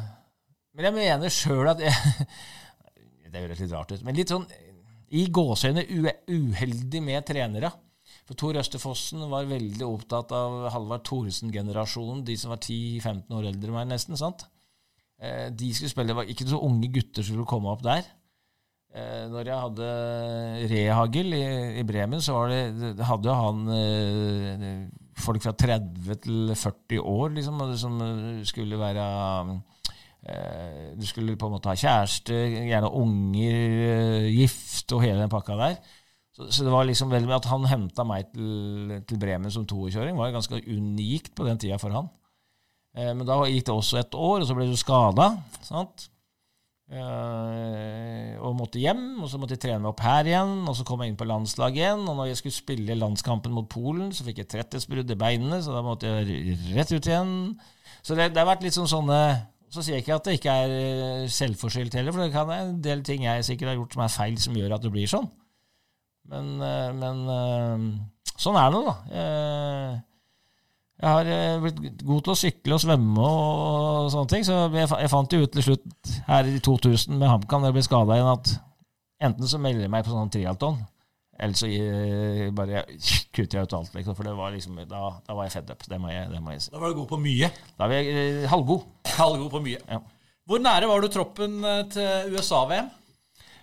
men 0.72 0.88
jeg 0.88 0.96
mener 0.96 1.32
sjøl 1.32 1.68
at 1.74 1.82
jeg 1.84 1.92
Det 3.32 3.40
høres 3.40 3.60
litt 3.62 3.72
rart 3.72 3.92
ut, 3.94 4.02
men 4.04 4.16
litt 4.16 4.28
sånn 4.32 4.44
i 5.12 5.26
gåseøyne 5.32 5.84
uheldig 6.28 7.00
med 7.04 7.24
trenere. 7.28 7.70
For 8.28 8.36
Tor 8.38 8.56
Østerfossen 8.60 9.24
var 9.28 9.48
veldig 9.48 9.84
opptatt 9.84 10.32
av 10.36 10.68
Halvard 10.72 11.04
Thoresen-generasjonen, 11.08 12.22
de 12.28 12.36
som 12.40 12.52
var 12.52 12.60
10-15 12.60 13.32
år 13.36 13.48
eldre 13.50 13.72
enn 13.72 13.76
meg, 13.76 13.88
nesten. 13.90 14.16
sant? 14.20 14.46
Eh, 15.20 15.48
De 15.52 15.72
skulle 15.72 15.92
spille, 15.92 16.08
Det 16.12 16.16
var 16.16 16.28
ikke 16.32 16.48
så 16.48 16.60
unge 16.64 16.88
gutter 16.92 17.24
som 17.24 17.34
skulle 17.34 17.48
komme 17.48 17.72
opp 17.72 17.84
der. 17.84 18.04
Eh, 18.94 19.24
Når 19.32 19.48
jeg 19.48 19.62
hadde 19.64 19.90
Rehagel 20.72 21.36
i, 21.36 21.44
i 21.80 21.86
Bremen, 21.88 22.20
så 22.24 22.36
det, 22.52 22.62
det 23.00 23.08
hadde 23.08 23.32
jo 23.32 23.36
han 23.36 23.62
eh, 23.76 24.88
folk 25.18 25.44
fra 25.44 25.52
30 25.58 26.20
til 26.24 26.52
40 26.56 27.00
år 27.00 27.34
liksom, 27.36 27.62
som 27.78 27.98
skulle 28.48 28.78
være 28.80 29.06
eh, 30.26 30.92
Du 30.98 31.06
skulle 31.06 31.36
på 31.36 31.48
en 31.48 31.56
måte 31.56 31.70
ha 31.70 31.76
kjæreste, 31.78 32.36
gjerne 32.68 32.92
unger, 33.02 33.58
eh, 33.88 34.30
gift 34.32 34.94
og 34.96 35.04
hele 35.04 35.20
den 35.20 35.32
pakka 35.32 35.58
der. 35.60 35.76
Så, 36.32 36.48
så 36.48 36.64
det 36.64 36.72
var 36.72 36.86
liksom 36.88 37.12
veldig 37.12 37.34
At 37.36 37.50
han 37.50 37.68
henta 37.68 38.06
meg 38.08 38.30
til, 38.32 38.96
til 39.08 39.20
Bremen 39.20 39.52
som 39.52 39.66
toerkjøring, 39.68 40.16
var 40.16 40.32
ganske 40.32 40.62
unikt 40.64 41.34
på 41.36 41.46
den 41.48 41.60
tida 41.60 41.78
for 41.82 41.92
han. 41.92 42.08
Eh, 42.96 43.12
men 43.12 43.26
da 43.28 43.40
gikk 43.48 43.68
det 43.68 43.76
også 43.76 44.00
et 44.00 44.16
år, 44.16 44.40
og 44.40 44.48
så 44.48 44.56
ble 44.56 44.68
du 44.70 44.78
skada. 44.80 45.32
Sant? 45.66 46.08
Eh, 46.92 48.32
og 48.44 48.52
måtte 48.58 48.80
hjem, 48.82 49.22
og 49.24 49.30
så 49.32 49.38
måtte 49.40 49.56
jeg 49.56 49.62
trene 49.62 49.80
meg 49.80 49.94
opp 49.94 50.02
her 50.04 50.28
igjen, 50.28 50.58
og 50.68 50.74
så 50.76 50.84
kom 50.84 51.00
jeg 51.00 51.12
inn 51.12 51.18
på 51.20 51.28
landslaget 51.28 51.80
igjen. 51.80 52.02
Og 52.04 52.18
når 52.18 52.28
jeg 52.28 52.40
skulle 52.42 52.56
spille 52.58 52.98
landskampen 52.98 53.54
mot 53.56 53.68
Polen, 53.72 54.10
så 54.12 54.26
fikk 54.26 54.42
jeg 54.42 54.50
tretthetsbrudd 54.52 55.14
i 55.14 55.18
beinene, 55.18 55.62
så 55.64 55.72
da 55.72 55.80
måtte 55.86 56.10
jeg 56.10 56.58
rett 56.76 56.92
ut 56.92 57.08
igjen. 57.08 57.32
Så 58.04 58.18
det, 58.18 58.28
det 58.34 58.42
har 58.42 58.50
vært 58.50 58.66
litt 58.66 58.74
sånn 58.74 58.90
sånne 58.90 59.16
Så 59.72 59.80
sier 59.84 59.94
jeg 59.94 60.02
ikke 60.02 60.16
at 60.18 60.26
det 60.26 60.32
ikke 60.36 60.54
er 60.64 60.72
eh, 60.76 61.28
selvforskyldt 61.32 61.94
heller, 61.96 62.12
for 62.12 62.20
det 62.20 62.34
kan 62.34 62.48
være 62.50 62.66
en 62.66 62.80
del 62.84 63.00
ting 63.08 63.22
jeg 63.24 63.46
sikkert 63.46 63.70
har 63.70 63.78
gjort 63.78 63.94
som 63.96 64.02
er 64.04 64.10
feil, 64.12 64.34
som 64.42 64.58
gjør 64.58 64.74
at 64.76 64.84
det 64.84 64.90
blir 64.92 65.08
sånn. 65.08 65.30
Men, 66.28 66.50
eh, 66.60 66.90
men 66.92 67.22
sånn 68.36 68.58
er 68.60 68.68
det 68.68 68.76
nå, 68.76 68.82
da. 68.90 70.02
Jeg 71.02 71.10
har 71.10 71.28
eh, 71.34 71.56
blitt 71.64 72.04
god 72.06 72.20
til 72.22 72.32
å 72.32 72.38
sykle 72.38 72.76
og 72.76 72.82
svømme 72.84 73.26
og 73.26 74.10
sånne 74.14 74.30
ting, 74.30 74.44
så 74.46 74.60
jeg, 74.70 74.86
jeg 74.86 75.10
fant 75.10 75.34
jo 75.34 75.42
ut 75.42 75.50
til 75.56 75.64
slutt 75.66 76.12
her 76.28 76.46
i 76.46 76.60
2000 76.62 77.16
med 77.18 77.26
HamKam 77.26 77.64
da 77.64 77.72
jeg 77.72 77.76
ble 77.80 77.82
skada 77.88 78.18
igjen, 78.18 78.30
at 78.30 78.52
enten 79.26 79.50
så 79.50 79.58
melder 79.62 79.88
jeg 79.88 79.92
meg 79.96 80.06
på 80.06 80.14
sånn 80.14 80.30
triatlon, 80.30 80.78
eller 81.42 81.58
så 81.58 81.66
eh, 81.74 82.44
bare 82.54 82.84
kutter 83.34 83.58
jeg 83.58 83.66
ut 83.66 83.76
alt, 83.80 83.90
liksom, 83.98 84.14
for 84.14 84.30
det 84.30 84.36
var 84.38 84.54
liksom, 84.54 84.78
da, 84.86 85.02
da 85.26 85.34
var 85.34 85.48
jeg 85.48 85.56
fed 85.56 85.74
up. 85.74 85.82
Det 85.90 85.98
må 85.98 86.12
jeg, 86.12 86.30
det 86.30 86.42
må 86.44 86.54
jeg 86.54 86.62
si. 86.68 86.72
Da 86.76 86.84
var 86.84 86.94
du 86.94 87.00
god 87.00 87.10
på 87.10 87.18
mye. 87.24 87.50
Da 87.74 87.90
var 87.90 87.98
jeg 87.98 88.14
eh, 88.22 88.48
halvgod. 88.52 88.86
Halvgod 89.16 89.50
på 89.56 89.64
mye. 89.66 89.82
Ja. 89.90 89.98
Hvor 90.46 90.62
nære 90.62 90.90
var 90.90 91.02
du 91.02 91.10
troppen 91.10 91.58
til 91.94 92.36
USA-VM? 92.36 92.90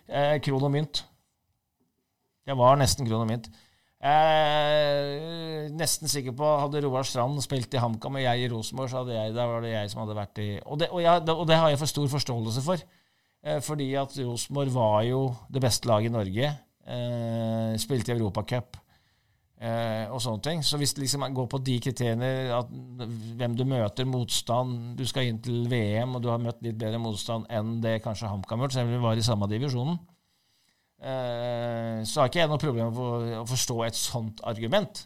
Eh, 0.10 0.36
kron 0.44 0.68
og 0.68 0.72
mynt. 0.74 1.04
Jeg 2.50 2.58
var 2.58 2.80
nesten 2.82 3.08
kron 3.08 3.24
og 3.24 3.30
mynt. 3.30 3.48
Eh, 4.00 5.68
nesten 5.76 6.08
sikker 6.08 6.32
på 6.32 6.50
Hadde 6.62 6.80
Roar 6.86 7.04
Strand 7.04 7.41
spilt 7.43 7.74
i 7.76 7.82
HamKam 7.84 8.16
og 8.16 8.24
jeg 8.24 8.45
i 8.45 8.47
Rosenborg, 8.47 8.88
så 8.88 9.02
hadde 9.02 9.18
jeg, 9.18 9.34
da 9.36 9.47
var 9.50 9.66
det 9.66 9.74
jeg 9.74 9.91
som 9.91 10.06
hadde 10.06 10.16
vært 10.16 10.39
i 10.39 10.45
Og 10.64 10.80
det, 10.80 10.88
og 10.95 11.02
jeg, 11.04 11.24
og 11.34 11.43
det 11.50 11.58
har 11.60 11.74
jeg 11.74 11.82
for 11.82 11.91
stor 11.91 12.08
forståelse 12.14 12.64
for. 12.64 12.84
Eh, 13.43 13.60
fordi 13.64 13.89
at 14.00 14.16
Rosenborg 14.24 14.72
var 14.76 15.02
jo 15.08 15.24
det 15.52 15.64
beste 15.64 15.91
laget 15.91 16.12
i 16.12 16.16
Norge. 16.16 16.52
Eh, 16.89 17.74
spilte 17.80 18.14
i 18.14 18.16
Europacup 18.16 18.80
eh, 19.60 20.08
og 20.08 20.24
sånne 20.24 20.45
ting. 20.47 20.64
Så 20.64 20.80
hvis 20.80 20.95
det 20.95 21.04
liksom 21.04 21.28
går 21.36 21.50
på 21.52 21.60
de 21.68 21.76
kriteriene, 21.84 22.32
at 22.56 22.72
hvem 23.36 23.58
du 23.60 23.66
møter, 23.68 24.08
motstand 24.08 24.95
Du 24.97 25.04
skal 25.08 25.28
inn 25.28 25.41
til 25.43 25.68
VM, 25.68 26.16
og 26.16 26.24
du 26.24 26.32
har 26.32 26.39
møtt 26.39 26.64
litt 26.64 26.80
bedre 26.80 27.04
motstand 27.04 27.52
enn 27.52 27.82
det 27.84 28.00
kanskje 28.06 28.32
HamKam 28.32 28.64
gjorde, 28.64 28.80
selv 28.80 28.88
om 28.88 28.95
vi 28.95 29.04
var 29.10 29.20
i 29.20 29.28
samme 29.28 29.52
divisjonen. 29.52 30.00
Eh, 31.00 32.02
så 32.04 32.20
har 32.22 32.28
ikke 32.30 32.41
jeg 32.41 32.50
noe 32.52 32.60
problem 32.60 32.89
med 32.91 33.38
å- 33.39 33.45
forstå 33.47 33.78
et 33.86 33.95
sånt 33.95 34.41
argument. 34.43 35.06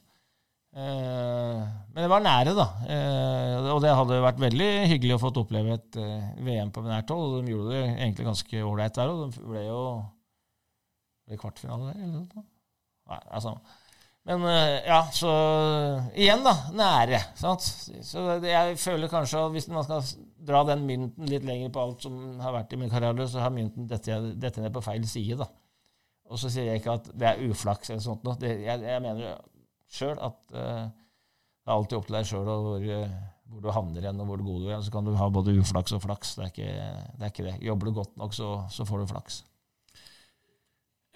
Eh, 0.73 1.59
men 1.93 2.01
det 2.01 2.09
var 2.09 2.23
nære, 2.25 2.55
da. 2.57 2.65
Eh, 2.89 3.67
og 3.75 3.81
det 3.83 3.93
hadde 3.93 4.21
vært 4.23 4.41
veldig 4.41 4.69
hyggelig 4.89 5.15
å 5.19 5.21
få 5.21 5.29
oppleve 5.43 5.75
et 5.77 5.99
VM 6.41 6.71
på 6.73 6.81
nært 6.81 7.13
hold. 7.13 7.45
De 7.45 7.53
gjorde 7.53 7.75
det 7.75 7.83
egentlig 7.99 8.25
ganske 8.25 8.63
ålreit 8.65 8.97
der 8.97 9.13
òg. 9.13 9.21
De 9.35 9.45
ble 9.51 9.65
jo 9.67 9.79
ble 11.27 11.37
kvartfinale 11.37 11.93
der, 11.93 12.01
eller 12.01 12.25
noe? 12.25 12.45
Nei, 13.07 13.21
altså. 13.31 13.57
Men 14.25 14.39
ja, 14.87 15.01
så 15.11 15.29
igjen, 16.15 16.43
da. 16.43 16.53
Nære. 16.73 17.19
Sant? 17.35 17.59
Så 18.07 18.23
jeg 18.41 18.77
føler 18.79 19.11
kanskje 19.11 19.41
at 19.45 19.51
hvis 19.51 19.67
man 19.69 19.83
skal 19.83 20.01
dra 20.47 20.63
den 20.71 20.85
mynten 20.87 21.27
litt 21.29 21.43
lenger 21.45 21.69
på 21.75 21.81
alt 21.83 22.01
som 22.07 22.39
har 22.39 22.55
vært 22.55 22.73
i 22.73 22.79
min 22.79 22.89
karriere, 22.89 23.27
så 23.27 23.43
har 23.43 23.51
mynten 23.51 23.85
dette, 23.87 24.15
dette 24.39 24.63
ned 24.63 24.73
på 24.73 24.81
feil 24.83 25.05
side, 25.05 25.37
da. 25.43 25.49
Og 26.33 26.41
så 26.41 26.49
sier 26.49 26.71
jeg 26.71 26.81
ikke 26.81 26.97
at 26.97 27.11
det 27.13 27.29
er 27.29 27.43
uflaks 27.45 27.91
eller 27.93 28.01
sånt 28.01 28.23
noe. 28.25 28.33
Det, 28.41 28.49
jeg, 28.65 28.81
jeg 28.81 29.01
mener 29.05 29.37
sjøl 29.93 30.17
at 30.17 30.39
uh, 30.55 30.87
det 31.63 31.71
er 31.71 31.77
alltid 31.77 31.99
opp 31.99 32.09
til 32.09 32.17
deg 32.17 32.27
sjøl 32.27 32.47
hvor, 32.49 32.81
eh, 32.83 33.11
hvor 33.47 33.61
du 33.63 33.69
havner 33.71 34.03
igjen, 34.03 34.19
og 34.19 34.27
hvor 34.27 34.41
god 34.43 34.65
du 34.65 34.71
er. 34.73 34.81
Så 34.83 34.91
kan 34.91 35.05
du 35.07 35.13
ha 35.15 35.29
både 35.31 35.53
uflaks 35.61 35.93
og 35.95 36.01
flaks. 36.03 36.33
Det 36.35 36.43
er 36.43 36.51
ikke 36.51 36.71
det. 36.73 36.87
Er 37.21 37.29
ikke 37.29 37.45
det. 37.45 37.53
Jobber 37.63 37.87
du 37.87 37.93
godt 38.01 38.17
nok, 38.19 38.35
så, 38.35 38.49
så 38.73 38.87
får 38.89 39.03
du 39.03 39.11
flaks. 39.13 39.43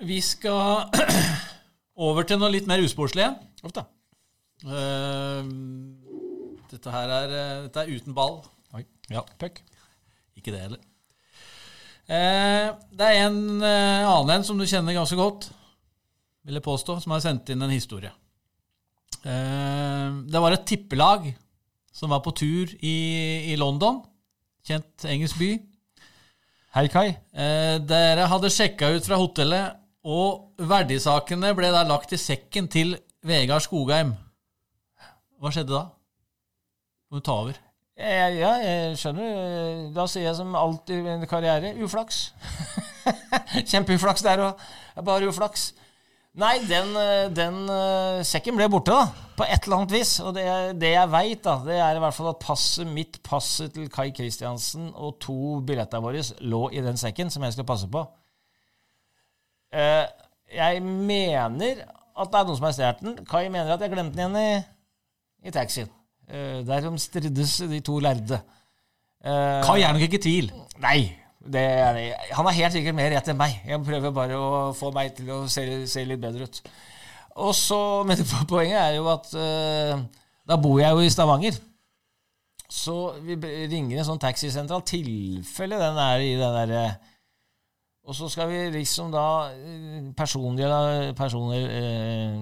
Vi 0.07 0.21
skal 0.21 0.93
over 2.07 2.29
til 2.29 2.39
noe 2.39 2.53
litt 2.53 2.69
mer 2.69 2.85
usportslig. 2.85 3.27
Uff 3.65 3.75
da. 3.75 3.83
Eh, 4.63 5.49
dette 6.71 6.93
her 6.93 7.15
er, 7.17 7.35
dette 7.65 7.83
er 7.83 7.91
uten 7.91 8.15
ball. 8.15 8.39
Oi. 8.77 8.85
Ja. 9.11 9.25
Puck. 9.41 9.59
Ikke 10.37 10.53
det 10.53 10.63
heller. 10.63 10.85
Eh, 12.07 12.67
det 12.95 13.07
er 13.07 13.25
en 13.25 13.39
eh, 13.59 14.07
annen 14.07 14.37
en 14.37 14.45
som 14.47 14.59
du 14.59 14.63
kjenner 14.63 14.95
ganske 14.95 15.17
godt, 15.19 15.49
vil 16.47 16.55
jeg 16.55 16.63
påstå, 16.63 17.01
som 17.03 17.11
har 17.11 17.23
sendt 17.25 17.51
inn 17.51 17.65
en 17.65 17.73
historie. 17.73 18.13
Eh, 19.27 20.05
det 20.31 20.43
var 20.43 20.55
et 20.55 20.63
tippelag 20.69 21.27
som 21.91 22.13
var 22.13 22.21
på 22.23 22.31
tur 22.37 22.71
i, 22.79 22.95
i 23.51 23.57
London, 23.59 23.99
kjent 24.63 25.03
engelsk 25.09 25.39
by. 25.41 25.51
Hei, 26.77 26.85
Kai. 26.93 27.09
Eh, 27.35 27.75
dere 27.83 28.29
hadde 28.31 28.53
sjekka 28.53 28.93
ut 28.95 29.07
fra 29.07 29.19
hotellet, 29.19 29.83
og 30.07 30.63
verdisakene 30.63 31.51
ble 31.57 31.73
da 31.75 31.83
lagt 31.83 32.15
i 32.15 32.21
sekken 32.21 32.71
til 32.71 32.95
Vegard 33.27 33.65
Skogheim. 33.65 34.15
Hva 35.41 35.51
skjedde 35.51 35.75
da? 35.75 35.87
Må 37.11 37.19
du 37.19 37.27
ta 37.27 37.35
over. 37.43 37.66
Jeg, 37.97 38.35
ja, 38.37 38.51
jeg 38.61 38.97
skjønner. 39.01 39.87
Da 39.95 40.05
sier 40.05 40.27
jeg 40.27 40.37
som 40.37 40.53
alltid 40.55 40.99
i 40.99 41.05
min 41.05 41.25
karriere 41.29 41.73
uflaks. 41.81 42.27
Kjempeuflaks 43.71 44.21
der 44.25 44.43
òg. 44.45 44.67
Bare 45.05 45.29
uflaks. 45.31 45.71
Nei, 46.37 46.59
den, 46.69 46.91
eh, 47.01 47.31
den 47.33 47.63
eh, 47.73 48.19
sekken 48.27 48.59
ble 48.59 48.67
borte, 48.69 48.93
da. 48.93 49.25
På 49.39 49.47
et 49.47 49.65
eller 49.65 49.79
annet 49.79 49.95
vis. 49.95 50.11
Og 50.21 50.35
det, 50.37 50.45
det 50.77 50.93
jeg 50.93 51.09
veit, 51.09 51.49
det 51.65 51.79
er 51.81 51.97
i 51.97 52.03
hvert 52.03 52.13
fall 52.13 52.29
at 52.29 52.43
passet 52.43 52.85
mitt, 52.85 53.17
passet 53.25 53.73
til 53.73 53.89
Kai 53.89 54.11
Kristiansen 54.13 54.91
og 54.93 55.17
to 55.23 55.57
billetter 55.65 56.03
våre 56.03 56.21
lå 56.45 56.67
i 56.77 56.85
den 56.85 57.01
sekken 57.01 57.33
som 57.33 57.45
jeg 57.47 57.57
skulle 57.57 57.71
passe 57.73 57.89
på. 57.89 58.05
Eh, 59.73 60.05
jeg 60.53 60.85
mener 60.85 61.81
at 62.17 62.29
det 62.29 62.43
er 62.43 62.45
noen 62.45 62.61
som 62.61 62.69
har 62.69 62.77
stjålet 62.77 63.05
den. 63.07 63.21
Kai 63.25 63.47
mener 63.49 63.73
at 63.73 63.81
jeg 63.81 63.97
glemte 63.97 64.21
den 64.21 64.37
igjen 64.37 64.61
i, 64.61 65.49
i 65.49 65.57
taxien. 65.57 65.89
Uh, 66.27 66.59
Derom 66.67 66.97
strides 66.99 67.57
de 67.71 67.79
to 67.85 67.99
lærde. 68.03 68.41
Uh, 69.23 69.63
Kai 69.63 69.81
er 69.81 69.95
nok 69.95 70.03
ikke 70.07 70.19
i 70.19 70.25
tvil. 70.25 70.51
Nei, 70.83 70.99
det 71.39 71.63
er 71.63 71.95
det. 71.95 72.05
Han 72.35 72.49
har 72.49 72.57
helt 72.57 72.75
sikkert 72.75 72.97
mer 72.97 73.11
rett 73.15 73.31
enn 73.31 73.39
meg. 73.39 73.61
Jeg 73.67 73.83
prøver 73.87 74.15
bare 74.15 74.37
å 74.39 74.51
få 74.77 74.91
meg 74.95 75.15
til 75.17 75.31
å 75.33 75.39
se, 75.51 75.63
se 75.87 76.03
litt 76.07 76.21
bedre 76.23 76.49
ut. 76.49 76.61
Og 77.37 77.53
så, 77.55 77.79
Men 78.07 78.23
poenget 78.51 78.79
er 78.81 78.97
jo 78.97 79.07
at 79.13 79.31
uh, 79.37 80.03
da 80.47 80.59
bor 80.61 80.79
jeg 80.81 80.95
jo 80.95 81.05
i 81.05 81.13
Stavanger. 81.13 81.59
Så 82.67 82.95
vi 83.23 83.37
ringer 83.71 84.01
en 84.01 84.07
sånn 84.09 84.19
taxisentral, 84.19 84.83
tilfelle 84.83 85.79
den 85.79 85.99
er 86.03 86.23
i 86.23 86.33
den 86.35 86.57
derre 86.59 86.81
Og 88.07 88.15
så 88.15 88.29
skal 88.31 88.47
vi 88.47 88.59
liksom 88.71 89.09
da 89.11 89.23
eh, 89.51 90.05
personlige 90.15 91.13
personer 91.17 91.65
eh, 91.75 92.35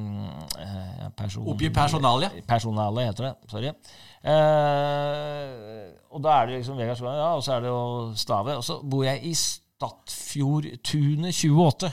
eh, 0.62 1.08
person, 1.18 1.48
Oppgi 1.50 1.72
personalia. 1.74 2.30
Personalet 2.48 3.08
heter 3.10 3.24
det. 3.26 3.34
Sorry. 3.50 3.72
Eh, 4.36 5.90
og 6.14 6.22
da 6.24 6.36
er 6.38 6.46
det 6.52 6.60
liksom 6.60 6.78
Vegard 6.78 6.98
Skogheim, 7.00 7.18
ja, 7.18 7.32
og 7.36 7.42
så 7.44 7.56
er 7.58 7.66
det 7.66 7.72
jo 7.74 7.82
Stave. 8.18 8.56
Og 8.60 8.64
så 8.68 8.78
bor 8.86 9.04
jeg 9.08 9.24
i 9.26 9.34
Stadfjordtunet 9.36 11.34
28. 11.34 11.90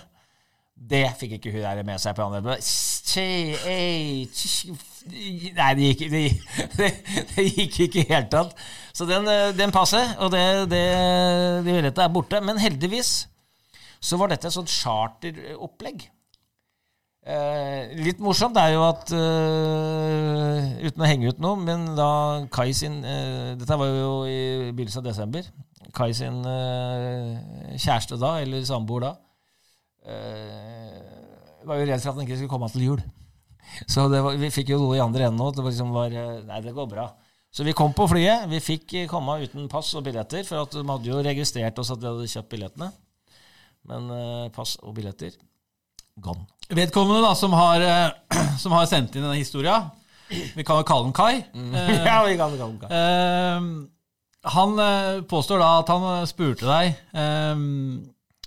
Det 0.93 1.05
fikk 1.21 1.33
ikke 1.39 1.53
hun 1.55 1.63
der 1.65 1.83
med 1.87 1.99
seg 2.03 2.17
på 2.19 2.25
andre. 2.29 2.57
Tj- 2.61 3.57
Nei, 5.57 5.73
det 5.79 5.89
gikk, 5.89 6.03
det, 6.13 6.23
det, 6.79 6.89
det 7.33 7.45
gikk 7.57 7.81
ikke 7.89 8.01
i 8.01 8.05
det 8.05 8.09
hele 8.13 8.29
tatt. 8.31 8.53
Så 8.95 9.07
den, 9.09 9.27
eh, 9.33 9.51
den 9.57 9.73
passer, 9.75 10.13
og 10.21 10.31
det, 10.35 10.45
det, 10.71 10.85
de 11.67 11.73
billettene 11.73 12.05
er 12.09 12.13
borte. 12.15 12.41
Men 12.45 12.61
heldigvis 12.63 13.15
så 14.03 14.19
var 14.19 14.33
dette 14.33 14.51
et 14.51 14.55
sånt 14.55 14.71
charteropplegg. 14.73 16.09
Eh, 17.23 17.93
litt 18.03 18.19
morsomt 18.19 18.57
er 18.59 18.73
jo 18.75 18.81
at 18.83 19.13
eh, 19.15 20.73
Uten 20.83 21.05
å 21.05 21.07
henge 21.07 21.31
ut 21.31 21.39
noe, 21.39 21.55
men 21.55 21.85
da 21.95 22.09
Kai 22.51 22.73
sin 22.75 22.97
eh, 23.07 23.53
Dette 23.55 23.77
var 23.79 23.93
jo 23.95 24.09
i 24.27 24.73
begynnelsen 24.73 25.05
av 25.05 25.07
desember. 25.07 25.47
Kai 25.95 26.11
sin 26.19 26.41
eh, 26.43 27.77
kjæreste 27.77 28.19
da, 28.19 28.33
eller 28.43 28.67
samboer 28.67 29.07
da, 29.07 29.13
eh, 30.09 30.99
var 31.69 31.79
jo 31.79 31.87
redd 31.87 32.03
for 32.03 32.11
at 32.11 32.19
han 32.19 32.27
ikke 32.27 32.41
skulle 32.41 32.55
komme 32.57 32.71
til 32.75 32.89
jul. 32.89 33.05
Så 33.87 34.09
var, 34.11 34.35
vi 34.41 34.51
fikk 34.51 34.73
jo 34.75 34.81
noe 34.83 34.99
i 34.99 35.05
andre 35.05 35.29
enden 35.29 35.45
òg. 35.47 35.55
Det 35.55 35.63
var 35.63 35.75
liksom 35.77 35.95
var, 35.95 36.19
eh, 36.19 36.43
Nei, 36.49 36.59
det 36.65 36.75
går 36.75 36.91
bra. 36.91 37.07
Så 37.55 37.63
vi 37.69 37.77
kom 37.77 37.95
på 37.95 38.09
flyet. 38.11 38.49
Vi 38.51 38.59
fikk 38.65 38.97
komme 39.13 39.39
uten 39.45 39.71
pass 39.71 39.93
og 39.95 40.09
billetter, 40.09 40.43
for 40.49 40.65
at 40.65 40.75
de 40.75 40.83
hadde 40.89 41.11
jo 41.13 41.23
registrert 41.23 41.79
oss 41.79 41.95
at 41.95 42.03
vi 42.03 42.11
hadde 42.11 42.31
kjøpt 42.35 42.51
billettene. 42.57 42.91
Men 43.91 44.11
eh, 44.15 44.51
pass 44.55 44.77
og 44.83 44.95
billetter 44.97 45.35
gone. 46.23 46.47
Vedkommende 46.73 47.23
da, 47.25 47.33
som 47.37 47.55
har, 47.57 47.83
eh, 47.83 48.47
som 48.63 48.75
har 48.77 48.87
sendt 48.91 49.17
inn 49.17 49.25
denne 49.25 49.41
historia, 49.41 49.81
vi 50.33 50.65
kan 50.65 50.81
jo 50.81 50.87
kalle 50.89 51.09
han 51.09 51.17
Kai. 51.17 51.43
Eh, 51.43 51.91
ja, 52.09 52.23
vi 52.27 52.39
kan, 52.41 52.55
kalle 52.57 52.79
kan, 52.81 52.89
Kai. 52.89 52.97
eh, 52.97 54.49
han 54.53 54.81
påstår 55.31 55.61
da 55.63 55.69
at 55.83 55.91
han 55.93 56.27
spurte 56.27 56.67
deg 56.67 56.97
eh, 57.15 57.61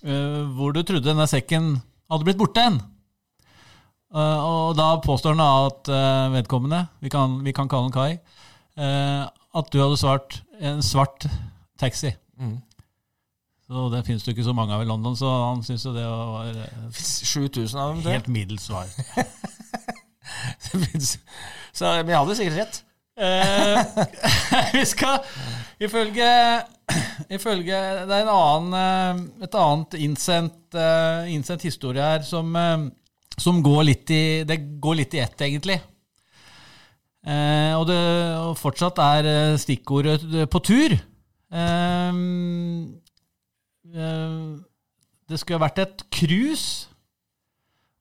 uh, 0.04 0.42
hvor 0.58 0.74
du 0.76 0.82
trodde 0.84 1.08
denne 1.08 1.24
sekken 1.32 1.78
hadde 2.12 2.28
blitt 2.28 2.42
borte 2.42 2.66
hen. 2.66 2.82
Og 4.16 4.76
da 4.78 4.90
påstår 5.04 5.34
han 5.34 5.42
da 5.42 5.48
at 5.66 5.90
vedkommende, 6.32 6.86
vi 7.04 7.10
kan, 7.12 7.40
vi 7.44 7.52
kan 7.56 7.68
kalle 7.68 7.90
han 7.90 7.96
Kai, 7.96 8.20
at 8.80 9.72
du 9.74 9.80
hadde 9.82 9.98
svart 10.00 10.38
en 10.64 10.80
svart 10.86 11.26
taxi. 11.82 12.14
Mm. 12.40 12.60
Så 13.66 13.88
det 13.90 14.04
finnes 14.06 14.24
det 14.24 14.36
ikke 14.36 14.46
så 14.46 14.54
mange 14.54 14.76
av 14.76 14.84
i 14.84 14.88
London, 14.90 15.16
så 15.18 15.30
han 15.48 15.64
syns 15.66 15.88
jo 15.88 15.94
det 15.96 16.06
var 16.06 16.52
eh, 16.54 16.90
7000 16.94 17.80
av 17.80 17.94
dem. 17.96 18.04
det. 18.04 18.12
helt 18.20 18.28
middels 18.30 18.68
svar. 18.70 18.92
Så, 21.76 21.86
men 21.86 22.12
jeg 22.12 22.20
hadde 22.20 22.36
sikkert 22.38 22.60
rett. 22.62 22.82
Eh, 23.16 23.80
vi 24.76 24.84
skal 24.90 25.24
ifølge, 25.80 26.28
ifølge 27.32 27.78
Det 28.10 28.12
er 28.12 28.26
en 28.26 28.32
annen, 28.34 28.76
eh, 28.76 29.46
et 29.48 29.58
annet 29.60 29.98
innsendt, 30.04 30.76
eh, 30.76 31.32
innsendt 31.32 31.64
historie 31.68 32.04
her 32.04 32.26
som, 32.28 32.52
eh, 32.60 32.88
som 33.38 33.64
går 33.64 33.84
litt 33.88 34.12
i 34.12 34.24
Det 34.48 34.60
går 34.84 35.00
litt 35.02 35.16
i 35.16 35.24
ett, 35.24 35.42
egentlig. 35.48 35.80
Eh, 37.26 37.74
og 37.74 37.88
det 37.90 38.02
og 38.38 38.58
fortsatt 38.60 39.00
er 39.02 39.32
eh, 39.32 39.58
stikkordet 39.58 40.50
på 40.52 40.62
tur. 40.64 40.98
Eh, 41.56 42.12
eh, 42.12 42.14
det 43.96 45.40
skulle 45.42 45.62
vært 45.64 45.80
et 45.86 46.04
cruise 46.14 46.88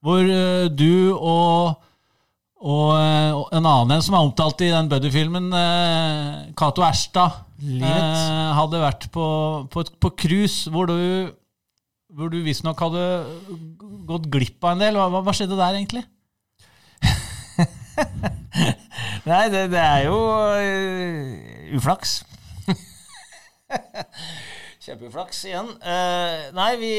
hvor 0.04 0.20
eh, 0.26 0.66
du 0.74 1.14
og 1.16 1.80
og 2.64 2.94
eh, 2.96 3.32
en 3.58 3.66
annen 3.68 3.92
en 3.96 4.02
som 4.04 4.14
er 4.16 4.24
omtalt 4.24 4.62
i 4.64 4.70
den 4.72 4.86
Buddy-filmen, 4.88 5.50
eh, 5.52 6.52
Cato 6.56 6.80
Erstad, 6.86 7.34
Livet. 7.60 7.84
eh, 7.84 8.52
hadde 8.56 8.80
vært 8.80 9.04
på, 9.12 9.24
på, 9.72 9.82
på 10.00 10.10
cruise 10.16 10.70
hvor 10.72 10.88
du, 10.88 10.96
hvor 12.14 12.32
du 12.32 12.38
visstnok 12.46 12.80
hadde 12.80 13.02
gått 14.08 14.30
glipp 14.32 14.64
av 14.64 14.70
en 14.78 14.84
del. 14.86 14.96
Hva- 14.96 15.20
hva 15.26 15.34
skjedde 15.36 15.58
der, 15.60 15.76
egentlig? 15.76 16.04
Nei, 19.28 19.44
det, 19.52 19.66
det 19.72 19.80
er 19.84 20.00
jo 20.08 20.16
uh, 20.24 21.76
uflaks. 21.78 22.22
Kjempeuflaks 24.84 25.38
igjen. 25.48 25.68
Eh, 25.80 26.50
nei, 26.52 26.72
vi 26.76 26.90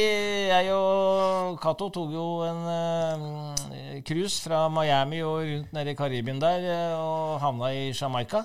jeg 0.50 0.72
og 0.74 1.60
Cato 1.62 1.92
tok 1.94 2.14
jo 2.16 2.24
en 2.42 2.62
eh, 2.72 3.98
cruise 4.08 4.40
fra 4.42 4.64
Miami 4.74 5.20
og 5.22 5.44
rundt 5.46 5.76
nede 5.76 5.92
i 5.94 5.98
Karibien 5.98 6.40
der 6.42 6.64
eh, 6.66 6.96
og 6.98 7.36
havna 7.44 7.70
i 7.78 7.92
Jamaica. 7.92 8.40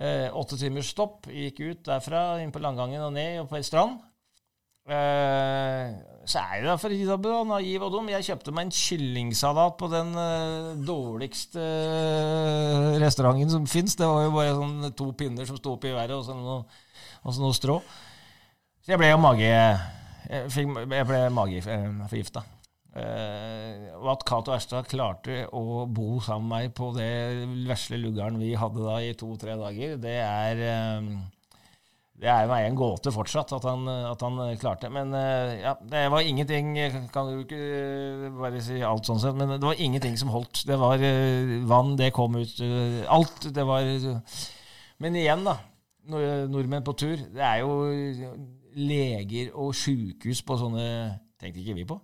Eh, 0.00 0.30
åtte 0.32 0.56
timers 0.56 0.88
stopp. 0.94 1.28
Gikk 1.28 1.60
ut 1.60 1.82
derfra, 1.90 2.38
inn 2.40 2.54
på 2.54 2.62
landgangen 2.64 3.04
og 3.04 3.12
ned 3.12 3.42
og 3.42 3.50
på 3.50 3.58
ei 3.58 3.66
strand. 3.68 3.98
Eh, 4.88 5.92
så 6.24 6.40
er 6.40 6.64
da 6.64 6.76
for 6.80 6.94
Hidabu, 6.96 7.28
da, 7.28 7.42
naiv 7.50 7.84
og 7.84 7.92
dum. 7.98 8.08
Jeg 8.14 8.24
kjøpte 8.30 8.54
meg 8.56 8.70
en 8.70 8.72
kyllingsalat 8.78 9.76
på 9.76 9.90
den 9.92 10.14
dårligste 10.88 11.66
restauranten 13.02 13.52
som 13.58 13.68
fins. 13.68 13.98
Det 14.00 14.08
var 14.08 14.24
jo 14.24 14.32
bare 14.38 14.56
sånn 14.56 14.96
to 14.96 15.10
pinner 15.20 15.44
som 15.50 15.60
sto 15.60 15.76
oppi 15.76 15.92
været, 15.92 16.16
og 16.16 16.24
så 16.24 16.38
noe, 16.38 16.62
og 17.28 17.38
noe 17.44 17.58
strå. 17.60 17.76
Så 18.82 18.94
jeg 18.94 18.98
ble 18.98 19.12
jo 19.12 19.20
mage... 19.22 19.50
Jeg, 20.32 21.04
ble 21.06 21.18
mageforgifta. 21.34 22.42
Eh, 22.92 23.92
og 23.96 24.08
at 24.12 24.24
Cato 24.28 24.52
Erstad 24.52 24.88
klarte 24.90 25.44
å 25.54 25.84
bo 25.88 26.18
sammen 26.24 26.48
med 26.50 26.66
meg 26.66 26.72
på 26.76 26.90
det 26.96 27.12
vesle 27.68 27.96
luggeren 28.00 28.40
vi 28.40 28.50
hadde 28.58 28.82
da 28.84 28.98
i 29.00 29.14
to-tre 29.16 29.54
dager, 29.56 29.94
det 30.02 30.16
er 30.20 30.62
eh, 30.66 31.06
det 32.22 32.28
er 32.30 32.50
meg 32.50 32.66
en 32.66 32.76
gåte 32.78 33.10
fortsatt 33.14 33.54
at 33.56 33.64
han, 33.66 33.86
at 33.88 34.20
han 34.22 34.40
klarte. 34.60 34.90
Men 34.94 35.14
eh, 35.16 35.62
ja, 35.62 35.72
det 35.94 36.04
var 36.12 36.26
ingenting 36.26 36.74
jeg 36.76 37.04
Kan 37.14 37.30
jo 37.32 37.42
ikke 37.42 38.30
bare 38.36 38.62
si 38.62 38.78
alt 38.86 39.08
sånn 39.08 39.22
sett, 39.22 39.38
men 39.38 39.56
det 39.56 39.66
var 39.66 39.80
ingenting 39.82 40.18
som 40.20 40.30
holdt. 40.34 40.64
Det 40.68 40.78
var 40.78 41.02
vann, 41.70 41.94
det 41.98 42.12
kom 42.14 42.38
ut 42.38 42.64
Alt. 43.10 43.46
Det 43.54 43.66
var 43.66 43.86
Men 45.02 45.18
igjen, 45.18 45.46
da. 45.46 45.56
Nordmenn 46.50 46.86
på 46.86 46.94
tur. 46.98 47.16
Det 47.34 47.42
er 47.42 47.62
jo 47.62 47.86
leger 48.76 49.50
og 49.58 49.74
sjukehus 49.76 50.42
på 50.46 50.58
sånne 50.60 50.86
Tenkte 51.42 51.58
ikke 51.58 51.74
vi 51.74 51.84
på. 51.88 51.96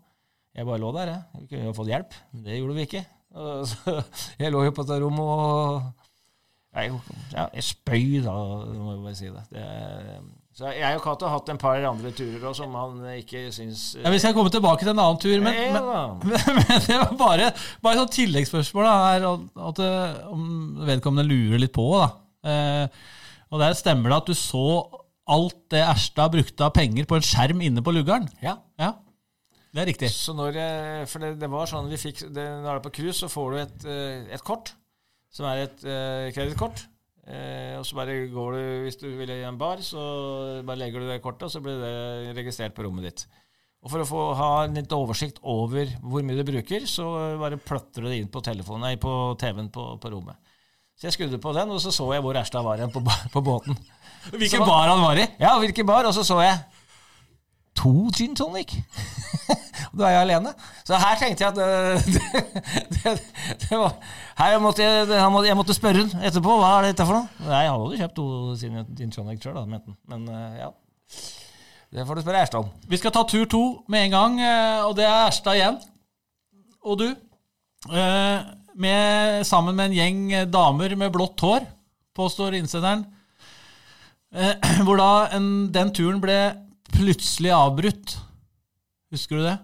Jeg 0.57 0.67
bare 0.67 0.81
lå 0.83 0.89
der, 0.97 1.13
jeg. 1.13 1.43
Vi 1.45 1.47
kunne 1.53 1.69
jo 1.69 1.75
fått 1.77 1.91
hjelp. 1.93 2.15
Men 2.35 2.43
det 2.43 2.57
gjorde 2.59 2.75
vi 2.75 2.87
ikke. 2.89 3.05
Så, 3.71 3.93
jeg 4.43 4.51
lå 4.51 4.65
jo 4.67 4.73
på 4.75 4.83
dette 4.83 4.99
rommet 5.05 5.23
og 5.23 6.09
jeg, 6.79 6.93
ja, 7.33 7.47
jeg 7.55 7.65
spøy, 7.65 8.19
da, 8.25 8.35
må 8.77 8.93
jeg 8.93 9.01
bare 9.05 9.17
si 9.19 9.31
det. 9.33 9.45
det 9.55 9.63
er- 9.63 10.27
så 10.59 10.73
jeg 10.75 10.97
og 10.99 11.05
Cato 11.05 11.27
har 11.29 11.37
hatt 11.37 11.51
en 11.53 11.59
par 11.61 11.85
andre 11.87 12.11
turer 12.11 12.43
også, 12.49 12.65
som 12.65 12.73
han 12.75 12.97
ikke 13.21 13.45
syns 13.55 13.83
Ja, 14.01 14.11
vi 14.11 14.19
skal 14.19 14.35
komme 14.35 14.51
tilbake 14.51 14.83
til 14.83 14.91
en 14.91 14.99
annen 14.99 15.21
tur, 15.23 15.37
men, 15.45 15.55
Ja, 15.55 15.83
men, 16.19 16.35
men 16.59 16.83
det 16.83 16.97
var 16.99 17.13
bare, 17.21 17.53
bare 17.85 18.03
et 18.03 18.15
tilleggsspørsmål. 18.17 18.89
Da, 18.89 18.97
at, 19.31 19.45
at, 19.69 19.83
eh, 19.87 20.17
om 20.35 20.43
vedkommende 20.89 21.29
lurer 21.31 21.63
litt 21.63 21.75
på. 21.77 21.87
Da. 21.95 22.09
Eh, 22.51 23.15
og 23.55 23.63
der 23.63 23.79
stemmer 23.79 24.11
det 24.11 24.19
at 24.19 24.33
du 24.33 24.35
så 24.35 24.65
alt 25.35 25.59
det 25.73 25.85
Erstad 25.85 26.33
brukte 26.35 26.67
av 26.67 26.75
penger 26.77 27.07
på 27.09 27.19
en 27.19 27.27
skjerm 27.27 27.63
inne 27.67 27.85
på 27.85 27.95
luggeren? 27.95 28.29
Ja. 28.45 28.59
Ja, 28.81 28.95
det 29.75 29.83
er 29.83 29.91
riktig. 29.91 30.11
Så 30.15 30.35
når 30.37 30.57
jeg, 30.57 31.09
For 31.13 31.25
det, 31.25 31.35
det 31.43 31.51
var 31.53 31.69
sånn 31.71 31.91
vi 31.91 32.01
fikk 32.01 32.25
det, 32.33 32.45
Når 32.63 32.69
du 32.69 32.75
er 32.77 32.85
på 32.87 32.95
cruise, 33.01 33.19
så 33.21 33.33
får 33.33 33.51
du 33.51 33.59
et, 33.63 33.89
eh, 33.89 34.31
et 34.37 34.45
kort, 34.45 34.73
som 35.31 35.49
er 35.51 35.67
et 35.67 35.85
uh, 35.85 36.31
kredittkort. 36.33 36.87
Eh, 37.29 37.75
og 37.77 37.85
så 37.85 37.99
bare 37.99 38.15
går 38.33 38.55
du, 38.57 38.63
hvis 38.87 38.97
du 38.97 39.11
vil 39.19 39.31
i 39.35 39.43
en 39.45 39.59
bar, 39.61 39.83
så 39.85 40.01
bare 40.65 40.81
legger 40.81 41.05
du 41.05 41.11
det 41.11 41.21
kortet, 41.21 41.45
og 41.51 41.53
så 41.53 41.61
blir 41.61 41.77
det 41.83 42.37
registrert 42.39 42.73
på 42.77 42.87
rommet 42.87 43.05
ditt. 43.05 43.27
Og 43.85 43.93
for 43.93 44.03
å 44.03 44.09
få 44.09 44.23
ha 44.39 44.53
litt 44.73 44.95
oversikt 44.97 45.43
over 45.47 45.93
hvor 46.01 46.25
mye 46.27 46.41
du 46.41 46.47
bruker, 46.49 46.89
så 46.89 47.05
bare 47.39 47.61
plotter 47.61 48.03
du 48.03 48.09
det 48.09 48.23
inn 48.23 48.33
på 48.33 48.43
telefonen, 48.43 48.89
nei, 48.89 48.97
på 48.99 49.13
TV-en 49.39 49.69
på, 49.75 49.85
på 50.01 50.13
rommet. 50.15 50.48
Så 50.99 51.07
jeg 51.07 51.15
skrudde 51.15 51.39
på 51.39 51.53
den, 51.55 51.71
og 51.71 51.81
så 51.81 51.93
så 51.95 52.09
jeg 52.13 52.23
hvor 52.25 52.35
Erstad 52.41 52.65
var 52.67 52.81
igjen 52.81 52.91
på, 52.91 53.03
på 53.33 53.41
båten. 53.45 53.79
Hvilken 54.33 54.65
bar 54.67 54.89
han 54.91 55.01
var 55.03 55.21
i? 55.23 55.27
Ja, 55.41 55.53
hvilken 55.63 55.87
bar? 55.87 56.09
Og 56.09 56.15
så 56.15 56.25
så 56.27 56.41
jeg 56.43 56.59
to 57.79 58.11
gin 58.17 58.35
tonic. 58.37 58.75
Da 59.99 60.05
er 60.05 60.11
jeg 60.11 60.21
alene. 60.27 60.51
Så 60.85 60.99
her 61.01 61.15
tenkte 61.19 61.45
jeg 61.45 61.53
at 61.53 61.59
det, 61.59 62.19
det, 62.95 63.05
det, 63.05 63.13
det 63.63 63.79
var 63.79 63.95
Her 64.37 64.59
måtte 64.61 64.83
jeg, 64.85 65.07
måtte, 65.33 65.47
jeg 65.49 65.57
måtte 65.57 65.75
spørre 65.75 66.03
hun 66.03 66.27
etterpå. 66.29 66.57
Hva 66.61 66.73
er 66.77 66.89
dette 66.91 67.07
for 67.09 67.17
noe? 67.17 67.47
Nei, 67.47 67.63
jeg 67.65 67.73
hadde 67.73 67.87
jo 67.89 68.01
kjøpt 68.03 68.19
to 68.19 68.27
gin 68.99 69.15
tonic 69.15 69.43
sjøl. 69.47 69.63
Men 69.71 70.29
eh, 70.29 70.59
ja. 70.61 70.69
Det 71.95 72.05
får 72.05 72.19
du 72.19 72.25
spørre 72.27 72.43
Erstad 72.45 72.67
om. 72.67 72.71
Vi 72.91 73.01
skal 73.01 73.15
ta 73.15 73.23
tur 73.31 73.47
to 73.49 73.63
med 73.89 74.09
en 74.09 74.17
gang, 74.19 74.39
eh, 74.45 74.83
og 74.85 74.93
det 74.99 75.07
er 75.09 75.23
Erstad 75.31 75.57
igjen. 75.57 75.79
Og 76.85 77.01
du. 77.01 77.09
eh, 77.95 78.39
Med, 78.79 79.43
sammen 79.47 79.75
med 79.75 79.91
en 79.91 79.97
gjeng 79.97 80.51
damer 80.53 80.95
med 80.99 81.11
blått 81.15 81.43
hår, 81.43 81.65
påstår 82.15 82.55
innsenderen. 82.59 83.07
Eh, 84.35 84.55
Hvor 84.87 85.01
da 85.01 85.11
en, 85.35 85.49
den 85.75 85.91
turen 85.95 86.21
ble 86.23 86.39
plutselig 86.95 87.51
avbrutt. 87.55 88.15
Husker 89.15 89.41
du 89.41 89.47
det? 89.49 89.57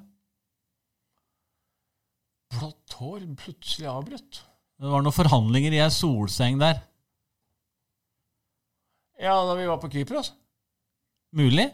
Blått 2.57 2.99
hår 2.99 3.23
plutselig 3.39 3.89
avbrutt. 3.91 4.43
Det 4.81 4.91
var 4.91 5.05
noen 5.05 5.15
forhandlinger 5.15 5.77
i 5.77 5.83
ei 5.85 5.93
solseng 5.95 6.59
der. 6.63 6.83
Ja, 9.23 9.37
da 9.47 9.55
vi 9.55 9.69
var 9.71 9.79
på 9.79 9.91
Kypros. 9.93 10.33
Mulig? 11.35 11.69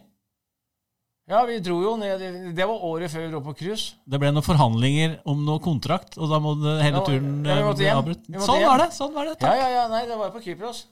Ja, 1.31 1.45
vi 1.47 1.61
dro 1.63 1.77
jo 1.79 1.93
ned 1.95 2.23
Det 2.57 2.65
var 2.67 2.85
året 2.89 3.13
før 3.13 3.23
vi 3.23 3.31
dro 3.31 3.41
på 3.45 3.53
cruise. 3.61 3.95
Det 4.03 4.19
ble 4.19 4.33
noen 4.35 4.43
forhandlinger 4.43 5.21
om 5.31 5.45
noe 5.47 5.63
kontrakt, 5.63 6.17
og 6.19 6.31
da 6.33 6.41
må 6.43 6.57
hele 6.83 7.03
turen 7.07 7.45
ja, 7.47 7.61
eh, 7.61 7.69
bli 7.79 7.91
avbrutt. 7.93 8.25
Sånn 8.43 8.65
var 8.67 8.83
det. 8.83 8.89
sånn 8.97 9.15
var 9.15 9.31
det. 9.31 9.37
Takk. 9.39 9.55
ja, 9.55 9.69
ja, 9.69 9.69
ja, 9.77 9.85
nei, 9.93 10.03
det 10.11 10.19
var 10.19 10.33
på 10.35 10.43
Kypros. 10.43 10.89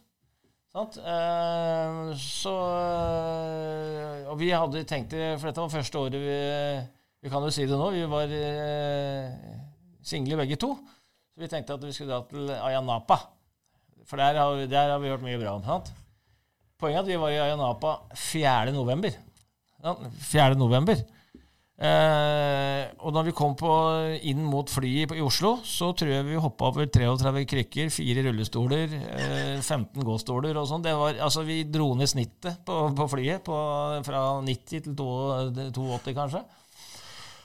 Sant? 0.68 0.98
Uh, 1.00 2.12
så 2.20 2.52
uh, 2.52 4.28
Og 4.28 4.36
vi 4.38 4.50
hadde 4.52 4.82
tenkt 4.86 5.14
det, 5.16 5.30
for 5.40 5.48
dette 5.48 5.64
var 5.64 5.72
første 5.72 5.96
året 6.02 6.18
vi 6.20 6.34
Vi 7.24 7.32
kan 7.32 7.42
jo 7.42 7.52
si 7.56 7.64
det 7.66 7.78
nå, 7.80 7.88
vi 7.94 8.04
var 8.06 8.30
uh, 8.30 9.54
single 10.04 10.38
begge 10.44 10.60
to. 10.60 10.74
Så 11.34 11.42
vi 11.42 11.50
tenkte 11.50 11.74
at 11.74 11.86
vi 11.88 11.94
skulle 11.96 12.12
dra 12.14 12.20
til 12.30 12.52
Ayanapa. 12.54 13.18
For 14.06 14.20
der 14.20 14.38
har, 14.38 14.54
vi- 14.54 14.68
der 14.70 14.92
har 14.94 15.00
vi 15.02 15.10
hørt 15.10 15.24
mye 15.24 15.40
bra 15.40 15.56
om. 15.56 15.64
sant? 15.66 15.90
Poenget 16.78 17.00
er 17.00 17.02
at 17.02 17.10
vi 17.10 17.18
var 17.24 17.34
i 17.34 17.40
Ayanapa 17.42 17.96
4. 18.14 18.70
november. 18.76 19.16
Ja, 19.84 19.94
4. 20.32 20.58
november. 20.58 20.98
Eh, 21.78 22.84
og 23.06 23.12
da 23.14 23.22
vi 23.22 23.32
kom 23.38 23.52
på, 23.54 23.70
inn 24.26 24.40
mot 24.42 24.66
flyet 24.66 25.12
i 25.14 25.22
Oslo, 25.22 25.60
så 25.62 25.92
tror 25.94 26.10
jeg 26.10 26.26
vi 26.26 26.40
hoppa 26.42 26.72
over 26.72 26.88
33 26.90 27.44
krykker, 27.52 27.92
fire 27.94 28.24
rullestoler, 28.26 28.96
eh, 28.98 29.60
15 29.62 30.02
gåstoler 30.02 30.58
og 30.58 30.66
sånn. 30.66 30.88
Altså, 30.90 31.44
vi 31.46 31.60
dro 31.70 31.92
ned 31.94 32.10
snittet 32.10 32.64
på, 32.66 32.80
på 32.98 33.06
flyet 33.14 33.44
på, 33.46 33.58
fra 34.08 34.22
90 34.42 34.88
til 34.88 34.96
82, 34.98 36.16
kanskje. 36.16 36.42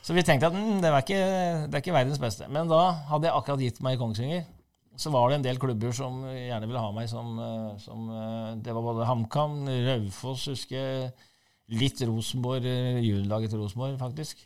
Så 0.03 0.15
vi 0.17 0.23
tenkte 0.25 0.49
at 0.49 0.57
mm, 0.57 0.81
det, 0.83 0.89
var 0.91 1.05
ikke, 1.05 1.21
det 1.69 1.77
er 1.77 1.83
ikke 1.83 1.95
verdens 1.95 2.19
beste. 2.19 2.49
Men 2.51 2.71
da 2.71 2.81
hadde 3.11 3.29
jeg 3.29 3.37
akkurat 3.37 3.61
gitt 3.63 3.83
meg 3.85 3.95
i 3.95 4.01
Kongsvinger. 4.01 4.47
Så 4.99 5.13
var 5.13 5.29
det 5.29 5.37
en 5.37 5.45
del 5.45 5.61
klubber 5.61 5.93
som 5.95 6.25
gjerne 6.27 6.67
ville 6.69 6.81
ha 6.81 6.89
meg 6.93 7.05
som, 7.09 7.37
eh, 7.41 7.69
som 7.81 8.09
eh, 8.13 8.49
Det 8.65 8.73
var 8.75 8.85
både 8.89 9.07
HamKam, 9.09 9.61
Raufoss, 9.87 10.49
husker 10.51 10.75
jeg. 10.81 11.13
Litt 11.71 12.01
Rosenborg, 12.03 12.65
eh, 12.67 12.99
juniorlaget 12.99 13.53
til 13.53 13.63
Rosenborg, 13.63 13.95
faktisk. 14.01 14.43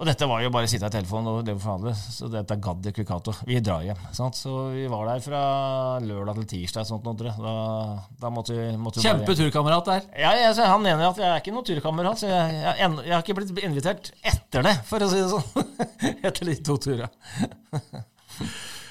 Og 0.00 0.06
dette 0.08 0.24
var 0.24 0.40
jo 0.40 0.48
bare 0.48 0.64
å 0.64 0.70
sitte 0.72 0.88
i 0.88 0.92
telefonen 0.94 1.28
og 1.28 1.40
det 1.44 1.52
forhandle, 1.60 1.90
så 1.92 2.28
dette 2.32 2.56
gadd 2.64 2.86
ikke 2.88 3.04
Cato. 3.04 3.34
Vi 3.44 3.58
drar 3.60 3.82
hjem. 3.84 3.98
Sant? 4.16 4.38
Så 4.38 4.70
vi 4.72 4.86
var 4.88 5.04
der 5.10 5.20
fra 5.20 5.40
lørdag 6.00 6.38
til 6.38 6.46
tirsdag. 6.54 6.86
Sånt, 6.88 7.04
da, 7.20 7.34
da 8.22 8.30
måtte 8.32 8.56
vi, 8.56 8.64
måtte 8.80 9.02
hjem. 9.04 9.20
Kjempeturkamerat 9.20 9.90
der. 9.90 10.06
Ja, 10.22 10.30
jeg, 10.40 10.56
han 10.56 10.80
mener 10.80 11.10
at 11.10 11.20
jeg 11.20 11.28
er 11.28 11.42
ikke 11.42 11.52
noen 11.52 11.68
turkamerat, 11.68 12.22
så 12.22 12.30
jeg, 12.32 12.56
jeg, 12.56 12.78
jeg, 12.80 12.96
jeg 13.10 13.12
har 13.12 13.26
ikke 13.26 13.36
blitt 13.42 13.60
invitert 13.68 14.10
etter 14.32 14.64
det, 14.70 14.74
for 14.88 15.04
å 15.04 15.10
si 15.12 15.20
det 15.20 15.28
sånn. 15.34 15.76
etter 16.30 16.48
de 16.48 16.56
to 16.64 16.78
turene. 16.80 17.12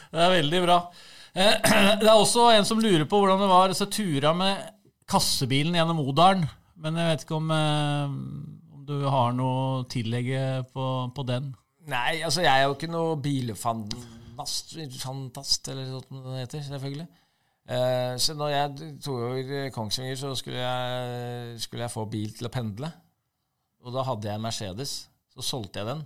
Det 0.09 0.21
er 0.25 0.31
veldig 0.33 0.59
bra. 0.63 0.77
Eh, 1.33 1.57
Det 2.01 2.05
er 2.05 2.13
også 2.13 2.51
en 2.53 2.69
som 2.69 2.79
lurer 2.81 3.09
på 3.09 3.17
hvordan 3.17 3.41
det 3.41 3.49
var 3.49 3.73
å 3.73 3.89
ture 3.89 4.37
med 4.37 4.61
kassebilen 5.09 5.73
gjennom 5.77 6.05
Odalen. 6.05 6.45
Men 6.79 6.99
jeg 6.99 7.11
vet 7.11 7.25
ikke 7.25 7.39
om, 7.39 7.49
eh, 7.51 8.13
om 8.75 8.83
du 8.87 8.95
har 9.11 9.33
noe 9.35 9.85
tillegg 9.91 10.29
på, 10.73 10.85
på 11.15 11.25
den. 11.27 11.51
Nei, 11.89 12.19
altså 12.25 12.43
jeg 12.45 12.53
er 12.53 12.67
jo 12.67 12.75
ikke 12.75 12.91
noe 12.91 13.17
bilfantast, 13.23 14.75
fantast 15.01 15.71
eller 15.71 15.89
sånn 15.89 16.23
det 16.27 16.43
heter, 16.43 16.63
selvfølgelig. 16.67 17.07
Eh, 17.69 18.13
så 18.17 18.33
når 18.37 18.53
jeg 18.53 18.93
tok 19.03 19.25
over 19.27 19.69
Kongsvinger, 19.73 20.17
så 20.17 20.31
skulle 20.37 20.61
jeg, 20.61 21.59
skulle 21.61 21.85
jeg 21.85 21.93
få 21.93 22.05
bil 22.09 22.31
til 22.37 22.49
å 22.49 22.53
pendle. 22.53 22.89
Og 23.85 23.93
da 23.95 24.03
hadde 24.07 24.29
jeg 24.29 24.39
en 24.39 24.45
Mercedes. 24.45 24.95
Så 25.29 25.45
solgte 25.45 25.81
jeg 25.81 25.87
den. 25.91 26.01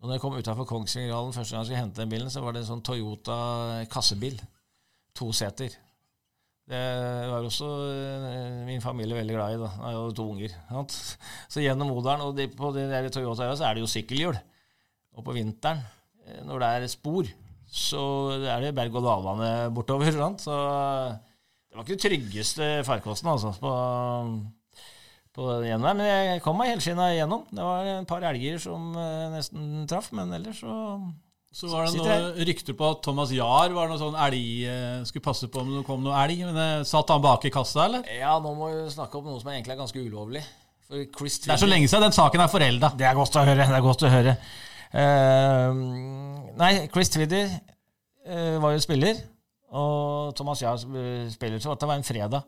Og 0.00 0.08
når 0.08 0.16
jeg 0.16 0.22
kom 0.24 0.38
utafor 0.38 0.66
Kongsvingerhallen 0.66 1.34
første 1.36 1.54
gang 1.54 1.62
jeg 1.62 1.70
skulle 1.70 1.82
hente 1.84 2.00
den 2.02 2.10
bilen, 2.10 2.30
så 2.32 2.42
var 2.42 2.56
det 2.56 2.64
en 2.64 2.70
sånn 2.72 2.84
Toyota 2.84 3.36
kassebil. 3.92 4.40
To 5.20 5.28
seter. 5.36 5.76
Det 6.72 7.28
var 7.28 7.44
også 7.44 7.68
eh, 7.92 8.60
min 8.64 8.80
familie 8.80 9.18
veldig 9.18 9.34
glad 9.36 9.56
i. 9.56 9.60
da. 9.60 9.70
Jeg 9.84 9.96
jo 9.98 10.14
to 10.16 10.28
unger. 10.32 10.54
Sant? 10.70 10.94
Så 11.52 11.64
gjennom 11.64 11.92
Odalen 11.92 12.24
og 12.24 12.38
de, 12.38 12.46
på 12.48 12.70
de 12.72 12.86
der 12.88 13.10
Toyota 13.12 13.50
så 13.52 13.66
er 13.68 13.76
det 13.76 13.84
jo 13.84 13.90
sykkelhjul. 13.92 14.38
Og 15.12 15.26
på 15.26 15.34
vinteren, 15.36 15.82
eh, 16.24 16.40
når 16.48 16.62
det 16.62 16.70
er 16.72 16.88
spor, 16.92 17.28
så 17.72 18.02
er 18.40 18.64
det 18.64 18.74
berg-og-dal-bane 18.78 19.50
bortover. 19.76 20.12
Sant? 20.16 20.46
Så 20.46 20.56
det 20.56 21.76
var 21.76 21.84
ikke 21.84 21.96
den 21.98 22.04
tryggeste 22.06 22.70
farkosten 22.88 23.28
altså, 23.32 23.52
på, 23.60 23.72
på 25.36 25.50
der. 25.64 25.76
Men 25.82 26.00
jeg 26.06 26.40
kom 26.44 26.56
meg 26.60 26.72
helskinna 26.72 27.10
igjennom. 27.12 27.44
Det 27.52 27.68
var 27.68 27.92
et 27.98 28.08
par 28.08 28.24
elger 28.32 28.56
som 28.64 28.94
eh, 28.96 29.28
nesten 29.36 29.84
traff, 29.92 30.08
men 30.16 30.32
ellers 30.38 30.64
så 30.64 30.78
Så 31.52 31.68
var 31.68 31.84
det 31.84 32.00
noe 32.00 32.46
rykter 32.48 32.76
på 32.76 32.86
at 32.94 33.02
Thomas 33.04 33.32
Jahr 33.36 33.74
var 33.76 33.90
noe 33.90 34.00
sånn 34.00 34.16
elg 34.16 34.62
eh, 34.64 35.02
Skulle 35.04 35.24
passe 35.26 35.50
på 35.52 35.60
om 35.60 35.74
det 35.74 35.82
kom 35.84 36.00
noe 36.00 36.16
elg. 36.24 36.40
Men 36.48 36.56
det 36.56 36.68
Satt 36.88 37.12
han 37.12 37.20
bak 37.24 37.44
i 37.44 37.52
kassa, 37.52 37.84
eller? 37.90 38.08
Ja, 38.08 38.38
nå 38.40 38.54
må 38.56 38.70
vi 38.72 38.86
snakke 38.94 39.20
om 39.20 39.28
noe 39.28 39.42
som 39.42 39.52
egentlig 39.52 39.76
er 39.76 39.82
ganske 39.82 40.00
ulovlig. 40.00 40.44
Chris 41.16 41.38
Det 41.40 41.52
er 41.54 41.60
så 41.60 41.68
lenge 41.68 41.88
siden 41.88 42.08
den 42.08 42.16
saken 42.16 42.42
er 42.44 42.52
forelda. 42.52 42.92
Det 42.98 43.06
er 43.08 43.16
godt 43.16 43.36
å 43.36 43.44
høre. 43.46 43.66
det 43.68 43.76
er 43.76 43.84
godt 43.84 44.04
å 44.04 44.12
høre. 44.12 44.36
Uh, 44.92 46.52
nei, 46.60 46.72
Chris 46.92 47.08
Twiddy 47.12 47.46
uh, 47.48 48.58
var 48.60 48.74
jo 48.74 48.82
spiller, 48.84 49.22
og 49.72 50.34
Thomas 50.36 50.60
Jahr 50.60 50.76
eh, 50.76 51.30
spiller, 51.32 51.62
så 51.64 51.72
det 51.80 51.88
var 51.88 51.96
en 51.96 52.04
fredag. 52.04 52.42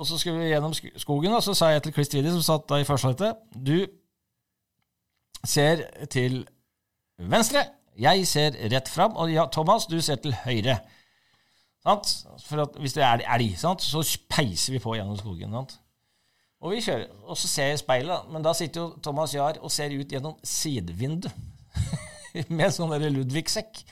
Og 0.00 0.08
så 0.08 0.16
skulle 0.16 0.40
vi 0.40 0.48
gjennom 0.48 0.72
skogen, 0.72 1.34
og 1.36 1.42
så 1.44 1.52
sa 1.54 1.68
jeg 1.74 1.82
til 1.84 1.92
Chris 1.92 2.08
Twiddy, 2.08 2.32
som 2.32 2.46
satt 2.46 2.64
da 2.70 2.78
i 2.80 2.86
førstesettet, 2.88 3.42
du 3.52 3.84
ser 5.44 5.84
til 6.08 6.40
venstre, 7.20 7.66
jeg 8.00 8.26
ser 8.28 8.56
rett 8.72 8.88
fram, 8.88 9.16
og 9.20 9.32
ja, 9.32 9.46
Thomas, 9.52 9.86
du 9.90 9.98
ser 10.00 10.20
til 10.22 10.34
høyre. 10.44 10.78
Sant? 11.82 12.12
For 12.46 12.78
hvis 12.80 12.94
det 12.96 13.04
er 13.04 13.24
elg, 13.34 13.56
sant? 13.58 13.82
så 13.82 14.02
peiser 14.30 14.76
vi 14.76 14.82
på 14.82 14.94
gjennom 14.96 15.18
skogen. 15.18 15.54
Sant? 15.56 15.78
Og 16.62 16.76
vi 16.76 16.82
kjører, 16.84 17.08
og 17.26 17.38
så 17.38 17.50
ser 17.50 17.72
jeg 17.72 17.80
speilet, 17.82 18.28
men 18.30 18.44
da 18.44 18.52
sitter 18.54 18.84
jo 18.84 19.02
Thomas 19.02 19.34
Jahr 19.34 19.58
og 19.58 19.72
ser 19.74 19.94
ut 19.96 20.12
gjennom 20.14 20.36
sidevinduet 20.46 21.32
med 22.56 22.70
sånn 22.72 22.92
der 22.94 23.10
Ludvig-sekk. 23.10 23.82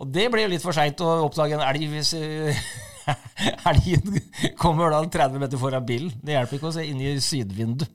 Og 0.00 0.08
det 0.08 0.30
blir 0.32 0.46
jo 0.46 0.52
litt 0.54 0.64
for 0.64 0.72
seint 0.72 1.02
å 1.04 1.10
oppdage 1.26 1.58
en 1.58 1.64
elg 1.66 1.84
hvis 1.92 2.14
eh, 2.16 2.62
elgen 3.68 4.16
kommer 4.60 4.94
da 4.94 5.02
30 5.04 5.42
meter 5.42 5.60
foran 5.60 5.84
bilen. 5.84 6.14
Det 6.24 6.38
hjelper 6.38 6.56
ikke 6.56 6.70
å 6.70 6.78
se 6.78 6.86
inn 6.88 7.02
i 7.04 7.18
sidevinduet. 7.20 7.92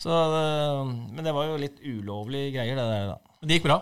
Så, 0.00 0.12
eh, 0.12 0.92
men 1.16 1.24
det 1.24 1.32
var 1.36 1.48
jo 1.48 1.56
litt 1.60 1.80
ulovlige 1.80 2.52
greier, 2.58 2.76
det 2.76 2.86
der, 2.92 3.08
da. 3.14 3.40
Det 3.40 3.56
gikk 3.56 3.70
bra. 3.70 3.80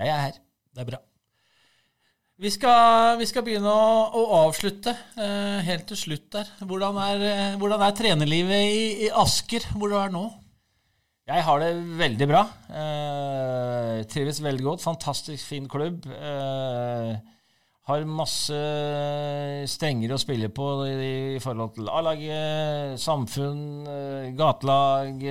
Jeg 0.00 0.08
er 0.08 0.20
her. 0.24 0.36
Det 0.72 0.82
er 0.82 0.90
bra. 0.94 1.00
Vi 2.40 2.48
skal, 2.48 3.18
vi 3.20 3.26
skal 3.28 3.44
begynne 3.44 3.68
å, 3.68 3.88
å 4.16 4.22
avslutte 4.46 4.94
eh, 5.20 5.58
helt 5.66 5.84
til 5.90 5.98
slutt 6.00 6.30
der. 6.32 6.52
Hvordan 6.64 6.96
er, 7.04 7.24
eh, 7.28 7.56
hvordan 7.60 7.84
er 7.84 7.98
trenerlivet 7.98 8.62
i, 8.64 8.86
i 9.04 9.10
Asker, 9.12 9.66
hvor 9.76 9.92
du 9.92 9.98
er 10.00 10.14
nå? 10.14 10.22
Jeg 11.28 11.44
har 11.46 11.60
det 11.60 11.68
veldig 12.00 12.30
bra. 12.30 12.40
Eh, 12.72 14.00
trives 14.08 14.40
veldig 14.42 14.64
godt. 14.70 14.86
Fantastisk 14.86 15.52
fin 15.52 15.68
klubb. 15.70 16.08
Eh, 16.08 17.12
har 17.90 18.08
masse 18.08 18.56
strenger 19.68 20.16
å 20.16 20.20
spille 20.22 20.48
på 20.54 20.70
i, 20.88 20.96
i 21.36 21.42
forhold 21.44 21.76
til 21.76 21.92
A-laget, 21.92 22.96
samfunn, 23.04 23.62
eh, 23.84 24.30
gatelag, 24.38 25.26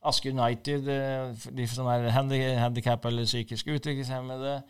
Asker 0.00 0.32
United, 0.32 0.86
eh, 0.88 1.48
de 1.56 1.66
som 1.68 1.88
er 1.92 2.08
handi 2.14 2.40
eller 2.40 3.24
psykisk 3.24 3.68
utviklingshemmede. 3.68 4.60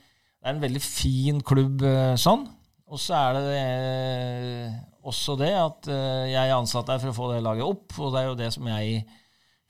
Det 0.41 0.49
er 0.49 0.55
en 0.57 0.63
veldig 0.63 0.83
fin 0.83 1.41
klubb 1.41 1.85
eh, 1.87 2.17
sånn. 2.19 2.49
Og 2.91 2.99
så 2.99 3.15
er 3.15 3.37
det 3.37 3.43
det 3.47 3.61
også 5.07 5.37
det 5.39 5.53
at 5.55 5.89
eh, 5.89 6.31
jeg 6.33 6.43
er 6.43 6.57
ansatt 6.57 6.89
der 6.91 7.01
for 7.01 7.13
å 7.13 7.17
få 7.17 7.31
det 7.33 7.43
laget 7.45 7.67
opp, 7.67 7.95
og 7.99 8.13
det 8.13 8.21
er 8.21 8.29
jo 8.29 8.39
det 8.41 8.51
som 8.57 8.67
jeg 8.69 9.05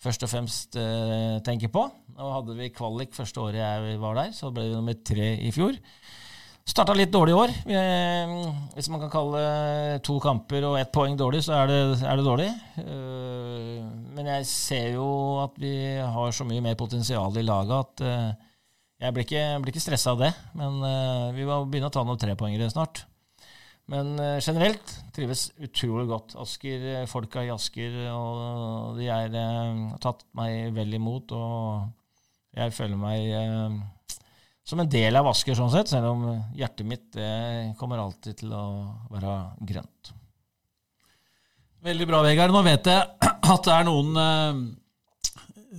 først 0.01 0.25
og 0.25 0.33
fremst 0.33 0.79
eh, 0.81 1.37
tenker 1.47 1.73
på. 1.73 1.85
Nå 2.17 2.31
hadde 2.35 2.57
vi 2.59 2.71
kvalik 2.75 3.13
første 3.17 3.43
året 3.43 3.61
jeg 3.61 4.01
var 4.01 4.17
der, 4.19 4.33
så 4.37 4.51
ble 4.55 4.71
vi 4.71 4.79
nummer 4.79 4.97
tre 5.07 5.35
i 5.45 5.53
fjor. 5.55 5.77
Starta 6.71 6.95
litt 6.95 7.11
dårlig 7.11 7.33
i 7.33 7.39
år. 7.39 7.53
Eh, 7.75 8.33
hvis 8.77 8.89
man 8.93 9.01
kan 9.03 9.11
kalle 9.11 9.41
to 10.07 10.21
kamper 10.23 10.69
og 10.69 10.77
ett 10.79 10.93
poeng 10.95 11.17
dårlig, 11.19 11.43
så 11.43 11.57
er 11.57 11.71
det, 11.71 11.81
er 12.07 12.21
det 12.21 12.27
dårlig. 12.27 12.47
Eh, 12.79 13.81
men 14.15 14.29
jeg 14.37 14.47
ser 14.47 14.93
jo 14.95 15.09
at 15.43 15.59
vi 15.59 15.73
har 15.99 16.37
så 16.37 16.47
mye 16.47 16.63
mer 16.63 16.79
potensial 16.79 17.35
i 17.41 17.47
laget 17.47 17.75
at 17.75 18.05
eh, 18.07 18.31
jeg 19.03 19.17
blir 19.17 19.27
ikke, 19.27 19.45
blir 19.65 19.75
ikke 19.75 19.83
stressa 19.83 20.15
av 20.15 20.23
det. 20.23 20.31
Men 20.61 20.79
vi 21.35 21.47
må 21.49 21.63
begynne 21.65 21.89
å 21.89 21.95
ta 21.95 22.05
noen 22.07 22.21
trepoengere 22.21 22.69
snart. 22.71 23.07
Men 23.91 24.13
generelt 24.45 24.93
trives 25.17 25.49
utrolig 25.59 26.05
godt. 26.07 26.37
Asker, 26.39 26.85
Folka 27.11 27.43
i 27.43 27.51
Asker 27.51 27.97
og 28.13 29.01
de 29.01 29.09
har 29.09 29.33
tatt 30.05 30.23
meg 30.39 30.69
vel 30.77 31.01
imot. 31.01 31.33
Og 31.33 32.61
jeg 32.61 32.77
føler 32.77 33.01
meg 33.01 33.33
som 34.71 34.81
en 34.81 34.91
del 34.91 35.19
av 35.19 35.27
Asker, 35.33 35.59
sånn 35.59 35.73
sett, 35.73 35.91
selv 35.91 36.13
om 36.13 36.25
hjertet 36.55 36.87
mitt 36.87 37.19
kommer 37.81 37.99
alltid 37.99 38.45
til 38.45 38.55
å 38.55 38.65
være 39.11 39.35
grønt. 39.67 40.15
Veldig 41.81 42.07
bra, 42.11 42.21
Vegard. 42.21 42.53
Nå 42.53 42.61
vet 42.67 42.89
jeg 42.91 43.01
at 43.55 43.65
det 43.65 43.73
er 43.73 43.87
noen 43.89 44.21
eh, 44.21 44.59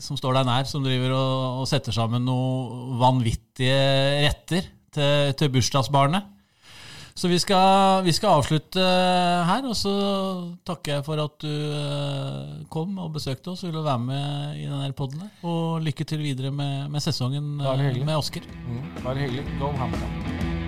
som 0.02 0.18
står 0.18 0.40
deg 0.40 0.48
nær, 0.50 0.68
som 0.70 0.86
driver 0.86 1.14
og, 1.14 1.62
og 1.62 1.68
setter 1.70 1.94
sammen 1.94 2.26
noen 2.26 2.96
vanvittige 3.02 3.82
retter 4.26 4.70
til, 4.92 5.36
til 5.38 5.52
bursdagsbarnet. 5.54 6.26
Så 7.22 7.30
vi 7.30 7.38
skal, 7.38 8.02
vi 8.02 8.14
skal 8.18 8.40
avslutte 8.40 8.82
her, 8.82 9.66
og 9.70 9.76
så 9.78 9.92
takker 10.66 10.96
jeg 10.96 11.04
for 11.06 11.22
at 11.22 11.36
du 11.44 11.52
eh, 11.52 12.56
kom 12.74 12.96
og 12.98 13.12
besøkte 13.14 13.54
oss 13.54 13.62
og 13.62 13.70
ville 13.70 13.84
være 13.86 14.02
med 14.08 14.56
i 14.58 14.66
denne 14.66 14.90
podden. 14.98 15.28
Og 15.46 15.86
lykke 15.86 16.08
til 16.10 16.24
videre 16.26 16.50
med, 16.50 16.90
med 16.90 17.06
sesongen 17.06 17.62
eh, 17.62 18.02
med 18.02 18.16
Asker. 18.18 18.50
Bare 19.04 19.22
hyggelig. 19.22 19.46
Go 19.62 19.70
HamKam. 19.78 20.61